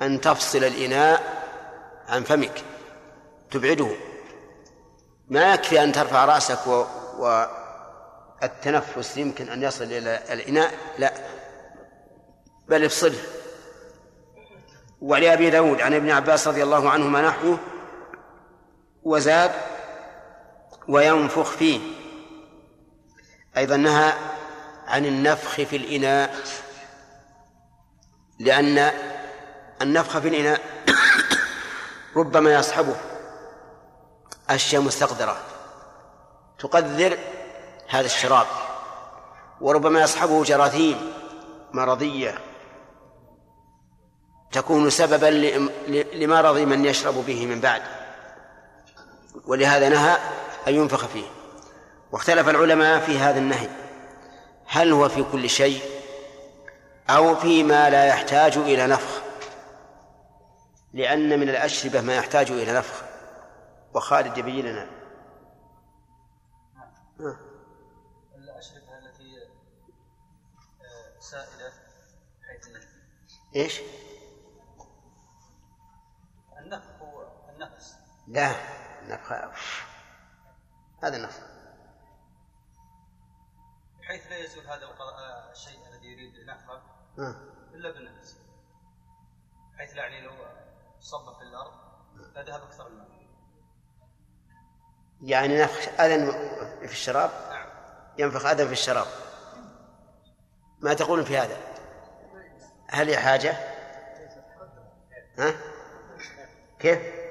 أن 0.02 0.22
تفصل 0.22 0.64
الإناء 0.64 1.44
عن 2.08 2.24
فمك 2.24 2.64
تبعده. 3.52 3.90
ما 5.30 5.54
يكفي 5.54 5.84
أن 5.84 5.92
ترفع 5.92 6.26
رأسك 6.26 6.68
و... 6.68 6.86
والتنفس 7.20 9.18
يمكن 9.18 9.50
أن 9.50 9.64
يصل 9.64 9.84
إلى 9.84 10.20
الإناء 10.32 10.74
لا. 10.98 11.14
بل 12.68 12.86
افصله. 12.86 13.20
ولأبي 15.04 15.50
داود 15.50 15.82
عن 15.82 15.94
ابن 15.94 16.12
عباس 16.12 16.48
رضي 16.48 16.64
الله 16.64 16.90
عنهما 16.90 17.22
نحوه 17.22 17.60
وزاد 19.04 19.52
وينفخ 20.88 21.52
فيه. 21.52 21.80
أيضا 23.58 23.78
نهى 23.78 24.14
عن 24.88 25.06
النفخ 25.06 25.56
في 25.56 25.76
الإناء 25.76 26.36
لأن 28.40 28.92
النفخ 29.82 30.20
في 30.20 30.28
الإناء 30.28 30.62
ربما 32.18 32.54
يصحبه 32.54 32.96
أشياء 34.50 34.82
مستقذرة 34.82 35.38
تقذر 36.60 37.18
هذا 37.90 38.06
الشراب 38.06 38.48
وربما 39.62 40.02
يصحبه 40.02 40.44
جراثيم 40.44 41.14
مرضية. 41.74 42.53
تكون 44.54 44.90
سببا 44.90 45.26
لمرض 46.14 46.58
من 46.58 46.86
يشرب 46.86 47.14
به 47.14 47.46
من 47.46 47.62
بعد. 47.62 47.82
ولهذا 49.46 49.90
نهى 49.90 50.18
أن 50.68 50.76
ينفخ 50.76 51.06
فيه. 51.06 51.26
واختلف 52.12 52.50
العلماء 52.50 53.00
في 53.00 53.20
هذا 53.20 53.40
النهي. 53.40 53.70
هل 54.66 54.92
هو 54.92 55.10
في 55.10 55.24
كل 55.32 55.50
شيء 55.50 55.82
أو 57.10 57.36
فيما 57.36 57.90
لا 57.90 58.06
يحتاج 58.06 58.58
إلى 58.58 58.88
نفخ؟ 58.88 59.22
لأن 60.94 61.40
من 61.40 61.50
الأشربة 61.50 62.02
ما 62.02 62.16
يحتاج 62.16 62.52
إلى 62.52 62.74
نفخ. 62.74 63.04
وخالد 63.94 64.38
يبين 64.38 64.66
لنا. 64.66 64.90
الأشربة 68.36 68.98
التي 68.98 69.38
آه، 70.82 71.20
سائلة 71.20 71.72
حيث 72.48 72.68
إيش؟ 73.56 73.82
لا 78.34 78.52
النفخ 79.02 79.32
هذا 81.04 81.18
النفخ 81.18 81.40
بحيث 84.02 84.28
لا 84.28 84.38
يزول 84.38 84.68
هذا 84.68 84.84
القضاء- 84.86 85.52
الشيء 85.52 85.80
الذي 85.88 86.08
يريد 86.08 86.50
نفخه 86.50 86.82
آه. 87.20 87.36
إلا 87.74 87.92
بالنفس. 87.92 88.38
حيث 89.78 89.94
لا 89.94 90.02
يعني 90.04 90.22
لو 90.22 90.32
صب 91.00 91.36
في 91.38 91.42
الأرض 91.42 91.74
لذهب 92.36 92.62
أكثر 92.64 92.88
الماء. 92.88 93.08
يعني 95.22 95.62
نفخ 95.62 96.00
أذى 96.02 96.32
في 96.88 96.94
الشراب؟ 96.94 97.32
ينفخ 98.18 98.46
أذى 98.46 98.66
في 98.66 98.72
الشراب. 98.72 99.08
ما 100.80 100.94
تقولون 100.94 101.26
في 101.26 101.38
هذا؟ 101.38 101.58
هل 102.88 103.10
هي 103.10 103.18
حاجة؟ 103.18 103.52
ها؟ 105.40 105.54
كيف؟ 106.80 107.23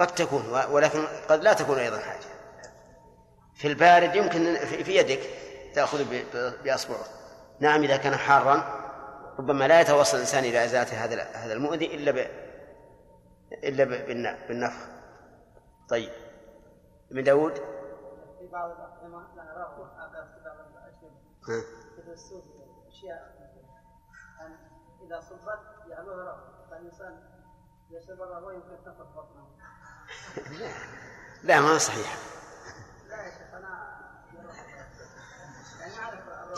قد 0.00 0.06
تكون 0.06 0.42
ولكن 0.70 1.06
قد 1.28 1.42
لا 1.42 1.52
تكون 1.52 1.78
أيضا 1.78 1.98
حاجة. 1.98 2.30
في 3.54 3.68
البارد 3.68 4.14
يمكن 4.14 4.56
في 4.84 4.96
يدك 4.96 5.20
تأخذ 5.74 6.04
ب- 6.04 6.36
ب- 6.36 6.62
بأصبعه. 6.64 7.04
نعم 7.60 7.82
إذا 7.82 7.96
كان 7.96 8.16
حارا 8.16 8.80
ربما 9.38 9.68
لا 9.68 9.80
يتوصل 9.80 10.16
الإنسان 10.16 10.44
إلى 10.44 10.64
إزالة 10.64 11.04
هذا 11.04 11.22
هذا 11.22 11.52
المؤذي 11.52 11.94
إلا 11.94 12.10
ب 12.10 12.16
إلا 13.64 13.84
بالنفخ. 14.48 14.86
طيب. 15.88 16.12
ابن 17.10 17.24
داود؟ 17.24 17.54
في 17.54 18.46
بعض 18.52 18.70
نراه 19.36 19.90
هذا 19.98 20.28
في 20.34 20.44
بعض 20.44 20.56
الأشياء. 20.58 21.12
ها. 21.48 21.62
مثل 21.98 22.12
السوق 22.12 22.44
أشياء 22.88 23.34
أن 24.40 24.56
إذا 25.06 25.20
صبت 25.20 25.90
يعلوها 25.90 26.24
رغم. 26.24 26.70
فالإنسان 26.70 27.20
يشرب 27.90 28.22
الرغوة 28.22 28.54
يمكن 28.54 28.84
تنفخ 28.84 29.06
بطنه. 29.16 29.46
لا 31.42 31.60
ما 31.60 31.78
صحيح 31.78 32.16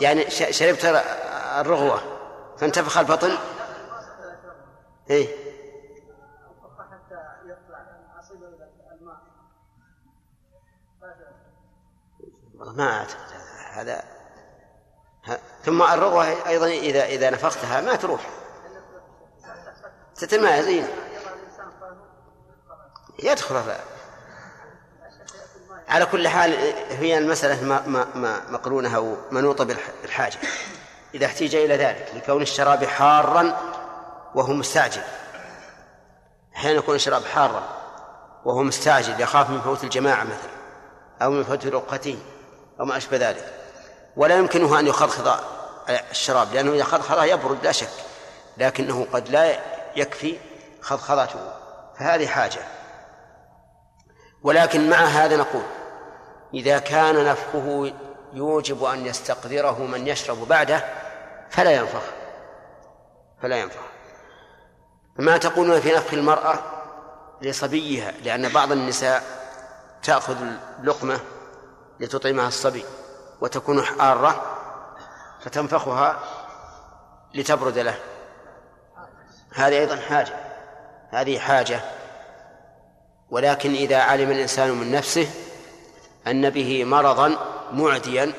يعني 0.01 0.29
شربت 0.29 0.85
الرغوة 1.59 2.01
فانتفخ 2.57 2.97
البطن. 2.97 3.37
والله 12.55 12.73
ما 12.73 13.07
هذا 13.71 14.03
ها. 15.23 15.39
ثم 15.65 15.81
الرغوة 15.81 16.47
أيضا 16.47 16.67
إذا 16.67 17.05
إذا 17.05 17.29
نفختها 17.29 17.81
ما 17.81 17.95
تروح 17.95 18.29
تتمايز 20.15 20.65
زين 20.65 20.83
يضع 20.83 21.33
الإنسان 21.33 21.71
فمه 21.81 22.05
خلاص 22.69 23.02
يدخل 23.19 23.61
على 25.87 26.05
كل 26.05 26.27
حال 26.27 26.53
هي 26.89 27.17
المسألة 27.17 27.63
ما 27.63 27.83
ما 27.87 28.07
ما 28.15 28.41
مقرونة 28.49 28.95
أو 28.95 29.15
منوطة 29.31 29.63
بالح- 29.65 30.01
بالحاجة. 30.01 30.37
إذا 31.15 31.25
احتيج 31.25 31.55
إلى 31.55 31.75
ذلك 31.77 32.11
لكون 32.15 32.41
الشراب 32.41 32.85
حارا 32.85 33.57
وهو 34.35 34.53
مستعجل. 34.53 35.01
أحيانا 36.55 36.77
يكون 36.77 36.95
الشراب 36.95 37.25
حارا 37.25 37.63
وهو 38.45 38.63
مستعجل 38.63 39.21
يخاف 39.21 39.49
من 39.49 39.61
فوت 39.61 39.83
الجماعة 39.83 40.23
مثلا 40.23 40.53
أو 41.21 41.31
من 41.31 41.43
فوت 41.43 41.65
رقته 41.65 42.17
أو 42.79 42.85
ما 42.85 42.97
أشبه 42.97 43.17
ذلك. 43.17 43.53
ولا 44.15 44.35
يمكنه 44.35 44.79
أن 44.79 44.87
يخضخض 44.87 45.39
الشراب 45.89 46.53
لأنه 46.53 46.71
إذا 46.71 46.83
خضخضه 46.83 47.23
يبرد 47.23 47.57
لا 47.63 47.71
شك. 47.71 47.89
لكنه 48.57 49.07
قد 49.13 49.29
لا 49.29 49.59
يكفي 49.95 50.37
خضخضته 50.81 51.51
فهذه 51.99 52.27
حاجة. 52.27 52.59
ولكن 54.43 54.89
مع 54.89 54.97
هذا 54.97 55.37
نقول 55.37 55.63
إذا 56.53 56.79
كان 56.79 57.25
نفخه 57.25 57.93
يوجب 58.33 58.83
أن 58.83 59.05
يستقذره 59.05 59.79
من 59.79 60.07
يشرب 60.07 60.47
بعده 60.47 60.83
فلا 61.49 61.71
ينفخ. 61.71 62.03
فلا 63.41 63.57
ينفخ. 63.57 63.81
ما 65.19 65.37
تقولون 65.37 65.79
في 65.79 65.91
نفخ 65.91 66.13
المرأة 66.13 66.59
لصبيها؟ 67.41 68.11
لأن 68.11 68.49
بعض 68.49 68.71
النساء 68.71 69.23
تأخذ 70.03 70.37
اللقمة 70.79 71.19
لتطعمها 71.99 72.47
الصبي 72.47 72.85
وتكون 73.41 73.83
حارة 73.83 74.57
فتنفخها 75.41 76.19
لتبرد 77.33 77.77
له. 77.77 77.95
هذه 79.53 79.79
أيضا 79.79 79.95
حاجة. 79.95 80.35
هذه 81.09 81.39
حاجة. 81.39 81.81
ولكن 83.33 83.73
إذا 83.73 83.97
علم 83.97 84.31
الإنسان 84.31 84.71
من 84.71 84.91
نفسه 84.91 85.29
أن 86.27 86.49
به 86.49 86.83
مرضا 86.83 87.37
معديا 87.71 88.33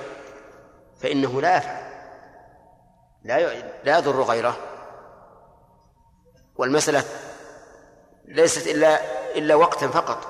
فإنه 1.01 1.41
لا 1.41 1.57
يفعل. 1.57 1.85
لا 3.25 3.63
لا 3.85 3.99
يضر 3.99 4.23
غيره. 4.23 4.57
والمسألة 6.57 7.05
ليست 8.25 8.67
إلا 8.67 9.01
إلا 9.39 9.55
وقتا 9.55 9.89
فقط. 9.89 10.27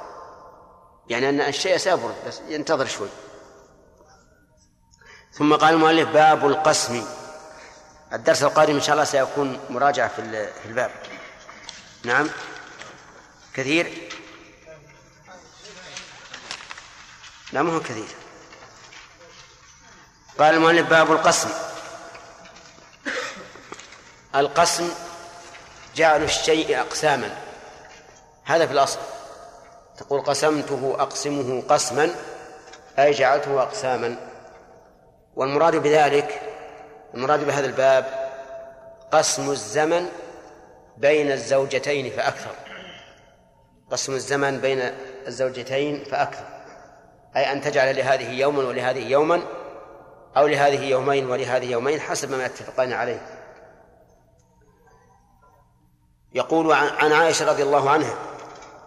يعني 1.08 1.28
أن 1.28 1.40
الشيء 1.40 1.76
سيبرد 1.76 2.14
بس 2.26 2.40
ينتظر 2.48 2.86
شوي. 2.86 3.08
ثم 5.32 5.54
قال 5.56 5.74
المؤلف 5.74 6.08
باب 6.08 6.46
القسم. 6.46 7.04
الدرس 8.12 8.42
القادم 8.42 8.74
إن 8.74 8.80
شاء 8.80 8.92
الله 8.92 9.04
سيكون 9.04 9.60
مراجعة 9.70 10.08
في 10.08 10.68
الباب. 10.68 10.90
نعم. 12.04 12.28
كثير. 13.54 14.14
لا 17.54 17.62
ما 17.62 17.72
هو 17.76 17.80
كثير 17.80 18.08
قال 20.38 20.54
المؤلف 20.54 20.88
باب 20.90 21.12
القسم. 21.12 21.50
القسم 24.34 24.90
جعل 25.96 26.22
الشيء 26.22 26.80
أقساما. 26.80 27.36
هذا 28.44 28.66
في 28.66 28.72
الأصل. 28.72 28.98
تقول 29.96 30.20
قسمته 30.20 30.96
أقسمه 30.98 31.62
قسما 31.68 32.14
أي 32.98 33.10
جعلته 33.10 33.62
أقساما. 33.62 34.16
والمراد 35.34 35.76
بذلك 35.76 36.42
المراد 37.14 37.44
بهذا 37.44 37.66
الباب 37.66 38.30
قسم 39.12 39.50
الزمن 39.50 40.08
بين 40.96 41.32
الزوجتين 41.32 42.16
فأكثر. 42.16 42.54
قسم 43.90 44.12
الزمن 44.12 44.60
بين 44.60 44.92
الزوجتين 45.26 46.04
فأكثر. 46.04 46.53
أي 47.36 47.52
أن 47.52 47.60
تجعل 47.60 47.96
لهذه 47.96 48.30
يوما 48.30 48.62
ولهذه 48.68 49.08
يوما 49.08 49.42
أو 50.36 50.46
لهذه 50.46 50.84
يومين 50.84 51.30
ولهذه 51.30 51.70
يومين 51.70 52.00
حسب 52.00 52.30
ما 52.30 52.46
يتفقان 52.46 52.92
عليه. 52.92 53.26
يقول 56.34 56.72
عن 56.72 57.12
عائشة 57.12 57.46
رضي 57.46 57.62
الله 57.62 57.90
عنها 57.90 58.14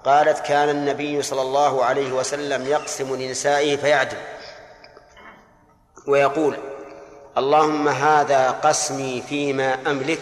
قالت 0.05 0.39
كان 0.39 0.69
النبي 0.69 1.21
صلى 1.21 1.41
الله 1.41 1.85
عليه 1.85 2.11
وسلم 2.11 2.65
يقسم 2.65 3.15
لنسائه 3.15 3.77
فيعدل. 3.77 4.17
ويقول 6.07 6.57
اللهم 7.37 7.87
هذا 7.87 8.51
قسمي 8.51 9.23
فيما 9.29 9.91
أملك 9.91 10.21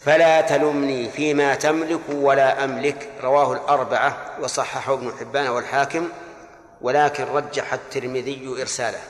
فلا 0.00 0.40
تلمني 0.40 1.10
فيما 1.10 1.54
تملك 1.54 2.00
ولا 2.08 2.64
أملك. 2.64 3.10
رواه 3.22 3.52
الأربعة 3.52 4.36
وصححه 4.40 4.94
ابن 4.94 5.12
حبان 5.20 5.48
والحاكم. 5.48 6.08
ولكن 6.80 7.24
رجح 7.24 7.72
الترمذي 7.72 8.60
إرساله. 8.60 9.00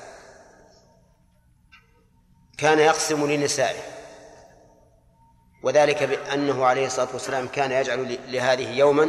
كان 2.59 2.79
يقسم 2.79 3.31
لنسائه 3.31 3.81
وذلك 5.62 6.03
بأنه 6.03 6.64
عليه 6.64 6.87
الصلاة 6.87 7.09
والسلام 7.12 7.49
كان 7.49 7.73
يجعل 7.73 8.19
لهذه 8.29 8.79
يوما 8.79 9.09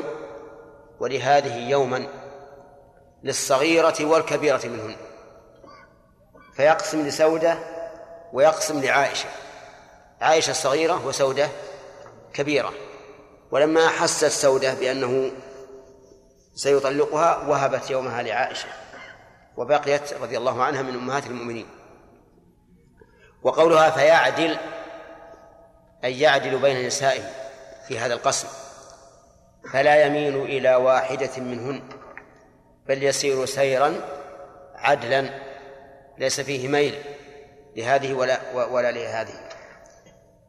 ولهذه 0.99 1.69
يوما 1.69 2.07
للصغيرة 3.23 3.95
والكبيرة 4.01 4.61
منهن. 4.65 4.95
فيقسم 6.53 7.07
لسودة 7.07 7.57
ويقسم 8.33 8.81
لعائشة. 8.81 9.29
عائشة 10.21 10.51
الصغيرة 10.51 11.05
وسودة 11.05 11.49
كبيرة. 12.33 12.73
ولما 13.51 13.85
أحست 13.87 14.25
سودة 14.25 14.73
بأنه 14.73 15.31
سيطلقها 16.57 17.47
وهبت 17.47 17.89
يومها 17.89 18.23
لعائشة 18.23 18.67
وبقيت 19.57 20.13
رضي 20.13 20.37
الله 20.37 20.63
عنها 20.63 20.81
من 20.81 20.93
أمهات 20.93 21.25
المؤمنين. 21.27 21.67
وقولها 23.43 23.89
فيعدل 23.89 24.57
أي 26.03 26.19
يعدل 26.19 26.59
بين 26.59 26.87
نسائه 26.87 27.21
في 27.87 27.99
هذا 27.99 28.13
القسم 28.13 28.47
فلا 29.73 30.05
يميل 30.05 30.41
إلى 30.41 30.75
واحدة 30.75 31.37
منهن 31.37 31.81
بل 32.87 33.03
يسير 33.03 33.45
سيرا 33.45 33.95
عدلا 34.75 35.29
ليس 36.17 36.41
فيه 36.41 36.67
ميل 36.67 36.95
لهذه 37.75 38.13
ولا 38.13 38.39
ولا 38.53 38.91
لهذه. 38.91 39.49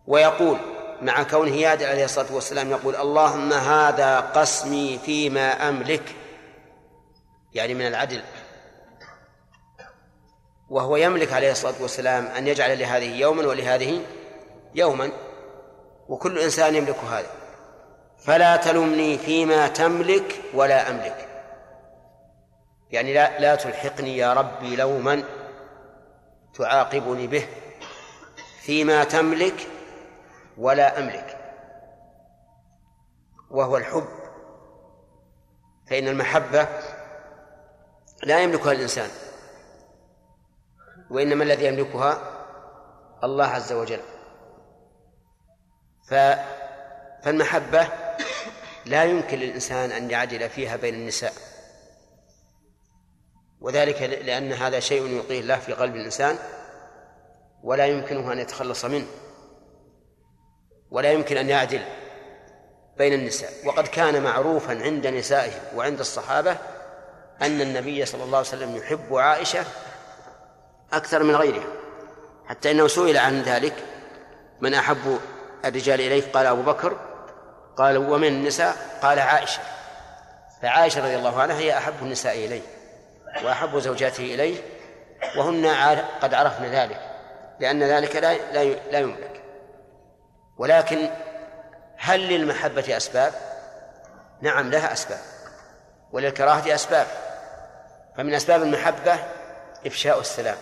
ويقول 0.06 0.58
مع 1.02 1.22
كونه 1.22 1.56
يعدل 1.56 1.86
عليه 1.86 2.04
الصلاة 2.04 2.34
والسلام 2.34 2.70
يقول 2.70 2.96
اللهم 2.96 3.52
هذا 3.52 4.20
قسمي 4.20 4.98
فيما 5.04 5.68
أملك. 5.68 6.14
يعني 7.52 7.74
من 7.74 7.86
العدل. 7.86 8.22
وهو 10.70 10.96
يملك 10.96 11.32
عليه 11.32 11.50
الصلاة 11.50 11.74
والسلام 11.80 12.26
أن 12.26 12.46
يجعل 12.46 12.78
لهذه 12.78 13.16
يوما 13.16 13.46
ولهذه 13.46 14.00
يوما. 14.74 15.12
وكل 16.08 16.38
إنسان 16.38 16.74
يملك 16.74 16.96
هذا. 17.10 17.30
فلا 18.18 18.56
تلمني 18.56 19.18
فيما 19.18 19.68
تملك 19.68 20.40
ولا 20.54 20.90
أملك. 20.90 21.28
يعني 22.90 23.14
لا 23.14 23.40
لا 23.40 23.54
تلحقني 23.54 24.16
يا 24.16 24.32
ربي 24.32 24.76
لوما 24.76 25.22
تعاقبني 26.54 27.26
به. 27.26 27.46
فيما 28.62 29.04
تملك 29.04 29.66
ولا 30.58 30.98
أملك. 30.98 31.38
وهو 33.50 33.76
الحب. 33.76 34.08
فإن 35.90 36.08
المحبة 36.08 36.68
لا 38.22 38.40
يملكها 38.40 38.72
الإنسان 38.72 39.10
وإنما 41.10 41.44
الذي 41.44 41.64
يملكها 41.64 42.22
الله 43.24 43.46
عز 43.46 43.72
وجل. 43.72 44.00
ف 46.08 46.14
فالمحبة 47.24 47.88
لا 48.86 49.04
يمكن 49.04 49.38
للإنسان 49.38 49.92
أن 49.92 50.10
يعدل 50.10 50.50
فيها 50.50 50.76
بين 50.76 50.94
النساء. 50.94 51.32
وذلك 53.60 54.02
لأن 54.02 54.52
هذا 54.52 54.80
شيء 54.80 55.06
يلقيه 55.06 55.40
الله 55.40 55.56
في 55.56 55.72
قلب 55.72 55.96
الإنسان 55.96 56.38
ولا 57.62 57.86
يمكنه 57.86 58.32
أن 58.32 58.38
يتخلص 58.38 58.84
منه. 58.84 59.06
ولا 60.90 61.12
يمكن 61.12 61.36
أن 61.36 61.48
يعدل 61.48 61.82
بين 62.98 63.12
النساء. 63.12 63.50
وقد 63.64 63.86
كان 63.86 64.22
معروفا 64.22 64.82
عند 64.82 65.06
نسائه 65.06 65.52
وعند 65.76 66.00
الصحابة 66.00 66.56
أن 67.42 67.60
النبي 67.60 68.06
صلى 68.06 68.24
الله 68.24 68.38
عليه 68.38 68.48
وسلم 68.48 68.76
يحب 68.76 69.14
عائشة 69.14 69.64
أكثر 70.92 71.22
من 71.22 71.36
غيرها 71.36 71.66
حتى 72.46 72.70
إنه 72.70 72.88
سئل 72.88 73.16
عن 73.16 73.42
ذلك 73.42 73.74
من 74.60 74.74
أحب 74.74 75.18
الرجال 75.64 76.00
إليه 76.00 76.32
قال 76.32 76.46
أبو 76.46 76.62
بكر. 76.62 76.96
قال 77.76 77.96
ومن 77.96 78.28
النساء؟ 78.28 78.76
قال 79.02 79.18
عائشة. 79.18 79.60
فعائشة 80.62 81.00
رضي 81.00 81.16
الله 81.16 81.40
عنها 81.40 81.58
هي 81.58 81.78
أحب 81.78 81.94
النساء 82.02 82.36
إليه 82.36 82.62
وأحب 83.44 83.78
زوجاته 83.78 84.34
إليه 84.34 84.60
وهن 85.36 85.66
قد 86.22 86.34
عرفن 86.34 86.64
ذلك 86.64 87.00
لأن 87.60 87.82
ذلك 87.82 88.16
لا 88.16 88.34
لا 88.92 88.98
يملك. 88.98 89.37
ولكن 90.58 91.10
هل 91.96 92.20
للمحبة 92.20 92.96
أسباب؟ 92.96 93.32
نعم 94.40 94.70
لها 94.70 94.92
أسباب 94.92 95.20
وللكراهة 96.12 96.74
أسباب. 96.74 97.06
فمن 98.16 98.34
أسباب 98.34 98.62
المحبة 98.62 99.18
إفشاء 99.86 100.20
السلام. 100.20 100.56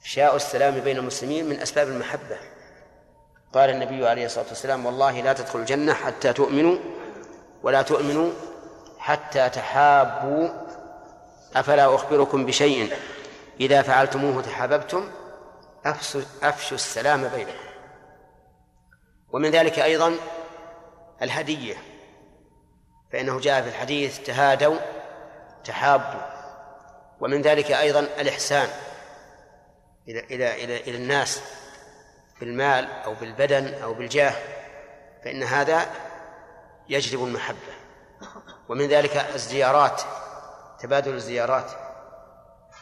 إفشاء 0.00 0.36
السلام 0.36 0.80
بين 0.80 0.96
المسلمين 0.96 1.48
من 1.48 1.60
أسباب 1.60 1.88
المحبة. 1.88 2.36
قال 3.52 3.70
النبي 3.70 4.08
عليه 4.08 4.26
الصلاة 4.26 4.46
والسلام 4.48 4.86
والله 4.86 5.20
لا 5.20 5.32
تدخل 5.32 5.58
الجنة 5.58 5.94
حتى 5.94 6.32
تؤمنوا 6.32 6.78
ولا 7.62 7.82
تؤمنوا 7.82 8.30
حتى 8.98 9.48
تحابوا. 9.48 10.48
أفلا 11.56 11.94
أخبركم 11.94 12.46
بشيء؟ 12.46 12.96
إذا 13.60 13.82
فعلتموه 13.82 14.42
تحاببتم 14.42 15.10
أفشوا 16.42 16.76
السلام 16.76 17.28
بينكم. 17.28 17.63
ومن 19.34 19.50
ذلك 19.50 19.78
أيضا 19.78 20.16
الهدية 21.22 21.74
فإنه 23.12 23.40
جاء 23.40 23.62
في 23.62 23.68
الحديث 23.68 24.20
تهادوا 24.20 24.76
تحابوا 25.64 26.20
ومن 27.20 27.42
ذلك 27.42 27.70
أيضا 27.70 28.00
الإحسان 28.00 28.68
إلى 30.08 30.20
إلى 30.20 30.64
إلى 30.64 30.76
إلى 30.76 30.96
الناس 30.96 31.40
بالمال 32.40 32.88
أو 33.04 33.14
بالبدن 33.14 33.74
أو 33.74 33.94
بالجاه 33.94 34.34
فإن 35.24 35.42
هذا 35.42 35.86
يجلب 36.88 37.24
المحبة. 37.24 37.74
ومن 38.68 38.88
ذلك 38.88 39.16
الزيارات 39.16 40.02
تبادل 40.80 41.14
الزيارات 41.14 41.70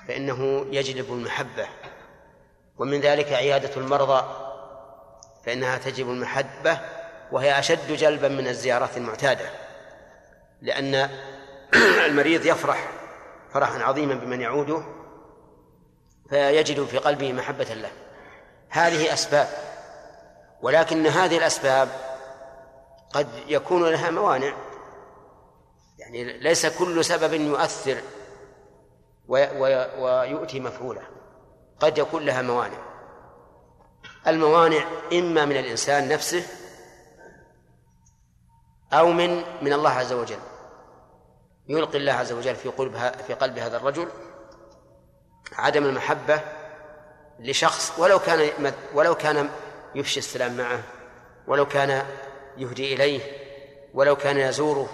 فإنه 0.08 0.66
يجلب 0.70 1.12
المحبة. 1.12 1.68
ومن 2.78 3.00
ذلك 3.00 3.32
عيادة 3.32 3.76
المرضى 3.76 4.51
فإنها 5.44 5.78
تجلب 5.78 6.10
المحبة 6.10 6.80
وهي 7.32 7.58
أشد 7.58 7.92
جلبا 7.92 8.28
من 8.28 8.48
الزيارات 8.48 8.96
المعتادة 8.96 9.50
لأن 10.62 11.10
المريض 12.06 12.46
يفرح 12.46 12.88
فرحا 13.52 13.82
عظيما 13.82 14.14
بمن 14.14 14.40
يعوده 14.40 14.82
فيجد 16.30 16.84
في 16.84 16.98
قلبه 16.98 17.32
محبة 17.32 17.64
له. 17.64 17.90
هذه 18.68 19.12
أسباب 19.12 19.48
ولكن 20.62 21.06
هذه 21.06 21.38
الأسباب 21.38 21.88
قد 23.12 23.28
يكون 23.46 23.90
لها 23.90 24.10
موانع. 24.10 24.54
يعني 25.98 26.38
ليس 26.38 26.66
كل 26.66 27.04
سبب 27.04 27.32
يؤثر 27.32 28.00
ويؤتي 29.28 30.60
مفعوله 30.60 31.02
قد 31.80 31.98
يكون 31.98 32.22
لها 32.24 32.42
موانع. 32.42 32.91
الموانع 34.26 34.84
إما 35.12 35.44
من 35.44 35.56
الإنسان 35.56 36.08
نفسه 36.08 36.46
أو 38.92 39.12
من 39.12 39.42
من 39.62 39.72
الله 39.72 39.90
عز 39.90 40.12
وجل. 40.12 40.38
يلقي 41.68 41.98
الله 41.98 42.12
عز 42.12 42.32
وجل 42.32 42.56
في 42.56 42.68
قلب 42.68 42.96
في 43.26 43.34
قلب 43.34 43.58
هذا 43.58 43.76
الرجل 43.76 44.08
عدم 45.52 45.84
المحبة 45.84 46.40
لشخص 47.40 47.98
ولو 47.98 48.18
كان 48.18 48.72
ولو 48.94 49.14
كان 49.14 49.50
يفشي 49.94 50.20
السلام 50.20 50.56
معه 50.56 50.82
ولو 51.46 51.66
كان 51.66 52.06
يهدي 52.56 52.94
إليه 52.94 53.20
ولو 53.94 54.16
كان 54.16 54.38
يزوره. 54.38 54.88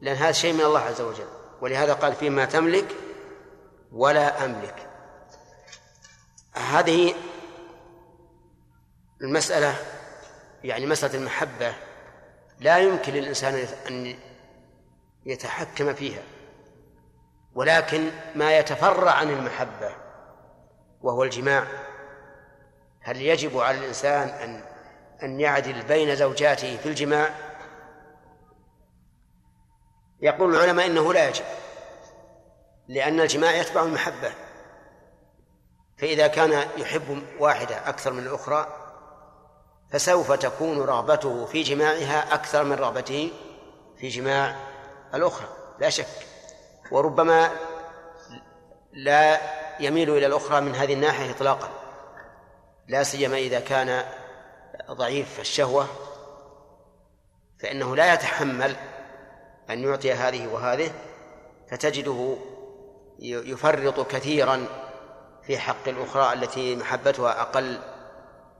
لأن 0.00 0.16
هذا 0.16 0.32
شيء 0.32 0.52
من 0.52 0.60
الله 0.60 0.80
عز 0.80 1.00
وجل. 1.00 1.28
ولهذا 1.60 1.92
قال 1.92 2.12
فيما 2.12 2.44
تملك 2.44 2.86
ولا 3.92 4.44
أملك. 4.44 4.86
هذه 6.54 7.14
المسألة 9.22 9.74
يعني 10.64 10.86
مسألة 10.86 11.14
المحبة 11.14 11.74
لا 12.60 12.78
يمكن 12.78 13.12
للإنسان 13.12 13.54
أن 13.88 14.14
يتحكم 15.26 15.94
فيها 15.94 16.22
ولكن 17.54 18.10
ما 18.34 18.58
يتفرع 18.58 19.12
عن 19.12 19.30
المحبة 19.30 19.94
وهو 21.00 21.24
الجماع. 21.24 21.66
هل 23.00 23.22
يجب 23.22 23.58
على 23.58 23.78
الإنسان 23.78 24.28
أن 24.28 24.64
أن 25.22 25.40
يعدل 25.40 25.82
بين 25.82 26.16
زوجاته 26.16 26.76
في 26.76 26.86
الجماع؟ 26.86 27.34
يقول 30.20 30.54
العلماء 30.54 30.86
إنه 30.86 31.12
لا 31.12 31.28
يجب 31.28 31.44
لأن 32.88 33.20
الجماع 33.20 33.56
يتبع 33.56 33.82
المحبة 33.82 34.32
فإذا 35.98 36.26
كان 36.26 36.68
يحب 36.76 37.22
واحدة 37.38 37.88
أكثر 37.88 38.12
من 38.12 38.22
الأخرى 38.22 38.77
فسوف 39.90 40.32
تكون 40.32 40.80
رغبته 40.80 41.46
في 41.46 41.62
جماعها 41.62 42.34
أكثر 42.34 42.64
من 42.64 42.72
رغبته 42.72 43.32
في 43.98 44.08
جماع 44.08 44.56
الأخرى 45.14 45.48
لا 45.78 45.90
شك. 45.90 46.26
وربما 46.90 47.50
لا 48.92 49.40
يميل 49.80 50.10
إلى 50.10 50.26
الأخرى 50.26 50.60
من 50.60 50.74
هذه 50.74 50.92
الناحية 50.94 51.30
إطلاقا. 51.30 51.68
لا 52.88 53.02
سيما 53.02 53.36
إذا 53.36 53.60
كان 53.60 54.04
ضعيف 54.90 55.40
الشهوة 55.40 55.86
فإنه 57.60 57.96
لا 57.96 58.14
يتحمل 58.14 58.76
أن 59.70 59.84
يعطي 59.84 60.12
هذه 60.12 60.46
وهذه 60.46 60.90
فتجده 61.70 62.36
يفرط 63.18 64.10
كثيرا 64.10 64.66
في 65.42 65.58
حق 65.58 65.88
الأخرى 65.88 66.32
التي 66.32 66.76
محبتها 66.76 67.40
أقل 67.40 67.80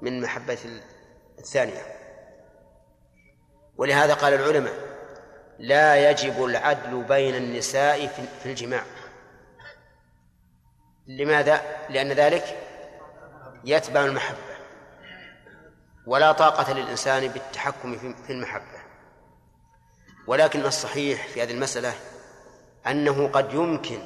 من 0.03 0.21
محبة 0.21 0.59
الثانية. 1.39 1.83
ولهذا 3.77 4.15
قال 4.15 4.35
العلماء 4.35 4.75
لا 5.59 6.11
يجب 6.11 6.45
العدل 6.45 7.03
بين 7.03 7.35
النساء 7.35 8.07
في 8.43 8.47
الجماع. 8.47 8.83
لماذا؟ 11.07 11.63
لأن 11.89 12.13
ذلك 12.13 12.59
يتبع 13.65 14.05
المحبة 14.05 14.39
ولا 16.07 16.33
طاقة 16.33 16.73
للإنسان 16.73 17.29
بالتحكم 17.29 18.15
في 18.27 18.33
المحبة. 18.33 18.79
ولكن 20.27 20.61
الصحيح 20.61 21.29
في 21.29 21.43
هذه 21.43 21.51
المسألة 21.51 21.95
أنه 22.87 23.29
قد 23.29 23.53
يمكن 23.53 23.99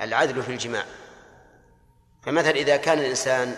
العدل 0.00 0.42
في 0.42 0.52
الجماع. 0.52 0.84
فمثلا 2.22 2.50
إذا 2.50 2.76
كان 2.76 2.98
الإنسان 2.98 3.56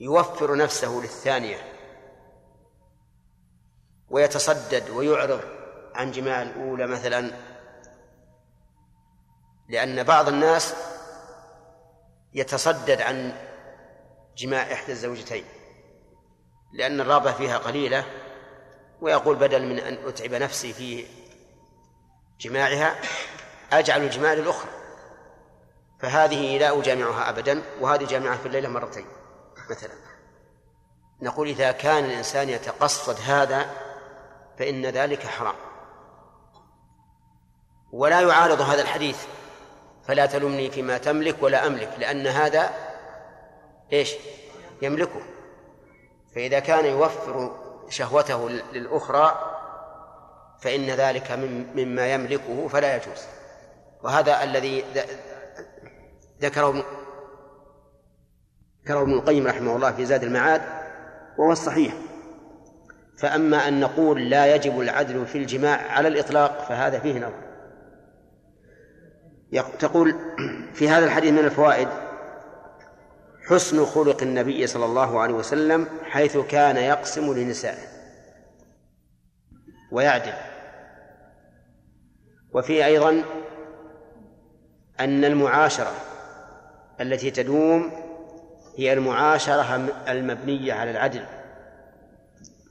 يوفر 0.00 0.56
نفسه 0.56 1.00
للثانية 1.02 1.72
ويتصدد 4.10 4.90
ويعرض 4.90 5.40
عن 5.94 6.10
جماع 6.10 6.42
الأولى 6.42 6.86
مثلا. 6.86 7.30
لأن 9.68 10.02
بعض 10.02 10.28
الناس 10.28 10.74
يتصدد 12.34 13.00
عن 13.00 13.32
جماع 14.36 14.72
إحدى 14.72 14.92
الزوجتين 14.92 15.44
لأن 16.72 17.00
الرغبة 17.00 17.32
فيها 17.32 17.58
قليلة 17.58 18.04
ويقول 19.00 19.36
بدل 19.36 19.66
من 19.66 19.78
أن 19.78 20.08
أتعب 20.08 20.34
نفسي 20.34 20.72
في 20.72 21.06
جماعها 22.40 23.00
أجعل 23.72 24.02
الجماع 24.02 24.32
للأخرى. 24.32 24.70
فهذه 26.00 26.58
لا 26.58 26.80
أجامعها 26.80 27.28
أبدا 27.28 27.62
وهذه 27.80 28.04
جامعها 28.04 28.36
في 28.36 28.46
الليلة 28.46 28.68
مرتين. 28.68 29.06
مثلا. 29.70 29.94
نقول 31.22 31.48
إذا 31.48 31.72
كان 31.72 32.04
الإنسان 32.04 32.48
يتقصد 32.48 33.16
هذا 33.26 33.70
فإن 34.58 34.86
ذلك 34.86 35.26
حرام. 35.26 35.54
ولا 37.92 38.20
يعارض 38.20 38.60
هذا 38.60 38.82
الحديث. 38.82 39.26
فلا 40.06 40.26
تلمني 40.26 40.70
فيما 40.70 40.98
تملك 40.98 41.42
ولا 41.42 41.66
أملك 41.66 41.90
لأن 41.98 42.26
هذا 42.26 42.70
إيش؟ 43.92 44.14
يملكه. 44.82 45.20
فإذا 46.34 46.58
كان 46.58 46.84
يوفر 46.84 47.56
شهوته 47.88 48.48
للأخرى 48.48 49.52
فإن 50.60 50.86
ذلك 50.86 51.30
مما 51.74 52.12
يملكه 52.12 52.68
فلا 52.68 52.96
يجوز. 52.96 53.22
وهذا 54.02 54.42
الذي 54.42 54.84
ذكره 56.40 56.84
ذكره 58.86 59.02
ابن 59.02 59.12
القيم 59.12 59.46
رحمه 59.46 59.76
الله 59.76 59.92
في 59.92 60.04
زاد 60.04 60.24
المعاد 60.24 60.62
وهو 61.38 61.52
الصحيح. 61.52 61.94
فأما 63.18 63.68
أن 63.68 63.80
نقول 63.80 64.30
لا 64.30 64.54
يجب 64.54 64.80
العدل 64.80 65.26
في 65.26 65.38
الجماع 65.38 65.92
على 65.92 66.08
الإطلاق 66.08 66.64
فهذا 66.68 66.98
فيه 66.98 67.18
نظر. 67.18 67.42
تقول 69.78 70.14
في 70.74 70.88
هذا 70.88 71.04
الحديث 71.04 71.32
من 71.32 71.38
الفوائد 71.38 71.88
حسن 73.48 73.84
خلق 73.84 74.22
النبي 74.22 74.66
صلى 74.66 74.84
الله 74.84 75.20
عليه 75.20 75.34
وسلم 75.34 75.86
حيث 76.02 76.36
كان 76.36 76.76
يقسم 76.76 77.32
لنسائه 77.32 77.86
ويعدل. 79.92 80.32
وفي 82.52 82.84
أيضا 82.84 83.22
أن 85.00 85.24
المعاشرة 85.24 85.92
التي 87.00 87.30
تدوم 87.30 88.05
هي 88.76 88.92
المعاشرة 88.92 89.90
المبنية 90.08 90.72
على 90.72 90.90
العدل. 90.90 91.22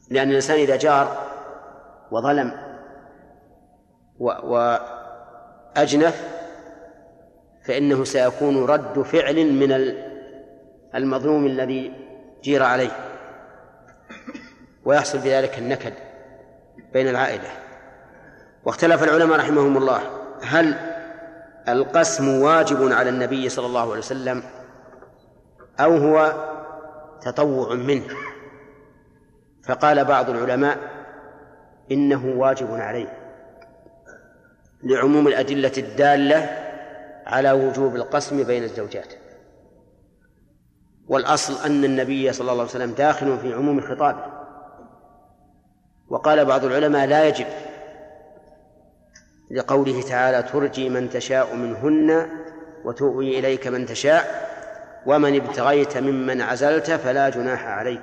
لأن 0.10 0.30
الإنسان 0.30 0.58
إذا 0.58 0.76
جار 0.76 1.24
وظلم 2.12 2.52
وأجنف 5.80 6.24
فإنه 7.66 8.04
سيكون 8.04 8.66
رد 8.66 9.02
فعل 9.02 9.52
من 9.52 9.96
المظلوم 10.96 11.46
الذي 11.46 11.94
جير 12.44 12.64
عليه. 12.64 12.92
ويحصل 14.86 15.18
بذلك 15.18 15.60
النكد 15.60 15.94
بين 16.94 17.08
العائلة. 17.08 17.50
واختلف 18.66 19.04
العلماء 19.04 19.40
رحمهم 19.40 19.78
الله. 19.78 20.02
هل 20.44 20.76
القسم 21.68 22.42
واجب 22.42 22.92
على 22.92 23.10
النبي 23.10 23.50
صلى 23.50 23.66
الله 23.66 23.82
عليه 23.82 24.00
وسلم 24.00 24.44
أو 25.80 25.98
هو 25.98 26.34
تطوع 27.22 27.74
منه. 27.74 28.16
فقال 29.64 30.06
بعض 30.06 30.30
العلماء 30.30 30.78
إنه 31.92 32.26
واجب 32.38 32.72
عليه 32.72 33.18
لعموم 34.84 35.28
الأدلة 35.28 35.72
الدالة 35.78 36.50
على 37.26 37.52
وجوب 37.52 37.96
القسم 37.96 38.44
بين 38.44 38.64
الزوجات. 38.64 39.14
والأصل 41.08 41.66
أن 41.66 41.86
النبي 41.86 42.34
صلى 42.34 42.52
الله 42.52 42.62
عليه 42.62 42.72
وسلم 42.72 42.92
داخل 42.92 43.38
في 43.38 43.54
عموم 43.54 43.82
خطابه. 43.82 44.26
وقال 46.10 46.46
بعض 46.46 46.66
العلماء 46.66 47.08
لا 47.08 47.28
يجب 47.28 47.46
لقوله 49.52 50.02
تعالى 50.02 50.44
ترجي 50.44 50.90
من 50.90 51.10
تشاء 51.10 51.56
منهن 51.56 52.30
وتؤوي 52.86 53.40
إليك 53.40 53.68
من 53.68 53.86
تشاء 53.86 54.55
ومن 55.06 55.36
ابتغيت 55.36 55.98
ممن 55.98 56.42
عزلت 56.42 56.92
فلا 56.92 57.30
جناح 57.30 57.66
عليك. 57.66 58.02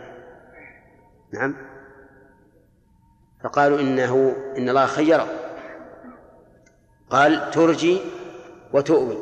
نعم. 1.32 1.56
فقالوا 3.44 3.80
إنه 3.80 4.36
إن 4.58 4.68
الله 4.68 4.86
خيره 4.86 5.26
قال 7.10 7.50
ترجي 7.50 8.00
وتؤوي. 8.72 9.18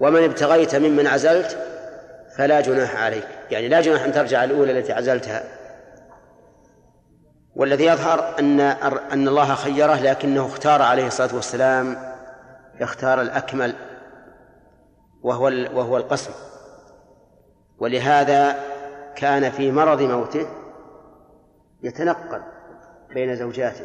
ومن 0.00 0.24
ابتغيت 0.24 0.74
ممن 0.74 1.06
عزلت 1.06 1.58
فلا 2.36 2.60
جناح 2.60 2.96
عليك. 2.96 3.28
يعني 3.50 3.68
لا 3.68 3.80
جناح 3.80 4.04
أن 4.04 4.12
ترجع 4.12 4.44
الأولى 4.44 4.78
التي 4.78 4.92
عزلتها. 4.92 5.44
والذي 7.54 7.84
يظهر 7.84 8.38
أن 8.38 8.60
أن 8.60 9.28
الله 9.28 9.54
خيره 9.54 10.00
لكنه 10.00 10.46
اختار 10.46 10.82
عليه 10.82 11.06
الصلاة 11.06 11.34
والسلام 11.34 11.96
اختار 12.80 13.20
الأكمل 13.20 13.74
وهو 15.22 15.44
وهو 15.74 15.96
القسم. 15.96 16.32
ولهذا 17.82 18.56
كان 19.16 19.50
في 19.50 19.72
مرض 19.72 20.02
موته 20.02 20.46
يتنقل 21.82 22.42
بين 23.14 23.36
زوجاته 23.36 23.84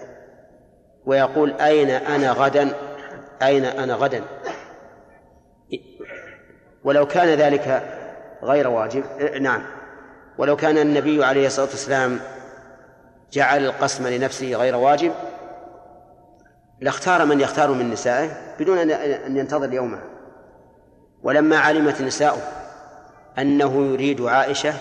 ويقول 1.05 1.51
أين 1.51 1.89
أنا 1.89 2.31
غدا؟ 2.31 2.73
أين 3.41 3.65
أنا 3.65 3.93
غدا؟ 3.93 4.23
ولو 6.83 7.07
كان 7.07 7.27
ذلك 7.27 7.83
غير 8.43 8.67
واجب 8.67 9.03
نعم. 9.41 9.63
ولو 10.37 10.55
كان 10.55 10.77
النبي 10.77 11.25
عليه 11.25 11.47
الصلاة 11.47 11.67
والسلام 11.67 12.19
جعل 13.31 13.65
القسم 13.65 14.07
لنفسه 14.07 14.53
غير 14.53 14.75
واجب 14.75 15.11
لاختار 16.81 17.25
من 17.25 17.39
يختار 17.39 17.71
من 17.71 17.91
نسائه 17.91 18.29
بدون 18.59 18.77
أن 18.91 19.37
ينتظر 19.37 19.73
يومها. 19.73 20.03
ولما 21.23 21.57
علمت 21.57 22.01
نساؤه 22.01 22.66
أنه 23.39 23.85
يريد 23.85 24.21
عائشة 24.21 24.73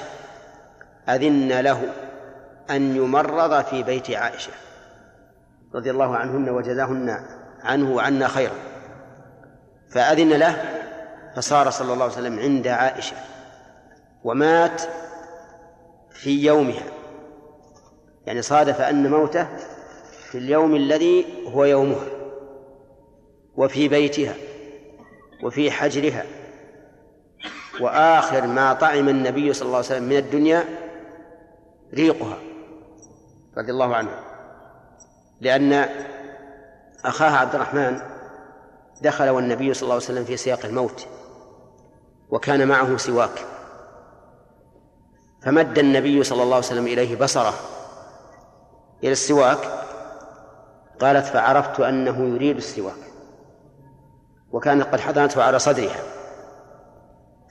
أذن 1.09 1.61
له 1.61 1.83
أن 2.71 2.97
يمرض 2.97 3.65
في 3.65 3.83
بيت 3.83 4.11
عائشة 4.11 4.53
رضي 5.75 5.91
الله 5.91 6.17
عنهن 6.17 6.49
وجزاهن 6.49 7.27
عنه 7.63 7.95
وعنا 7.95 8.29
خيرا. 8.29 8.55
فأذن 9.91 10.33
له 10.33 10.83
فصار 11.37 11.71
صلى 11.71 11.93
الله 11.93 12.05
عليه 12.05 12.15
وسلم 12.15 12.39
عند 12.39 12.67
عائشة 12.67 13.17
ومات 14.25 14.83
في 16.11 16.45
يومها. 16.45 16.85
يعني 18.27 18.43
صادف 18.43 18.81
أن 18.81 19.11
موته 19.11 19.47
في 20.31 20.39
اليوم 20.39 20.77
الذي 20.77 21.27
هو 21.47 21.65
يومها 21.65 22.07
وفي 23.57 23.89
بيتها 23.89 24.35
وفي 25.43 25.71
حجرها 25.71 26.25
وآخر 27.81 28.47
ما 28.47 28.73
طعم 28.73 29.09
النبي 29.09 29.53
صلى 29.53 29.67
الله 29.67 29.77
عليه 29.77 29.87
وسلم 29.87 30.05
من 30.05 30.17
الدنيا 30.17 30.65
ريقها 31.95 32.39
رضي 33.59 33.73
الله 33.73 33.97
عنه. 33.97 34.11
لأن 35.41 35.89
أخاها 37.05 37.37
عبد 37.37 37.55
الرحمن 37.55 38.01
دخل 39.03 39.29
والنبي 39.29 39.75
صلى 39.75 39.83
الله 39.83 39.95
عليه 39.95 40.05
وسلم 40.05 40.25
في 40.25 40.37
سياق 40.37 40.65
الموت 40.65 41.07
وكان 42.31 42.69
معه 42.69 42.97
سواك. 42.97 43.47
فمد 45.43 45.79
النبي 45.79 46.23
صلى 46.25 46.43
الله 46.43 46.57
عليه 46.57 46.67
وسلم 46.67 46.87
إليه 46.87 47.17
بصره 47.17 47.55
إلى 49.03 49.13
السواك 49.13 49.59
قالت 51.01 51.27
فعرفت 51.27 51.81
أنه 51.81 52.29
يريد 52.35 52.57
السواك 52.57 53.13
وكانت 54.53 54.87
قد 54.87 55.01
حضنته 55.01 55.43
على 55.43 55.59
صدرها. 55.59 56.16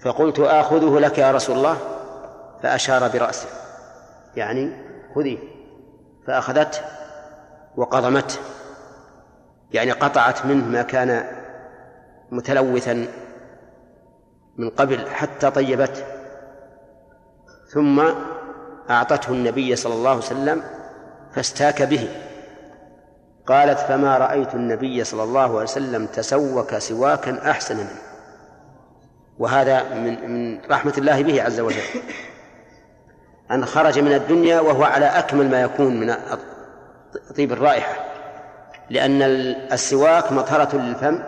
فقلت 0.05 0.39
آخذه 0.39 0.99
لك 0.99 1.17
يا 1.17 1.31
رسول 1.31 1.57
الله؟ 1.57 1.77
فأشار 2.63 3.07
برأسه. 3.07 3.47
يعني 4.35 4.71
خذيه 5.15 5.37
فأخذته 6.27 6.79
وقضمته. 7.75 8.35
يعني 9.71 9.91
قطعت 9.91 10.45
منه 10.45 10.65
ما 10.65 10.81
كان 10.81 11.25
متلوثا 12.31 13.07
من 14.57 14.69
قبل 14.69 15.09
حتى 15.09 15.51
طيبته. 15.51 16.03
ثم 17.73 18.03
أعطته 18.89 19.29
النبي 19.31 19.75
صلى 19.75 19.93
الله 19.93 20.09
عليه 20.09 20.19
وسلم 20.19 20.63
فاستاك 21.33 21.81
به. 21.81 22.09
قالت 23.47 23.79
فما 23.79 24.17
رأيت 24.17 24.55
النبي 24.55 25.03
صلى 25.03 25.23
الله 25.23 25.41
عليه 25.41 25.63
وسلم 25.63 26.05
تسوك 26.05 26.77
سواكا 26.77 27.51
أحسن 27.51 27.77
منه. 27.77 28.14
وهذا 29.39 29.83
من 29.93 30.31
من 30.31 30.61
رحمة 30.71 30.93
الله 30.97 31.23
به 31.23 31.43
عز 31.43 31.59
وجل. 31.59 31.83
أن 33.51 33.65
خرج 33.65 33.99
من 33.99 34.13
الدنيا 34.13 34.59
وهو 34.59 34.83
على 34.83 35.05
أكمل 35.05 35.49
ما 35.49 35.61
يكون 35.61 35.99
من 35.99 36.15
طيب 37.37 37.51
الرائحة. 37.51 37.93
لأن 38.89 39.21
السواك 39.71 40.31
مطهرة 40.31 40.75
للفم 40.75 41.19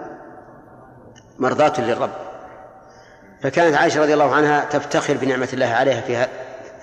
مرضاة 1.39 1.81
للرب. 1.81 2.11
فكانت 3.41 3.75
عائشة 3.75 4.01
رضي 4.01 4.13
الله 4.13 4.35
عنها 4.35 4.65
تفتخر 4.65 5.17
بنعمة 5.17 5.49
الله 5.53 5.67
عليها 5.67 6.01
في 6.01 6.27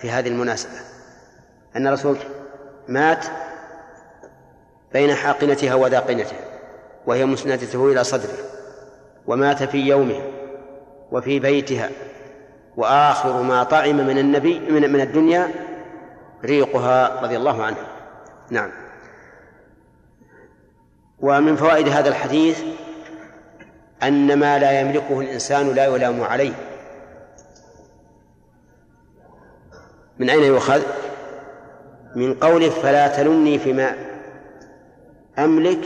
في 0.01 0.11
هذه 0.11 0.29
المناسبة. 0.29 0.73
أن 1.77 1.87
الرسول 1.87 2.17
مات 2.89 3.25
بين 4.93 5.15
حاقنتها 5.15 5.75
وذاقنتها 5.75 6.39
وهي 7.07 7.25
مسندته 7.25 7.93
إلى 7.93 8.05
صدره 8.05 8.39
ومات 9.27 9.63
في 9.63 9.79
يومه 9.79 10.23
وفي 11.13 11.39
بيتها 11.39 11.91
وآخر 12.77 13.43
ما 13.43 13.63
طعم 13.63 13.97
من 13.97 14.19
النبي 14.19 14.59
من 14.59 14.93
من 14.93 15.01
الدنيا 15.01 15.51
ريقها 16.45 17.21
رضي 17.21 17.37
الله 17.37 17.63
عنها 17.63 17.87
نعم. 18.51 18.71
ومن 21.21 21.57
فوائد 21.57 21.89
هذا 21.89 22.09
الحديث 22.09 22.63
أن 24.03 24.39
ما 24.39 24.59
لا 24.59 24.81
يملكه 24.81 25.21
الإنسان 25.21 25.75
لا 25.75 25.85
يلام 25.85 26.23
عليه. 26.23 26.53
من 30.19 30.31
أين 30.31 30.43
يؤخذ؟ 30.43 30.83
من 32.17 32.35
قوله 32.35 32.71
فلا 32.71 33.09
تلمني 33.09 33.59
فيما 33.59 33.95
أملك 35.39 35.85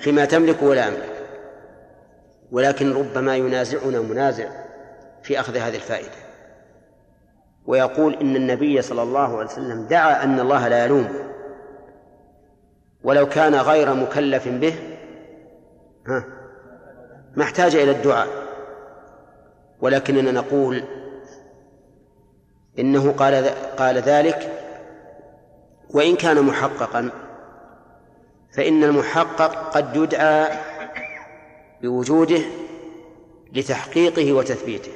فيما 0.00 0.24
تملك 0.24 0.62
ولا 0.62 0.88
أملك. 0.88 1.15
ولكن 2.52 2.92
ربما 2.92 3.36
ينازعنا 3.36 4.00
منازع 4.00 4.48
في 5.22 5.40
أخذ 5.40 5.56
هذه 5.56 5.76
الفائدة. 5.76 6.26
ويقول 7.66 8.14
إن 8.14 8.36
النبي 8.36 8.82
صلى 8.82 9.02
الله 9.02 9.38
عليه 9.38 9.46
وسلم 9.46 9.86
دعا 9.86 10.24
أن 10.24 10.40
الله 10.40 10.68
لا 10.68 10.84
يلومه 10.84 11.32
ولو 13.02 13.28
كان 13.28 13.54
غير 13.54 13.94
مكلف 13.94 14.48
به 14.48 14.74
ها 16.06 16.24
ما 17.36 17.44
احتاج 17.44 17.76
إلى 17.76 17.90
الدعاء. 17.90 18.28
ولكننا 19.80 20.32
نقول 20.32 20.84
إنه 22.78 23.12
قال 23.12 23.48
قال 23.76 23.98
ذلك 23.98 24.52
وإن 25.90 26.16
كان 26.16 26.42
محققا 26.42 27.10
فإن 28.56 28.84
المحقق 28.84 29.70
قد 29.70 29.96
يدعى 29.96 30.48
بوجوده 31.86 32.40
لتحقيقه 33.52 34.32
وتثبيته. 34.32 34.92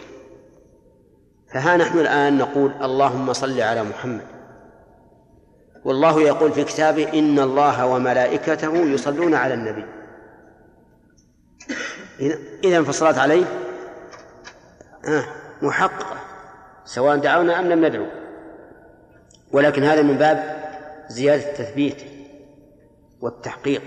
فها 1.52 1.76
نحن 1.76 1.98
الآن 1.98 2.38
نقول 2.38 2.72
اللهم 2.82 3.32
صل 3.32 3.60
على 3.60 3.82
محمد. 3.82 4.26
والله 5.84 6.20
يقول 6.20 6.52
في 6.52 6.64
كتابه 6.64 7.18
إن 7.18 7.38
الله 7.38 7.86
وملائكته 7.86 8.76
يصلون 8.76 9.34
على 9.34 9.54
النبي. 9.54 9.84
إذا 12.64 12.82
فالصلاة 12.82 13.20
عليه 13.20 13.44
آه 15.08 15.24
محققة. 15.62 16.16
سواء 16.84 17.16
دعونا 17.16 17.60
أم 17.60 17.66
لم 17.66 17.84
ندعو. 17.84 18.06
ولكن 19.52 19.82
هذا 19.82 20.02
من 20.02 20.16
باب 20.16 20.60
زيادة 21.08 21.50
التثبيت 21.50 21.96
والتحقيق. 23.20 23.82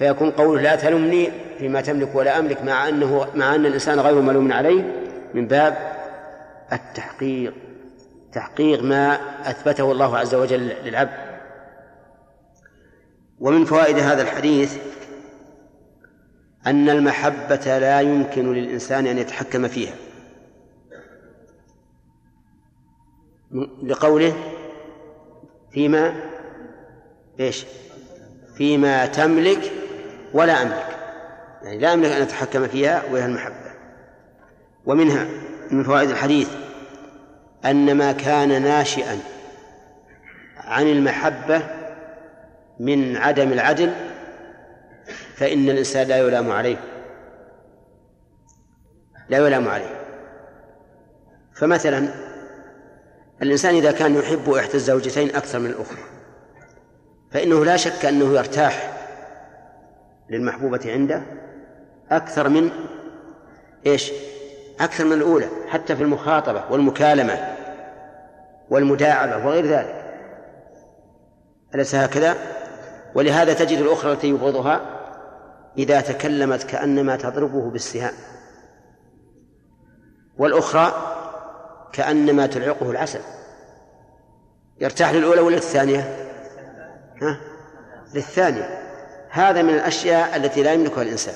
فيكون 0.00 0.30
قوله 0.30 0.62
لا 0.62 0.76
تلمني 0.76 1.30
فيما 1.58 1.80
تملك 1.80 2.14
ولا 2.14 2.38
أملك 2.38 2.62
مع 2.62 2.88
أنه 2.88 3.26
مع 3.34 3.54
أن 3.54 3.66
الإنسان 3.66 4.00
غير 4.00 4.20
ملوم 4.20 4.52
عليه 4.52 4.82
من 5.34 5.46
باب 5.46 5.76
التحقيق. 6.72 7.54
تحقيق 8.32 8.82
ما 8.82 9.14
أثبته 9.50 9.92
الله 9.92 10.18
عز 10.18 10.34
وجل 10.34 10.72
للعبد. 10.84 11.10
ومن 13.40 13.64
فوائد 13.64 13.98
هذا 13.98 14.22
الحديث 14.22 14.78
أن 16.66 16.90
المحبة 16.90 17.78
لا 17.78 18.00
يمكن 18.00 18.52
للإنسان 18.52 19.06
أن 19.06 19.18
يتحكم 19.18 19.68
فيها. 19.68 19.94
لقوله 23.82 24.36
فيما 25.72 26.14
إيش؟ 27.40 27.66
فيما 28.56 29.06
تملك 29.06 29.72
ولا 30.32 30.62
أملك. 30.62 30.86
يعني 31.62 31.78
لا 31.78 31.94
أملك 31.94 32.10
أن 32.10 32.22
أتحكم 32.22 32.68
فيها 32.68 33.02
وهي 33.10 33.24
المحبة. 33.24 33.70
ومنها 34.86 35.26
من 35.70 35.84
فوائد 35.84 36.10
الحديث 36.10 36.48
أن 37.64 37.96
ما 37.96 38.12
كان 38.12 38.62
ناشئا 38.62 39.18
عن 40.56 40.86
المحبة 40.86 41.62
من 42.80 43.16
عدم 43.16 43.52
العدل 43.52 43.92
فإن 45.36 45.70
الإنسان 45.70 46.06
لا 46.06 46.16
يلام 46.16 46.52
عليه. 46.52 46.76
لا 49.28 49.38
يلام 49.38 49.68
عليه. 49.68 50.00
فمثلا 51.54 52.08
الإنسان 53.42 53.74
إذا 53.74 53.92
كان 53.92 54.14
يحب 54.16 54.50
إحدى 54.50 54.74
الزوجتين 54.74 55.36
أكثر 55.36 55.58
من 55.58 55.70
الأخرى 55.70 55.98
فإنه 57.30 57.64
لا 57.64 57.76
شك 57.76 58.04
أنه 58.04 58.34
يرتاح 58.34 58.99
للمحبوبة 60.30 60.80
عنده 60.86 61.22
أكثر 62.10 62.48
من 62.48 62.70
إيش 63.86 64.12
أكثر 64.80 65.04
من 65.04 65.12
الأولى 65.12 65.48
حتى 65.68 65.96
في 65.96 66.02
المخاطبة 66.02 66.64
والمكالمة 66.70 67.56
والمداعبة 68.70 69.46
وغير 69.46 69.66
ذلك 69.66 70.00
أليس 71.74 71.94
هكذا؟ 71.94 72.36
ولهذا 73.14 73.54
تجد 73.54 73.78
الأخرى 73.78 74.12
التي 74.12 74.28
يبغضها 74.28 74.80
إذا 75.78 76.00
تكلمت 76.00 76.62
كأنما 76.62 77.16
تضربه 77.16 77.70
بالسهام 77.70 78.14
والأخرى 80.38 80.92
كأنما 81.92 82.46
تلعقه 82.46 82.90
العسل 82.90 83.20
يرتاح 84.80 85.12
للأولى 85.12 85.40
ولا 85.40 85.54
للثانية؟ 85.54 86.00
ها؟ 87.22 87.40
للثانية 88.14 88.89
هذا 89.30 89.62
من 89.62 89.74
الأشياء 89.74 90.36
التي 90.36 90.62
لا 90.62 90.72
يملكها 90.72 91.02
الإنسان. 91.02 91.34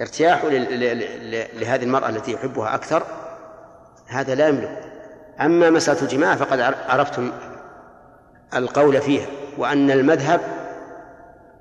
ارتياحه 0.00 0.48
لهذه 0.48 1.82
المرأة 1.82 2.08
التي 2.08 2.32
يحبها 2.32 2.74
أكثر 2.74 3.02
هذا 4.06 4.34
لا 4.34 4.48
يملك. 4.48 4.82
أما 5.40 5.70
مسألة 5.70 6.02
الجماع 6.02 6.36
فقد 6.36 6.60
عرفتم 6.88 7.32
القول 8.54 9.00
فيها 9.00 9.26
وأن 9.58 9.90
المذهب 9.90 10.40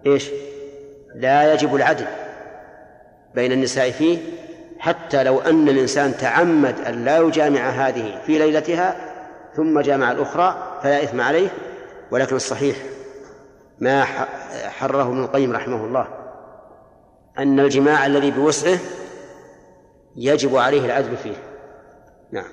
إيش؟ 0.05 0.29
لا 1.15 1.53
يجب 1.53 1.75
العدل 1.75 2.05
بين 3.35 3.51
النساء 3.51 3.91
فيه 3.91 4.17
حتى 4.79 5.23
لو 5.23 5.39
أن 5.39 5.69
الإنسان 5.69 6.17
تعمد 6.17 6.75
أن 6.87 7.05
لا 7.05 7.17
يجامع 7.17 7.69
هذه 7.69 8.21
في 8.25 8.37
ليلتها 8.37 8.95
ثم 9.55 9.79
جامع 9.79 10.11
الأخرى 10.11 10.79
فلا 10.83 11.03
إثم 11.03 11.21
عليه 11.21 11.49
ولكن 12.11 12.35
الصحيح 12.35 12.75
ما 13.79 14.03
حرره 14.69 15.03
ابن 15.03 15.23
القيم 15.23 15.51
رحمه 15.51 15.85
الله 15.85 16.07
أن 17.37 17.59
الجماع 17.59 18.05
الذي 18.05 18.31
بوسعه 18.31 18.79
يجب 20.15 20.55
عليه 20.55 20.85
العدل 20.85 21.17
فيه. 21.17 21.35
نعم. 22.31 22.45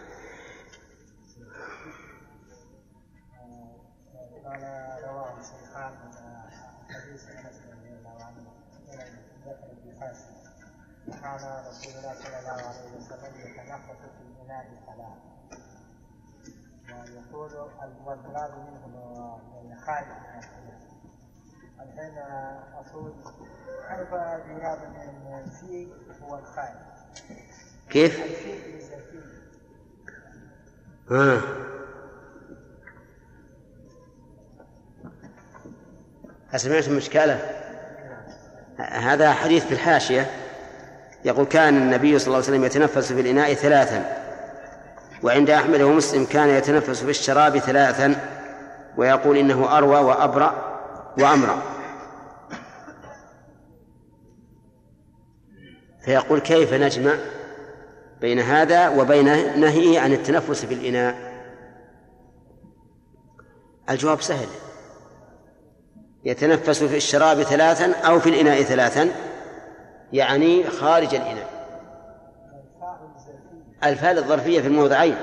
قال 11.23 11.67
رسول 11.69 11.93
الله 11.99 12.15
صلى 12.15 12.39
الله 12.39 12.59
عليه 12.69 12.97
وسلم 12.97 13.35
الإناء 14.21 14.67
ثلاث 14.87 15.27
ويقول 17.11 17.53
والمراد 18.05 18.51
منه 18.51 18.87
خارج 19.87 20.07
من 20.07 20.56
الحين 21.81 22.19
أقول 22.75 23.13
كيف 23.89 24.15
المراد 24.15 24.79
من 25.25 25.45
الفيل 25.45 25.89
هو 26.23 26.39
الخارج 26.39 26.77
كيف؟ 27.91 28.21
آه. 31.11 31.41
أسمعتم 36.55 36.91
المشكلة 36.91 37.41
هذا 38.79 39.33
حديث 39.33 39.65
في 39.65 39.73
الحاشية. 39.73 40.31
يقول 41.25 41.47
كان 41.47 41.77
النبي 41.77 42.19
صلى 42.19 42.27
الله 42.27 42.37
عليه 42.37 42.47
وسلم 42.47 42.65
يتنفس 42.65 43.13
في 43.13 43.21
الإناء 43.21 43.55
ثلاثا 43.55 44.17
وعند 45.23 45.51
أحمد 45.51 45.81
ومسلم 45.81 46.25
كان 46.25 46.49
يتنفس 46.49 47.03
في 47.05 47.11
الشراب 47.11 47.59
ثلاثا 47.59 48.15
ويقول 48.97 49.37
إنه 49.37 49.79
أروى 49.79 50.01
وأبرأ. 50.01 50.66
وأمرأ. 51.19 51.63
فيقول 56.05 56.41
كيف 56.41 56.73
نجمع 56.73 57.15
بين 58.21 58.41
هذا 58.41 58.89
وبين 58.89 59.61
نهيه 59.61 60.01
عن 60.01 60.13
التنفس 60.13 60.65
في 60.65 60.75
الإناء؟ 60.75 61.37
الجواب 63.91 64.21
سهل. 64.21 64.49
يتنفس 66.25 66.83
في 66.83 66.97
الشراب 66.97 67.43
ثلاثا 67.43 67.93
أو 67.93 68.21
في 68.21 68.29
الإناء 68.29 68.63
ثلاثا 68.63 69.11
يعني 70.13 70.65
خارج 70.65 71.15
الإناء. 71.15 71.57
الفاء 73.85 74.19
الظرفية 74.19 74.61
في 74.61 74.67
الموضعين. 74.67 75.17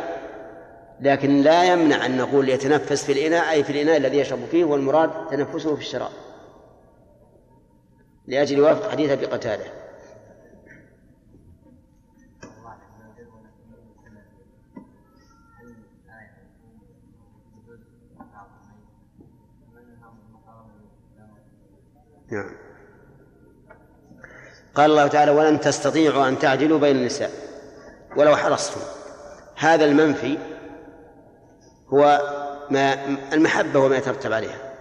لكن 1.04 1.42
لا 1.42 1.74
يمنع 1.74 2.06
أن 2.06 2.18
نقول 2.18 2.50
يتنفس 2.50 3.06
في 3.06 3.12
الإناء 3.12 3.52
أي 3.52 3.64
في 3.64 3.70
الإناء 3.70 3.98
الذي 3.98 4.18
يشرب 4.18 4.46
فيه 4.52 4.64
والمراد 4.64 5.28
تنفسه 5.28 5.76
في 5.76 5.82
الشراب. 5.82 6.12
لأجل 8.28 8.62
وفق 8.62 8.92
حديث 8.92 9.12
أبي 9.12 9.26
قتادة. 9.26 9.66
نعم. 22.32 22.56
قال 24.76 24.92
الله 24.92 25.08
تعالى 25.08 25.32
ولن 25.32 25.60
تستطيعوا 25.60 26.28
أن 26.28 26.40
تعدلوا 26.40 26.80
بين 26.80 26.96
النساء. 26.96 27.32
ولو 28.18 28.36
حرصتم. 28.36 28.82
هذا 29.56 29.86
المنفي 29.86 30.53
هو 31.94 32.22
ما 32.70 33.18
المحبة 33.34 33.80
وما 33.80 33.98
يترتب 33.98 34.34
عليها. 34.34 34.74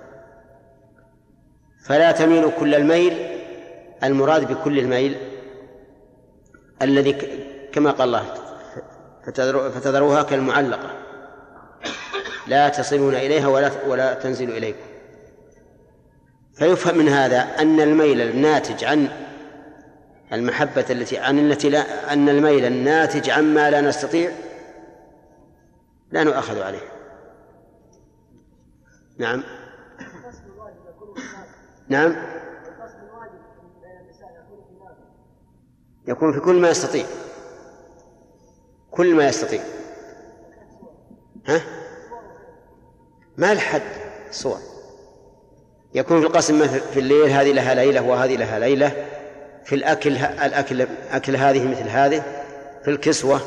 فلا 1.85 2.13
تميلوا 2.13 2.51
كل 2.51 2.75
الميل 2.75 3.39
المراد 4.05 4.53
بكل 4.53 4.79
الميل 4.79 5.17
الذي 6.83 7.13
كما 7.73 7.91
قال 7.91 8.09
الله 8.09 8.25
فتذروها 9.71 10.23
كالمعلقة. 10.23 10.91
لا 12.47 12.69
تصلون 12.69 13.15
إليها 13.15 13.49
ولا 13.49 13.71
ولا 13.87 14.15
تنزل 14.15 14.51
إليكم. 14.51 14.87
فيفهم 16.55 16.99
من 16.99 17.09
هذا 17.09 17.41
أن 17.59 17.81
الميل 17.81 18.21
الناتج 18.21 18.85
عن 18.85 19.09
المحبة 20.33 20.85
التي 20.91 21.19
عن 21.19 21.39
التي 21.39 21.69
لا 21.69 22.13
أن 22.13 22.29
الميل 22.29 22.65
الناتج 22.65 23.31
عما 23.31 23.71
لا 23.71 23.81
نستطيع 23.81 24.31
لا 26.11 26.25
نؤاخذ 26.25 26.63
عليه. 26.63 26.92
نعم. 29.23 29.43
نعم. 31.89 32.17
يكون 36.09 36.33
في 36.33 36.41
كل 36.41 36.61
ما 36.61 36.71
يستطيع. 36.71 37.05
كل 38.91 39.15
ما 39.15 39.27
يستطيع. 39.27 39.61
ها؟ 41.47 41.61
ما 43.37 43.53
الحد؟ 43.53 43.83
صور. 44.31 44.59
يكون 45.95 46.21
في 46.21 46.27
القسم 46.27 46.67
في 46.69 47.01
الليل 47.01 47.31
هذه 47.31 47.53
لها 47.53 47.75
ليلة 47.75 48.03
وهذه 48.03 48.37
لها 48.37 48.59
ليلة. 48.59 49.07
في 49.65 49.75
الأكل 49.75 50.17
الأكل 50.17 50.87
أكل 51.11 51.37
هذه 51.37 51.71
مثل 51.71 51.89
هذه. 51.89 52.23
في 52.85 52.91
الكسوة 52.91 53.41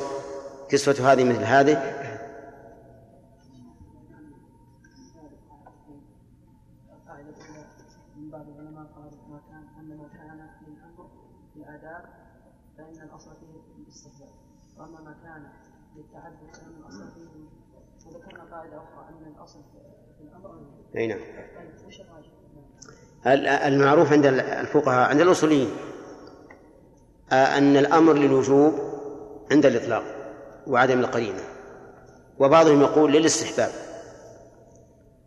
كسوة 0.69 1.11
هذه 1.11 1.23
مثل 1.23 1.43
هذه. 1.43 2.05
من 8.17 8.29
بعض 8.29 8.45
العلماء 8.49 8.85
قالوا 8.95 9.11
ما 9.29 9.41
كان 9.49 9.63
أن 9.79 9.97
ما 9.97 10.07
كان 10.07 10.49
من 10.67 10.77
أمر 10.83 11.09
في 11.53 11.59
الاداب 11.59 12.05
فإن 12.77 13.09
الأصل 13.09 13.31
فيه 13.39 13.83
الاستحباب 13.83 14.29
وأما 14.77 15.01
ما 15.01 15.15
كان 15.23 15.47
للتعدد 15.95 16.55
فإن 16.55 16.75
الأصل 16.79 17.11
فيه 17.11 17.65
وذكرنا 18.07 18.43
قاعدة 18.43 18.77
أخرى 18.77 19.09
أن 19.09 19.33
الأصل 19.35 19.59
في 20.17 20.23
الأمر 20.23 20.59
أي 20.95 21.07
نعم. 21.07 21.19
طيب 21.19 21.87
وش؟ 21.87 22.01
المعروف 23.67 24.11
عند 24.11 24.25
الفقهاء 24.25 25.09
عند 25.09 25.21
الأصوليين 25.21 25.69
أن 27.31 27.77
الأمر 27.77 28.13
للوجوب 28.13 28.73
عند 29.51 29.65
الإطلاق 29.65 30.03
وعدم 30.67 30.99
القرينة. 30.99 31.41
وبعضهم 32.39 32.81
يقول 32.81 33.13
للاستحباب. 33.13 33.71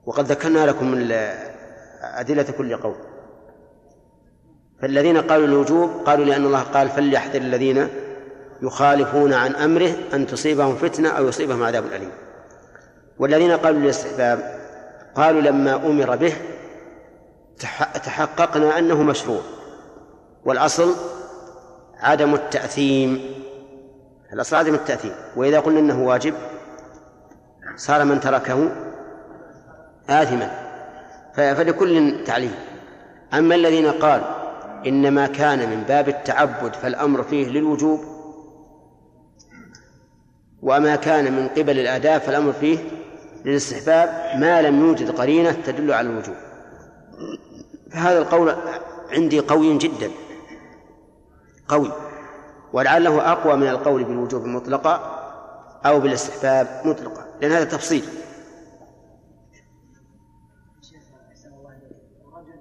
وقد 0.06 0.24
ذكرنا 0.24 0.66
لكم 0.66 0.94
أدلة 2.02 2.42
كل 2.42 2.76
قول. 2.76 2.94
فالذين 4.82 5.16
قالوا 5.16 5.46
الوجوب 5.46 5.90
قالوا 6.06 6.24
لأن 6.24 6.44
الله 6.44 6.62
قال 6.62 6.88
فليحذر 6.88 7.40
الذين 7.40 7.88
يخالفون 8.62 9.32
عن 9.32 9.54
أمره 9.54 9.90
أن 10.14 10.26
تصيبهم 10.26 10.76
فتنة 10.76 11.08
أو 11.08 11.28
يصيبهم 11.28 11.62
عذاب 11.62 11.86
أليم. 11.86 12.10
والذين 13.18 13.52
قالوا 13.52 13.80
للاستحباب 13.80 14.58
قالوا 15.14 15.40
لما 15.40 15.74
أمر 15.74 16.16
به 16.16 16.32
تحققنا 18.04 18.78
أنه 18.78 19.02
مشروع. 19.02 19.40
والأصل 20.44 20.94
عدم 22.00 22.34
التأثيم. 22.34 23.34
الأصل 24.32 24.56
عدم 24.56 24.74
التأثيم. 24.74 25.12
وإذا 25.36 25.60
قلنا 25.60 25.80
أنه 25.80 26.04
واجب 26.04 26.34
صار 27.76 28.04
من 28.04 28.20
تركه 28.20 28.70
آثما. 30.10 30.67
فلكل 31.38 32.24
تعليم. 32.24 32.54
أما 33.34 33.54
الذين 33.54 33.86
قالوا 33.86 34.26
إنما 34.86 35.26
كان 35.26 35.70
من 35.70 35.82
باب 35.82 36.08
التعبد 36.08 36.74
فالأمر 36.74 37.22
فيه 37.22 37.48
للوجوب 37.48 38.00
وما 40.62 40.96
كان 40.96 41.32
من 41.32 41.48
قبل 41.48 41.78
الآداب 41.78 42.20
فالأمر 42.20 42.52
فيه 42.52 42.78
للاستحباب 43.44 44.08
ما 44.40 44.62
لم 44.62 44.80
يوجد 44.80 45.10
قرينة 45.10 45.52
تدل 45.66 45.92
على 45.92 46.08
الوجوب. 46.08 46.36
فهذا 47.90 48.18
القول 48.18 48.54
عندي 49.12 49.40
قوي 49.40 49.78
جدا. 49.78 50.10
قوي. 51.68 51.92
ولعله 52.72 53.32
أقوى 53.32 53.56
من 53.56 53.68
القول 53.68 54.04
بالوجوب 54.04 54.44
مطلقا 54.44 55.18
أو 55.86 56.00
بالاستحباب 56.00 56.82
مطلقا 56.84 57.24
لأن 57.40 57.52
هذا 57.52 57.64
تفصيل 57.64 58.04
شيخ 60.82 61.02
احسن 61.30 61.52
الله 61.52 61.72
اليك 61.72 61.96
رجل 62.34 62.60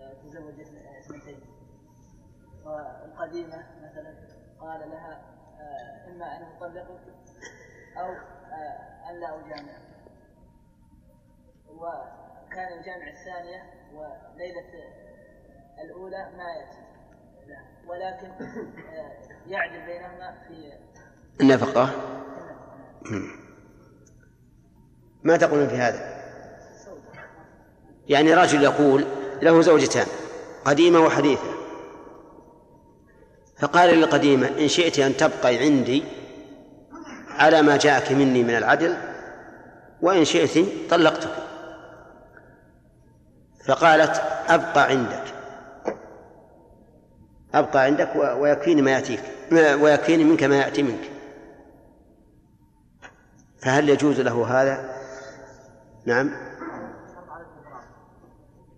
آه، 0.00 0.12
تزوج 0.24 0.60
اثنتين 1.00 1.40
والقديمه 3.30 3.64
مثلا 3.82 4.14
قال 4.60 4.90
لها 4.90 5.22
آه، 5.60 6.10
إما 6.10 6.36
أن 6.36 6.42
أطلقك 6.42 7.00
أو 7.96 8.12
آه، 8.52 9.10
أن 9.10 9.20
لا 9.20 9.28
اجامعك 9.28 9.82
وكان 11.68 12.80
يجامع 12.80 13.08
الثانية 13.08 13.62
وليلة 13.94 14.70
الأولى 15.84 16.30
ما 16.36 16.44
يأتي 16.44 16.78
لا. 17.46 17.62
ولكن 17.86 18.44
آه، 18.94 19.12
يعدل 19.46 19.86
بينهما 19.86 20.38
في 20.48 20.72
النفقة. 21.40 21.90
ما 25.24 25.36
تقولون 25.36 25.68
في 25.68 25.76
هذا؟ 25.76 26.20
يعني 28.08 28.34
رجل 28.34 28.62
يقول 28.62 29.04
له 29.42 29.60
زوجتان 29.60 30.06
قديمة 30.64 31.00
وحديثة. 31.00 31.59
فقال 33.60 33.90
للقديمة 33.90 34.48
إن 34.48 34.68
شئت 34.68 34.98
أن 34.98 35.16
تبقي 35.16 35.58
عندي 35.58 36.04
على 37.28 37.62
ما 37.62 37.76
جاءك 37.76 38.12
مني 38.12 38.42
من 38.42 38.56
العدل 38.56 38.96
وإن 40.00 40.24
شئت 40.24 40.66
طلقتك. 40.90 41.34
فقالت 43.66 44.22
أبقى 44.48 44.88
عندك. 44.88 45.24
أبقى 47.54 47.82
عندك 47.82 48.16
ويكفيني 48.16 48.82
ما 48.82 48.90
يأتيك 48.90 49.22
ويكفيني 49.52 50.24
منك 50.24 50.44
ما 50.44 50.56
يأتي 50.56 50.82
منك. 50.82 51.10
فهل 53.62 53.88
يجوز 53.88 54.20
له 54.20 54.62
هذا؟ 54.62 54.94
نعم. 56.06 56.30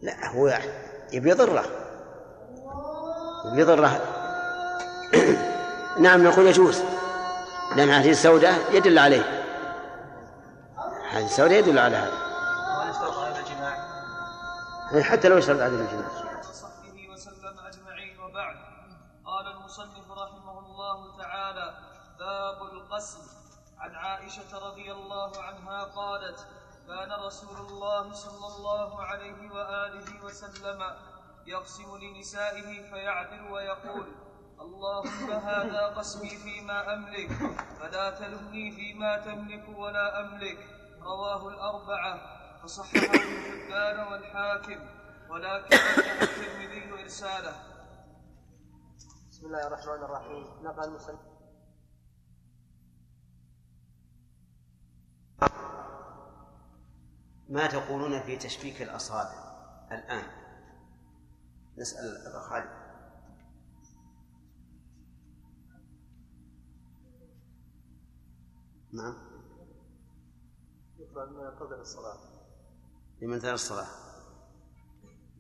لا 0.03 0.29
هو 0.29 0.59
يبي 1.13 1.31
يضره 1.31 1.65
يبي 3.53 3.61
يضره 3.61 4.12
نعم 5.99 6.25
نقول 6.25 6.47
يجوز. 6.47 6.83
لأن 7.77 7.91
هذه 7.91 8.11
السوداء 8.11 8.75
يدل 8.75 8.99
عليه. 8.99 9.43
هذه 11.11 11.25
السوداء 11.25 11.59
يدل 11.59 11.79
على 11.79 11.97
هذا. 11.97 12.33
الجماع؟ 13.39 13.77
حتى 15.03 15.29
لو 15.29 15.39
اشترط 15.39 15.61
عدد 15.61 15.81
الجماع. 15.81 16.09
وصحبه 16.39 17.09
وسلم 17.13 17.59
أجمعين 17.67 18.21
وبعد 18.21 18.57
قال 19.27 19.47
المصنف 19.57 20.11
رحمه 20.11 20.59
الله 20.59 21.19
تعالى 21.19 21.75
باب 22.19 22.63
القسم. 22.63 23.21
عن 23.79 23.95
عائشة 23.95 24.69
رضي 24.69 24.93
الله 24.93 25.43
عنها 25.43 25.85
قالت 25.85 26.47
كان 26.89 27.13
رسول 27.27 27.57
الله 27.67 28.13
صلى 28.13 28.47
الله 28.57 29.03
عليه 29.03 29.51
وآله 29.53 30.25
وسلم 30.25 30.83
يقسم 31.47 31.97
لنسائه 31.97 32.91
فيعدل 32.91 33.53
ويقول 33.53 34.07
اللهم 34.63 35.31
هذا 35.31 35.87
قسمي 35.87 36.29
فيما 36.29 36.95
أملك 36.95 37.31
فلا 37.81 38.11
تلمني 38.11 38.71
فيما 38.73 39.19
تملك 39.19 39.69
ولا 39.79 40.21
أملك. 40.21 40.59
رواه 41.03 41.49
الأربعة 41.49 42.15
فصححه 42.63 43.05
ابن 43.05 43.19
حبان 43.19 44.13
والحاكم 44.13 44.81
ولكن 45.31 45.77
الترمذي 46.23 47.03
إرساله. 47.03 47.55
بسم 49.31 49.47
الله 49.47 49.67
الرحمن 49.67 50.05
الرحيم. 50.05 50.47
نقل 50.63 50.85
المصنف 50.85 51.21
ما 57.49 57.67
تقولون 57.67 58.23
في 58.23 58.37
تشبيك 58.37 58.83
الأصابع 58.83 59.43
الآن؟ 59.93 60.25
نسأل 61.79 62.27
أبا 62.27 62.41
خالد. 62.41 62.82
نعم. 68.93 69.15
يقرأ 70.99 71.31
ما 71.31 71.49
ينتظر 71.49 71.81
الصلاة. 71.81 72.19
لمنتظر 73.23 73.55
الصلاة. 73.55 73.87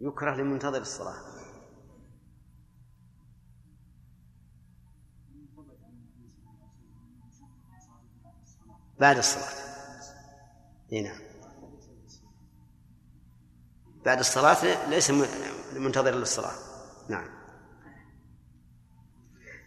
يكره 0.00 0.34
لمنتظر 0.34 0.80
الصلاة. 0.80 1.32
بعد 9.00 9.16
الصلاة. 9.16 9.72
إي 10.92 11.02
نعم. 11.02 11.20
بعد 14.04 14.18
الصلاة 14.18 14.88
ليس 14.90 15.10
منتظر 15.76 16.10
للصلاة. 16.10 16.54
نعم. 17.08 17.41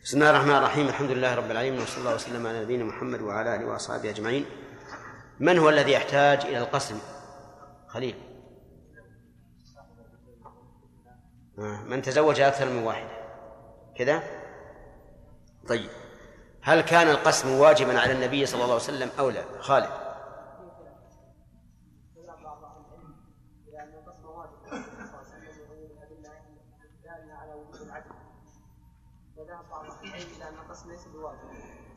بسم 0.05 0.17
الله 0.17 0.29
الرحمن 0.29 0.55
الرحيم. 0.55 0.87
الحمد 0.87 1.11
لله 1.11 1.35
رب 1.35 1.51
العالمين 1.51 1.81
وصلى 1.81 1.97
الله 1.97 2.15
وسلم 2.15 2.47
على 2.47 2.61
نبينا 2.61 2.83
محمد 2.83 3.21
وعلى 3.21 3.55
آله 3.55 3.65
وأصحابه 3.65 4.09
أجمعين. 4.09 4.45
من 5.39 5.57
هو 5.57 5.69
الذي 5.69 5.91
يحتاج 5.91 6.45
إلى 6.45 6.57
القسم؟ 6.57 6.99
خليل. 7.87 8.15
آه، 11.59 11.83
من 11.83 12.01
تزوج 12.01 12.39
أكثر 12.39 12.65
من 12.65 12.83
واحدة. 12.83 13.09
كذا؟ 13.97 14.23
طيب. 15.67 15.89
هل 16.61 16.81
كان 16.81 17.07
القسم 17.07 17.49
واجبا 17.59 17.99
على 17.99 18.13
النبي 18.13 18.45
صلى 18.45 18.63
الله 18.63 18.73
عليه 18.73 18.83
وسلم 18.83 19.09
أو 19.19 19.29
لا؟ 19.29 19.43
خالد 19.59 19.89
لأن 23.73 23.93
القسم 23.93 24.25
واجب 24.25 24.57
صلى 24.65 24.77
الله 24.77 25.17
عليه 25.17 25.49
وسلم 25.49 25.69
وغير 25.69 25.89
الأدلة 25.91 26.31
الدالة 26.83 27.33
على 27.33 27.53
وجود 27.53 27.81
العدل 27.81 28.15
وذهب 29.37 29.69
بعض 29.69 29.85
أهل 29.85 30.07
العلم 30.07 30.29
إلى 30.35 30.49
أن 30.49 30.53
القسم 30.53 30.91
ليس 30.91 31.07
بواجب 31.07 31.49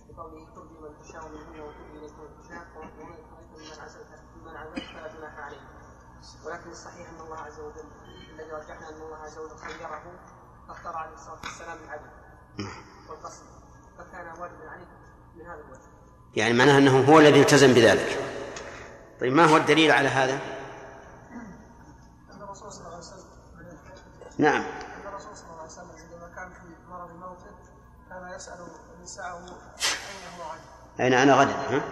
بقوله 0.08 0.54
ترجي 0.54 0.74
من 0.74 1.02
تشاء 1.02 1.28
منهن 1.28 1.60
وترجي 1.60 1.98
إليك 1.98 2.12
من 2.12 2.42
تشاء 2.42 2.66
ومن 2.76 3.08
من 3.54 3.80
عزلت 3.80 4.06
من 4.44 4.56
عزلت 4.56 4.84
فلا 4.84 5.08
جناح 5.14 5.38
عليه 5.38 5.60
ولكن 6.46 6.70
الصحيح 6.70 7.08
أن 7.10 7.20
الله 7.20 7.36
عز 7.36 7.60
وجل 7.60 7.88
الذي 8.32 8.52
عز 9.28 9.38
وجل 9.38 9.56
خيره 9.56 10.02
فاختار 10.68 10.96
عليه 10.96 11.14
الصلاة 11.14 11.38
والسلام 11.44 11.78
العدل 11.84 12.10
والقسم 13.08 13.44
فكان 13.98 14.26
واجبا 14.26 14.70
عليه 14.70 14.86
من 15.36 15.46
هذا 15.46 15.60
الوجه. 15.60 15.88
يعني 16.36 16.54
معناه 16.54 16.78
أنه 16.78 17.12
هو 17.12 17.18
الذي 17.18 17.40
التزم 17.40 17.74
بذلك. 17.74 18.18
طيب 19.20 19.32
ما 19.32 19.44
هو 19.44 19.56
الدليل 19.56 19.90
على 19.90 20.08
هذا؟ 20.08 20.40
أن 22.32 22.42
الرسول 22.42 22.72
صلى 22.72 22.80
الله 22.80 22.96
عليه 22.96 23.06
وسلم 23.06 23.24
نعم. 24.38 24.64
الرسول 25.06 25.36
صلى 25.36 25.50
الله 25.50 25.60
عليه 25.60 25.72
وسلم 25.72 25.90
عندما 25.90 26.34
كان 26.36 26.50
في 26.50 26.90
مرض 26.90 27.10
موته 27.10 27.56
كان 28.08 28.36
يسأل 28.36 28.58
نساءه 29.02 29.36
أين 29.38 30.38
هو 30.38 30.50
عنه 30.50 30.62
أين 31.00 31.14
أنا 31.14 31.34
غدا 31.34 31.52
ها؟ 31.52 31.82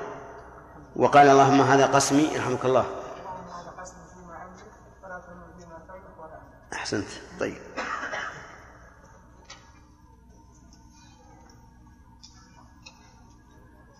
وقال 0.97 1.29
اللهم 1.29 1.61
هذا 1.61 1.87
قسمي 1.87 2.23
يرحمك 2.23 2.65
الله 2.65 2.81
اللهم 2.81 3.49
هذا 3.49 3.71
قسم 3.81 3.97
فيما 4.15 4.43
أملك 4.43 4.73
فلا 5.03 5.19
تمل 5.19 5.61
فيما 5.61 5.79
تملك 5.89 6.19
ولا 6.19 6.39
أملك 6.39 6.76
أحسنت. 6.87 7.09
طيب. 7.41 7.57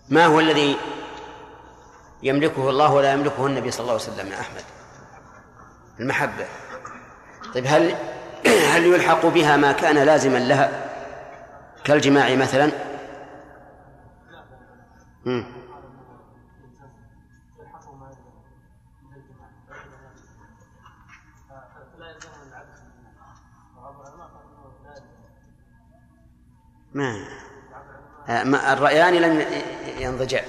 ما 0.09 0.25
هو 0.25 0.39
الذي 0.39 0.77
يملكه 2.23 2.69
الله 2.69 2.93
ولا 2.93 3.13
يملكه 3.13 3.45
النبي 3.45 3.71
صلى 3.71 3.79
الله 3.79 3.93
عليه 3.93 4.03
وسلم 4.03 4.31
يا 4.31 4.39
أحمد؟ 4.39 4.63
المحبة. 5.99 6.45
طيب 7.53 7.65
هل 7.67 7.95
هل 8.73 8.85
يلحق 8.85 9.25
بها 9.25 9.57
ما 9.57 9.71
كان 9.71 9.95
لازما 9.95 10.37
لها 10.37 10.89
كالجماع 11.83 12.35
مثلا؟ 12.35 12.71
مم. 15.25 15.66
ما 26.93 27.27
آه، 28.29 28.43
ما- 28.43 28.73
الرأيان 28.73 29.13
لم 29.13 29.39
ي- 29.39 29.45
ينضجع 30.03 30.41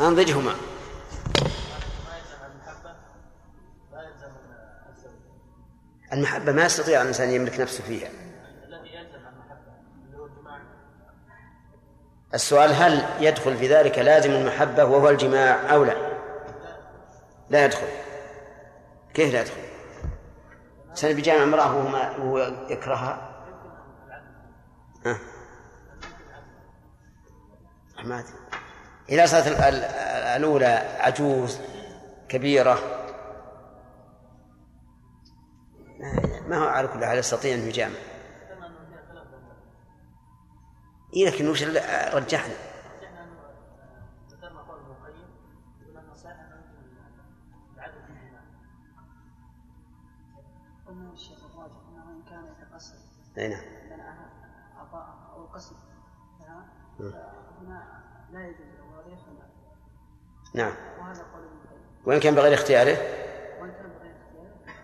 أنضجهما 0.00 0.54
المحبة 6.12 6.52
ما 6.52 6.64
يستطيع 6.64 7.02
الإنسان 7.02 7.30
يملك 7.30 7.60
نفسه 7.60 7.84
فيها. 7.84 8.08
السؤال 12.34 12.72
هل 12.74 13.04
يدخل 13.20 13.56
في 13.56 13.68
ذلك 13.68 13.98
لازم 13.98 14.30
المحبة 14.30 14.84
وهو 14.84 15.08
الجماع 15.08 15.74
أو 15.74 15.84
لا؟ 15.84 15.96
لا 17.50 17.64
يدخل. 17.64 17.86
كيف 19.14 19.32
لا 19.32 19.40
يدخل؟ 19.40 19.71
إنسان 20.92 21.16
بجامع 21.16 21.42
امرأة 21.44 21.76
وهو, 21.76 21.88
ما- 21.88 22.66
يكرهها 22.70 23.28
ها؟ 25.06 25.18
ما 28.04 28.24
إذا 29.08 29.26
صارت 29.26 29.46
ال- 29.46 29.54
ال- 29.54 29.84
الأولى 30.36 30.66
عجوز 31.00 31.60
كبيرة. 32.28 32.78
ما 36.48 36.56
هو 36.58 36.64
على 36.68 36.88
كل 36.88 37.04
حال 37.04 37.18
يستطيع 37.18 37.54
أن 37.54 37.68
يجامع. 37.68 37.94
إيه 41.16 41.28
لكن 41.30 41.48
وش 41.48 41.62
رجحنا؟ 42.14 42.54
أي 53.38 53.48
نعم. 53.48 53.62
عطاء 54.78 55.06
أو 55.34 55.44
القسم 55.44 55.74
لها 56.40 56.64
فهنا 56.98 58.02
لا 58.32 58.40
يجوز 58.40 58.66
وهذا 58.80 59.06
يخلع 59.06 59.46
نعم. 60.54 60.74
وهذا 61.00 61.22
قول 61.34 61.42
وإن 62.04 62.20
كان 62.20 62.34
بغير 62.34 62.54
اختياره؟ 62.54 62.96
وإن 63.60 63.72
كان 63.72 63.90
بغير 63.98 64.14
اختياره. 64.16 64.74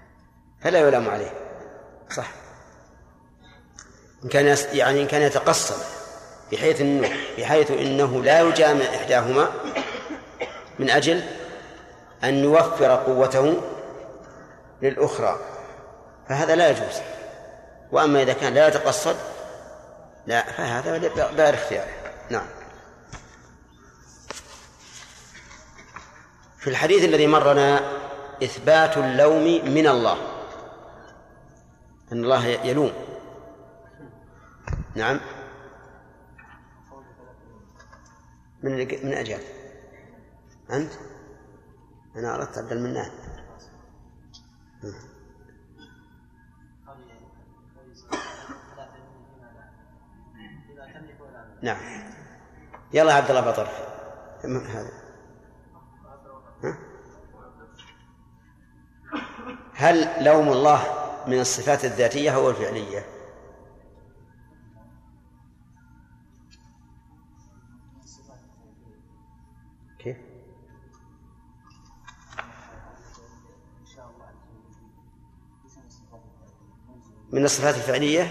فلا 0.61 0.79
يلام 0.79 1.09
عليه. 1.09 1.33
صح. 2.11 2.31
إن 4.25 4.29
كان 4.29 4.57
يعني 4.73 5.03
إن 5.03 5.07
كان 5.07 5.23
يتقسم 5.23 5.83
بحيث 6.53 6.81
إنه 6.81 7.09
بحيث 7.39 7.71
إنه 7.71 8.23
لا 8.23 8.41
يجامع 8.41 8.85
إحداهما 8.85 9.49
من 10.79 10.91
أجل 10.91 11.23
أن 12.25 12.35
يوفر 12.35 12.97
قوته 12.97 13.63
للأخرى. 14.83 15.39
فهذا 16.29 16.57
لا 16.57 16.71
يجوز. 16.71 17.01
وأما 17.93 18.23
إذا 18.23 18.33
كان 18.33 18.55
لا 18.55 18.69
يتقصد 18.69 19.17
لا 20.27 20.53
فهذا 20.53 20.99
بغير 21.09 21.55
اختياره 21.55 21.91
نعم. 22.31 22.47
في 26.59 26.71
الحديث 26.71 27.05
الذي 27.05 27.27
مرنا 27.27 27.81
إثبات 28.43 28.97
اللوم 28.97 29.45
من 29.75 29.87
الله. 29.87 30.19
أن 32.13 32.25
الله 32.25 32.47
يلوم. 32.47 32.93
نعم. 34.95 35.21
من 38.63 38.77
من 38.79 39.13
أجاب 39.13 39.41
أنت؟ 40.71 40.93
أنا 42.17 42.35
أردت 42.35 42.59
عبد 42.59 42.73
المنان. 42.73 43.11
نعم. 51.63 51.77
يلا 52.93 53.15
عبد 53.15 53.31
الله 53.31 53.41
بطر 53.41 53.69
هذا؟ 54.45 54.91
هل 59.75 60.25
لوم 60.25 60.49
الله 60.49 60.83
من 61.27 61.41
الصفات 61.41 61.85
الذاتية 61.85 62.35
أو 62.35 62.51
الفعلية؟ 62.51 63.07
كيف؟ 69.99 70.17
من 77.33 77.45
الصفات 77.45 77.75
الفعلية؟ 77.75 78.29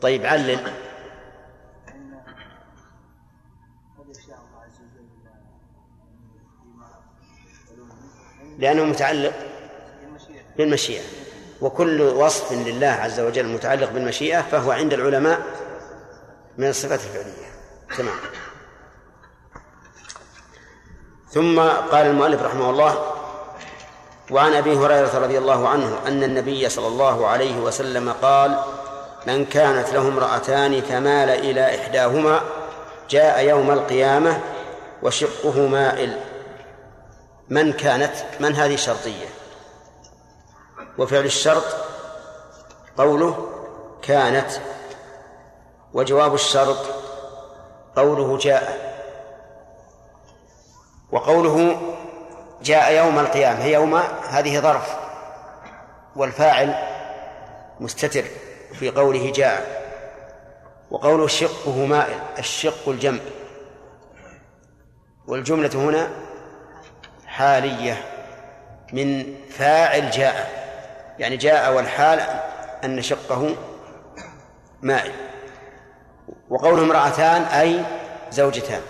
طيب 0.00 0.26
علل. 0.26 0.85
لأنه 8.58 8.84
متعلق 8.84 9.32
بالمشيئة. 10.56 11.02
وكل 11.60 12.02
وصف 12.02 12.52
لله 12.52 12.86
عز 12.86 13.20
وجل 13.20 13.46
متعلق 13.46 13.90
بالمشيئة 13.90 14.42
فهو 14.42 14.70
عند 14.70 14.92
العلماء 14.92 15.40
من 16.58 16.68
الصفات 16.68 17.00
الفعلية. 17.00 17.46
تمام. 17.98 18.14
ثم 21.30 21.60
قال 21.60 22.06
المؤلف 22.06 22.42
رحمه 22.42 22.70
الله 22.70 23.12
وعن 24.30 24.52
أبي 24.52 24.76
هريرة 24.76 25.18
رضي 25.18 25.38
الله 25.38 25.68
عنه 25.68 25.98
أن 26.06 26.22
النبي 26.22 26.68
صلى 26.68 26.86
الله 26.86 27.26
عليه 27.26 27.58
وسلم 27.58 28.12
قال 28.22 28.58
من 29.26 29.44
كانت 29.44 29.92
له 29.92 30.08
امرأتان 30.08 30.80
فمال 30.80 31.30
إلى 31.30 31.80
إحداهما 31.80 32.40
جاء 33.10 33.44
يوم 33.44 33.70
القيامة 33.70 34.40
وشقه 35.02 35.66
مائل 35.66 36.16
من 37.48 37.72
كانت 37.72 38.12
من 38.40 38.54
هذه 38.54 38.76
شرطية؟ 38.76 39.26
وفعل 40.98 41.24
الشرط 41.24 41.64
قوله 42.98 43.48
كانت 44.02 44.50
وجواب 45.92 46.34
الشرط 46.34 46.78
قوله 47.96 48.38
جاء. 48.38 48.86
وقوله 51.12 51.80
جاء 52.62 52.92
يوم 52.92 53.18
القيامة 53.18 53.64
يوم 53.64 53.94
هذه 54.28 54.60
ظرف 54.60 54.96
والفاعل 56.16 56.74
مستتر 57.80 58.24
في 58.72 58.90
قوله 58.90 59.32
جاء. 59.32 59.86
وقوله 60.90 61.26
شقه 61.26 61.86
مائل 61.86 62.18
الشق 62.38 62.88
الجنب 62.88 63.22
والجملة 65.26 65.70
هنا 65.74 66.25
حالية 67.36 68.04
من 68.92 69.34
فاعل 69.50 70.10
جاء. 70.10 70.66
يعني 71.18 71.36
جاء 71.36 71.74
والحال 71.74 72.20
أن 72.84 73.02
شقه 73.02 73.56
مائل. 74.82 75.12
وقوله 76.50 76.82
امرأتان 76.82 77.42
أي 77.42 77.84
زوجتان. 78.30 78.80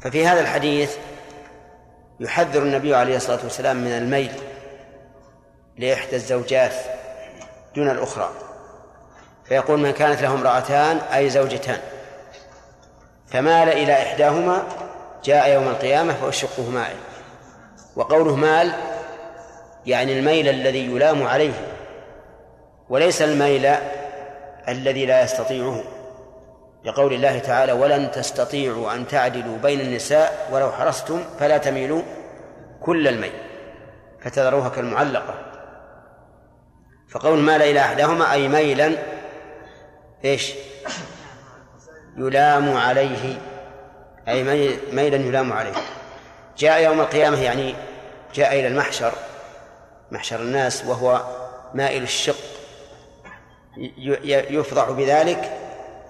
ففي 0.00 0.26
هذا 0.26 0.40
الحديث 0.40 0.96
يحذر 2.20 2.62
النبي 2.62 2.94
عليه 2.94 3.16
الصلاة 3.16 3.42
والسلام 3.42 3.76
من 3.76 3.92
الميل 3.92 4.32
لإحدى 5.78 6.16
الزوجات 6.16 6.74
دون 7.76 7.90
الأخرى. 7.90 8.30
فيقول 9.44 9.80
من 9.80 9.90
كانت 9.90 10.22
له 10.22 10.34
امرأتان 10.34 10.96
أي 10.96 11.30
زوجتان. 11.30 11.80
فمال 13.28 13.68
إلى 13.68 13.92
إحداهما 13.92 14.85
جاء 15.26 15.50
يوم 15.50 15.68
القيامة 15.68 16.14
فأشقه 16.14 16.70
مائل 16.70 16.96
وقوله 17.96 18.36
مال 18.36 18.72
يعني 19.86 20.18
الميل 20.18 20.48
الذي 20.48 20.86
يلام 20.86 21.26
عليه 21.26 21.52
وليس 22.88 23.22
الميل 23.22 23.66
الذي 24.68 25.06
لا 25.06 25.22
يستطيعه. 25.22 25.82
لقول 26.84 27.12
الله 27.12 27.38
تعالى 27.38 27.72
ولن 27.72 28.10
تستطيعوا 28.10 28.94
أن 28.94 29.08
تعدلوا 29.08 29.58
بين 29.58 29.80
النساء 29.80 30.48
ولو 30.52 30.72
حرصتم 30.72 31.20
فلا 31.38 31.58
تميلوا 31.58 32.02
كل 32.80 33.08
الميل 33.08 33.32
فتذروها 34.22 34.68
كالمعلقة. 34.68 35.34
فقول 37.10 37.38
مال 37.38 37.62
إلى 37.62 37.80
أحدهما 37.80 38.32
أي 38.32 38.48
ميلا 38.48 38.92
إيش؟ 40.24 40.54
يلام 42.16 42.76
عليه. 42.76 43.38
أي 44.28 44.42
ميلا 44.92 45.16
يلام 45.16 45.52
عليه. 45.52 45.72
جاء 46.58 46.82
يوم 46.82 47.00
القيامة 47.00 47.42
يعني 47.42 47.74
جاء 48.34 48.52
إلى 48.52 48.66
المحشر. 48.66 49.12
محشر 50.10 50.40
الناس 50.40 50.84
وهو 50.84 51.24
مائل 51.74 52.02
الشق. 52.02 52.36
يفضح 54.50 54.90
بذلك 54.90 55.58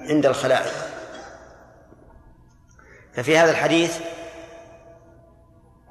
عند 0.01 0.27
الخلائق. 0.27 0.73
ففي 3.15 3.39
هذا 3.39 3.51
الحديث 3.51 3.99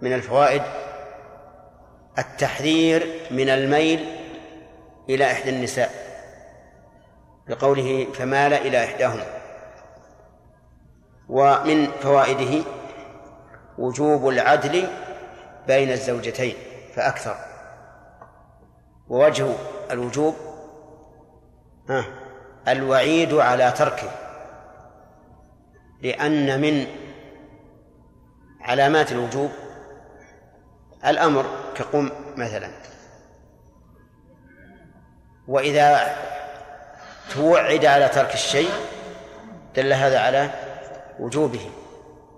من 0.02 0.14
الفوائد 0.14 0.61
التحذير 2.19 3.07
من 3.31 3.49
الميل 3.49 4.06
إلى 5.10 5.31
إحدى 5.31 5.49
النساء. 5.49 6.06
بقوله 7.47 8.07
فمال 8.14 8.53
إلى 8.53 8.85
إحداهما 8.85 9.35
ومن 11.30 11.88
فوائده 11.91 12.64
وجوب 13.77 14.30
العدل 14.30 14.88
بين 15.68 15.91
الزوجتين 15.91 16.56
فأكثر. 16.95 17.35
ووجه 19.10 19.47
الوجوب 19.91 20.35
الوعيد 22.68 23.34
على 23.34 23.72
تركه 23.72 24.10
لأن 26.02 26.61
من 26.61 26.88
علامات 28.61 29.11
الوجوب 29.11 29.52
الأمر 31.06 31.45
كقم 31.76 32.10
مثلا. 32.38 32.72
وإذا 35.47 36.15
توعد 37.34 37.85
على 37.85 38.10
ترك 38.10 38.34
الشيء 38.34 38.69
دل 39.76 39.93
هذا 39.93 40.19
على 40.19 40.49
وجوبه 41.20 41.70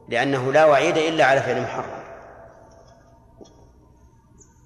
لأنه 0.10 0.54
لا 0.54 0.66
وعيد 0.66 0.98
إلا 0.98 1.26
على 1.26 1.42
فعل 1.42 1.62
محرم. 1.62 2.04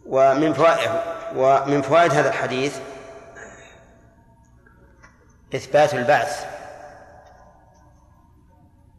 ومن 0.06 0.54
فوائد 0.54 0.92
ومن 1.36 1.82
فوائد 1.82 2.12
هذا 2.12 2.30
الحديث 2.30 2.80
إثبات 5.56 5.94
البعث 5.94 6.46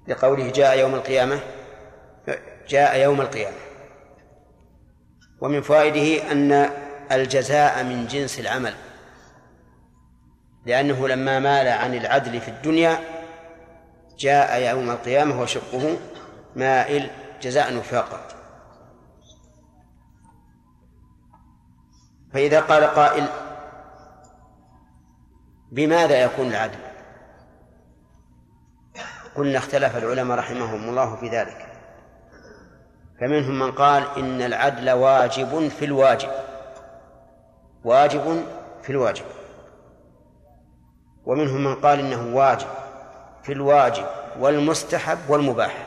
لقوله 0.09 0.51
جاء 0.51 0.79
يوم 0.79 0.95
القيامة 0.95 1.41
جاء 2.69 2.99
يوم 2.99 3.21
القيامة. 3.21 3.57
ومن 5.41 5.63
فوائده 5.63 6.33
أن 6.33 6.71
الجزاء 7.13 7.85
من 7.85 8.07
جنس 8.07 8.41
العمل 8.41 8.75
لأنه 10.67 11.09
لما 11.09 11.39
مال 11.39 11.69
عن 11.69 11.95
العدل 11.95 12.41
في 12.41 12.49
الدنيا 12.49 13.22
جاء 14.23 14.77
يوم 14.77 14.91
القيامة 14.91 15.41
وشقه 15.41 15.99
مائل 16.57 17.11
جزاء 17.43 17.77
وفاقا 17.77 18.21
فإذا 22.33 22.61
قال 22.61 22.85
قائل 22.85 23.29
بماذا 25.73 26.23
يكون 26.23 26.47
العدل؟ 26.47 26.79
قلنا 29.37 29.59
اختلف 29.59 29.97
العلماء 29.97 30.39
رحمهم 30.39 30.89
الله 30.89 31.17
في 31.17 31.29
ذلك. 31.29 31.69
فمنهم 33.21 33.59
من 33.59 33.73
قال 33.73 34.19
إن 34.19 34.43
العدل 34.43 34.91
واجب 34.91 35.69
في 35.69 35.85
الواجب. 35.85 36.31
واجب 37.85 38.45
في 38.83 38.91
الواجب. 38.91 39.25
ومنهم 41.25 41.65
من 41.65 41.75
قال 41.75 41.99
إنه 41.99 42.37
واجب. 42.37 42.82
في 43.43 43.53
الواجب 43.53 44.07
والمستحب 44.39 45.19
والمباح. 45.29 45.87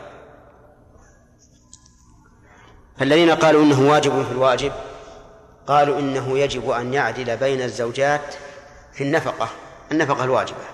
فالذين 2.98 3.32
قالوا 3.32 3.64
إنه 3.64 3.90
واجب 3.90 4.24
في 4.24 4.32
الواجب 4.32 4.72
قالوا 5.68 6.00
إنه 6.00 6.38
يجب 6.40 6.70
أن 6.70 6.94
يعدل 6.94 7.38
بين 7.38 7.62
الزوجات 7.62 8.36
في 8.94 9.04
النفقة 9.04 9.50
النفقة 9.92 10.24
الواجبة. 10.24 10.66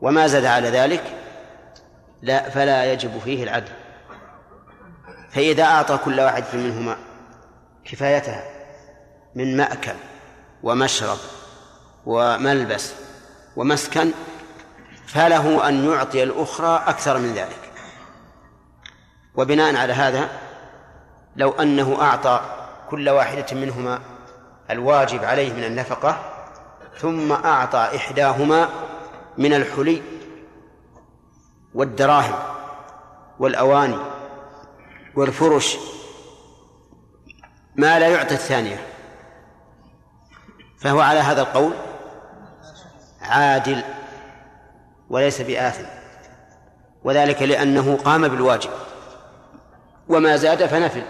وما 0.00 0.26
زاد 0.26 0.44
على 0.44 0.68
ذلك 0.68 1.04
لا 2.22 2.50
فلا 2.50 2.92
يجب 2.92 3.18
فيه 3.18 3.42
العدل. 3.42 3.72
فإذا 5.30 5.64
أعطى 5.64 5.98
كل 6.04 6.20
واحد 6.20 6.44
منهما 6.54 6.96
كفايتها 7.84 8.44
من 9.34 9.56
مأكل 9.56 9.94
ومشرب 10.62 11.18
وملبس 12.06 12.92
ومسكن 13.56 14.12
فله 15.08 15.68
أن 15.68 15.90
يعطي 15.90 16.22
الأخرى 16.22 16.82
أكثر 16.86 17.18
من 17.18 17.34
ذلك. 17.34 17.72
وبناء 19.34 19.76
على 19.76 19.92
هذا 19.92 20.28
لو 21.36 21.50
أنه 21.50 22.02
أعطى 22.02 22.40
كل 22.90 23.08
واحدة 23.08 23.46
منهما 23.52 24.00
الواجب 24.70 25.24
عليه 25.24 25.52
من 25.52 25.64
النفقة 25.64 26.18
ثم 26.98 27.32
أعطى 27.32 27.96
إحداهما 27.96 28.68
من 29.38 29.54
الحلي 29.54 30.02
والدراهم 31.74 32.34
والأواني 33.38 33.98
والفرش 35.16 35.76
ما 37.76 37.98
لا 37.98 38.08
يعطي 38.08 38.34
الثانية. 38.34 38.86
فهو 40.78 41.00
على 41.00 41.20
هذا 41.20 41.40
القول 41.42 41.72
عادل 43.22 43.82
وليس 45.10 45.40
بآثم. 45.40 45.84
وذلك 47.04 47.42
لأنه 47.42 47.96
قام 47.96 48.28
بالواجب. 48.28 48.70
وما 50.08 50.36
زاد 50.36 50.66
فنفل. 50.66 51.02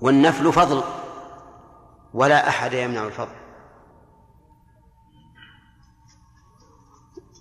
والنفل 0.00 0.52
فضل. 0.52 0.82
ولا 2.14 2.48
أحد 2.48 2.72
يمنع 2.72 3.06
الفضل. 3.06 3.36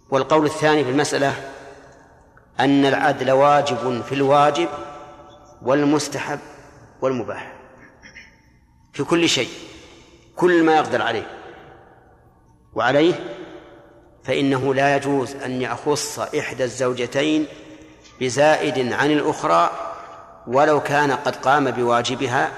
والقول 0.10 0.46
الثاني 0.46 0.84
في 0.84 0.90
المسألة 0.90 1.52
أن 2.60 2.86
العدل 2.86 3.32
واجب 3.32 4.02
في 4.02 4.16
الواجب 4.16 4.70
والمستحب 5.62 6.40
والمباح. 7.02 7.54
في 8.94 9.04
كل 9.04 9.30
شيء. 9.30 9.50
كل 10.36 10.64
ما 10.64 10.76
يقدر 10.76 11.02
عليه. 11.02 11.28
وعليه 12.74 13.35
فإنه 14.26 14.74
لا 14.74 14.96
يجوز 14.96 15.36
أن 15.36 15.62
يخص 15.62 16.20
إحدى 16.20 16.64
الزوجتين 16.64 17.48
بزائد 18.22 18.94
عن 18.94 19.12
الأخرى 19.12 19.72
ولو 20.48 20.80
كان 20.80 21.12
قد 21.12 21.36
قام 21.36 21.72
بواجبها 21.72 22.52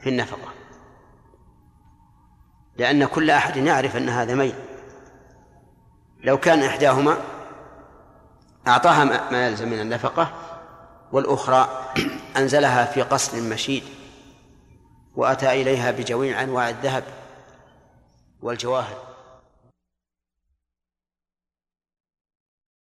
في 0.00 0.08
النفقة. 0.08 0.48
لأن 2.76 3.04
كل 3.04 3.30
أحد 3.30 3.56
يعرف 3.56 3.96
أن 3.96 4.08
هذا 4.08 4.34
ميل. 4.34 4.54
لو 6.24 6.38
كان 6.38 6.62
إحداهما 6.62 7.16
أعطاها 8.68 9.30
ما 9.30 9.46
يلزم 9.46 9.68
من 9.68 9.80
النفقة 9.80 10.32
والأخرى 11.12 11.92
أنزلها 12.36 12.84
في 12.84 13.02
قصر 13.02 13.40
مشيد 13.40 13.82
وأتى 15.16 15.62
إليها 15.62 15.90
بجميع 15.90 16.42
أنواع 16.42 16.68
الذهب 16.68 17.04
والجواهر. 18.42 19.07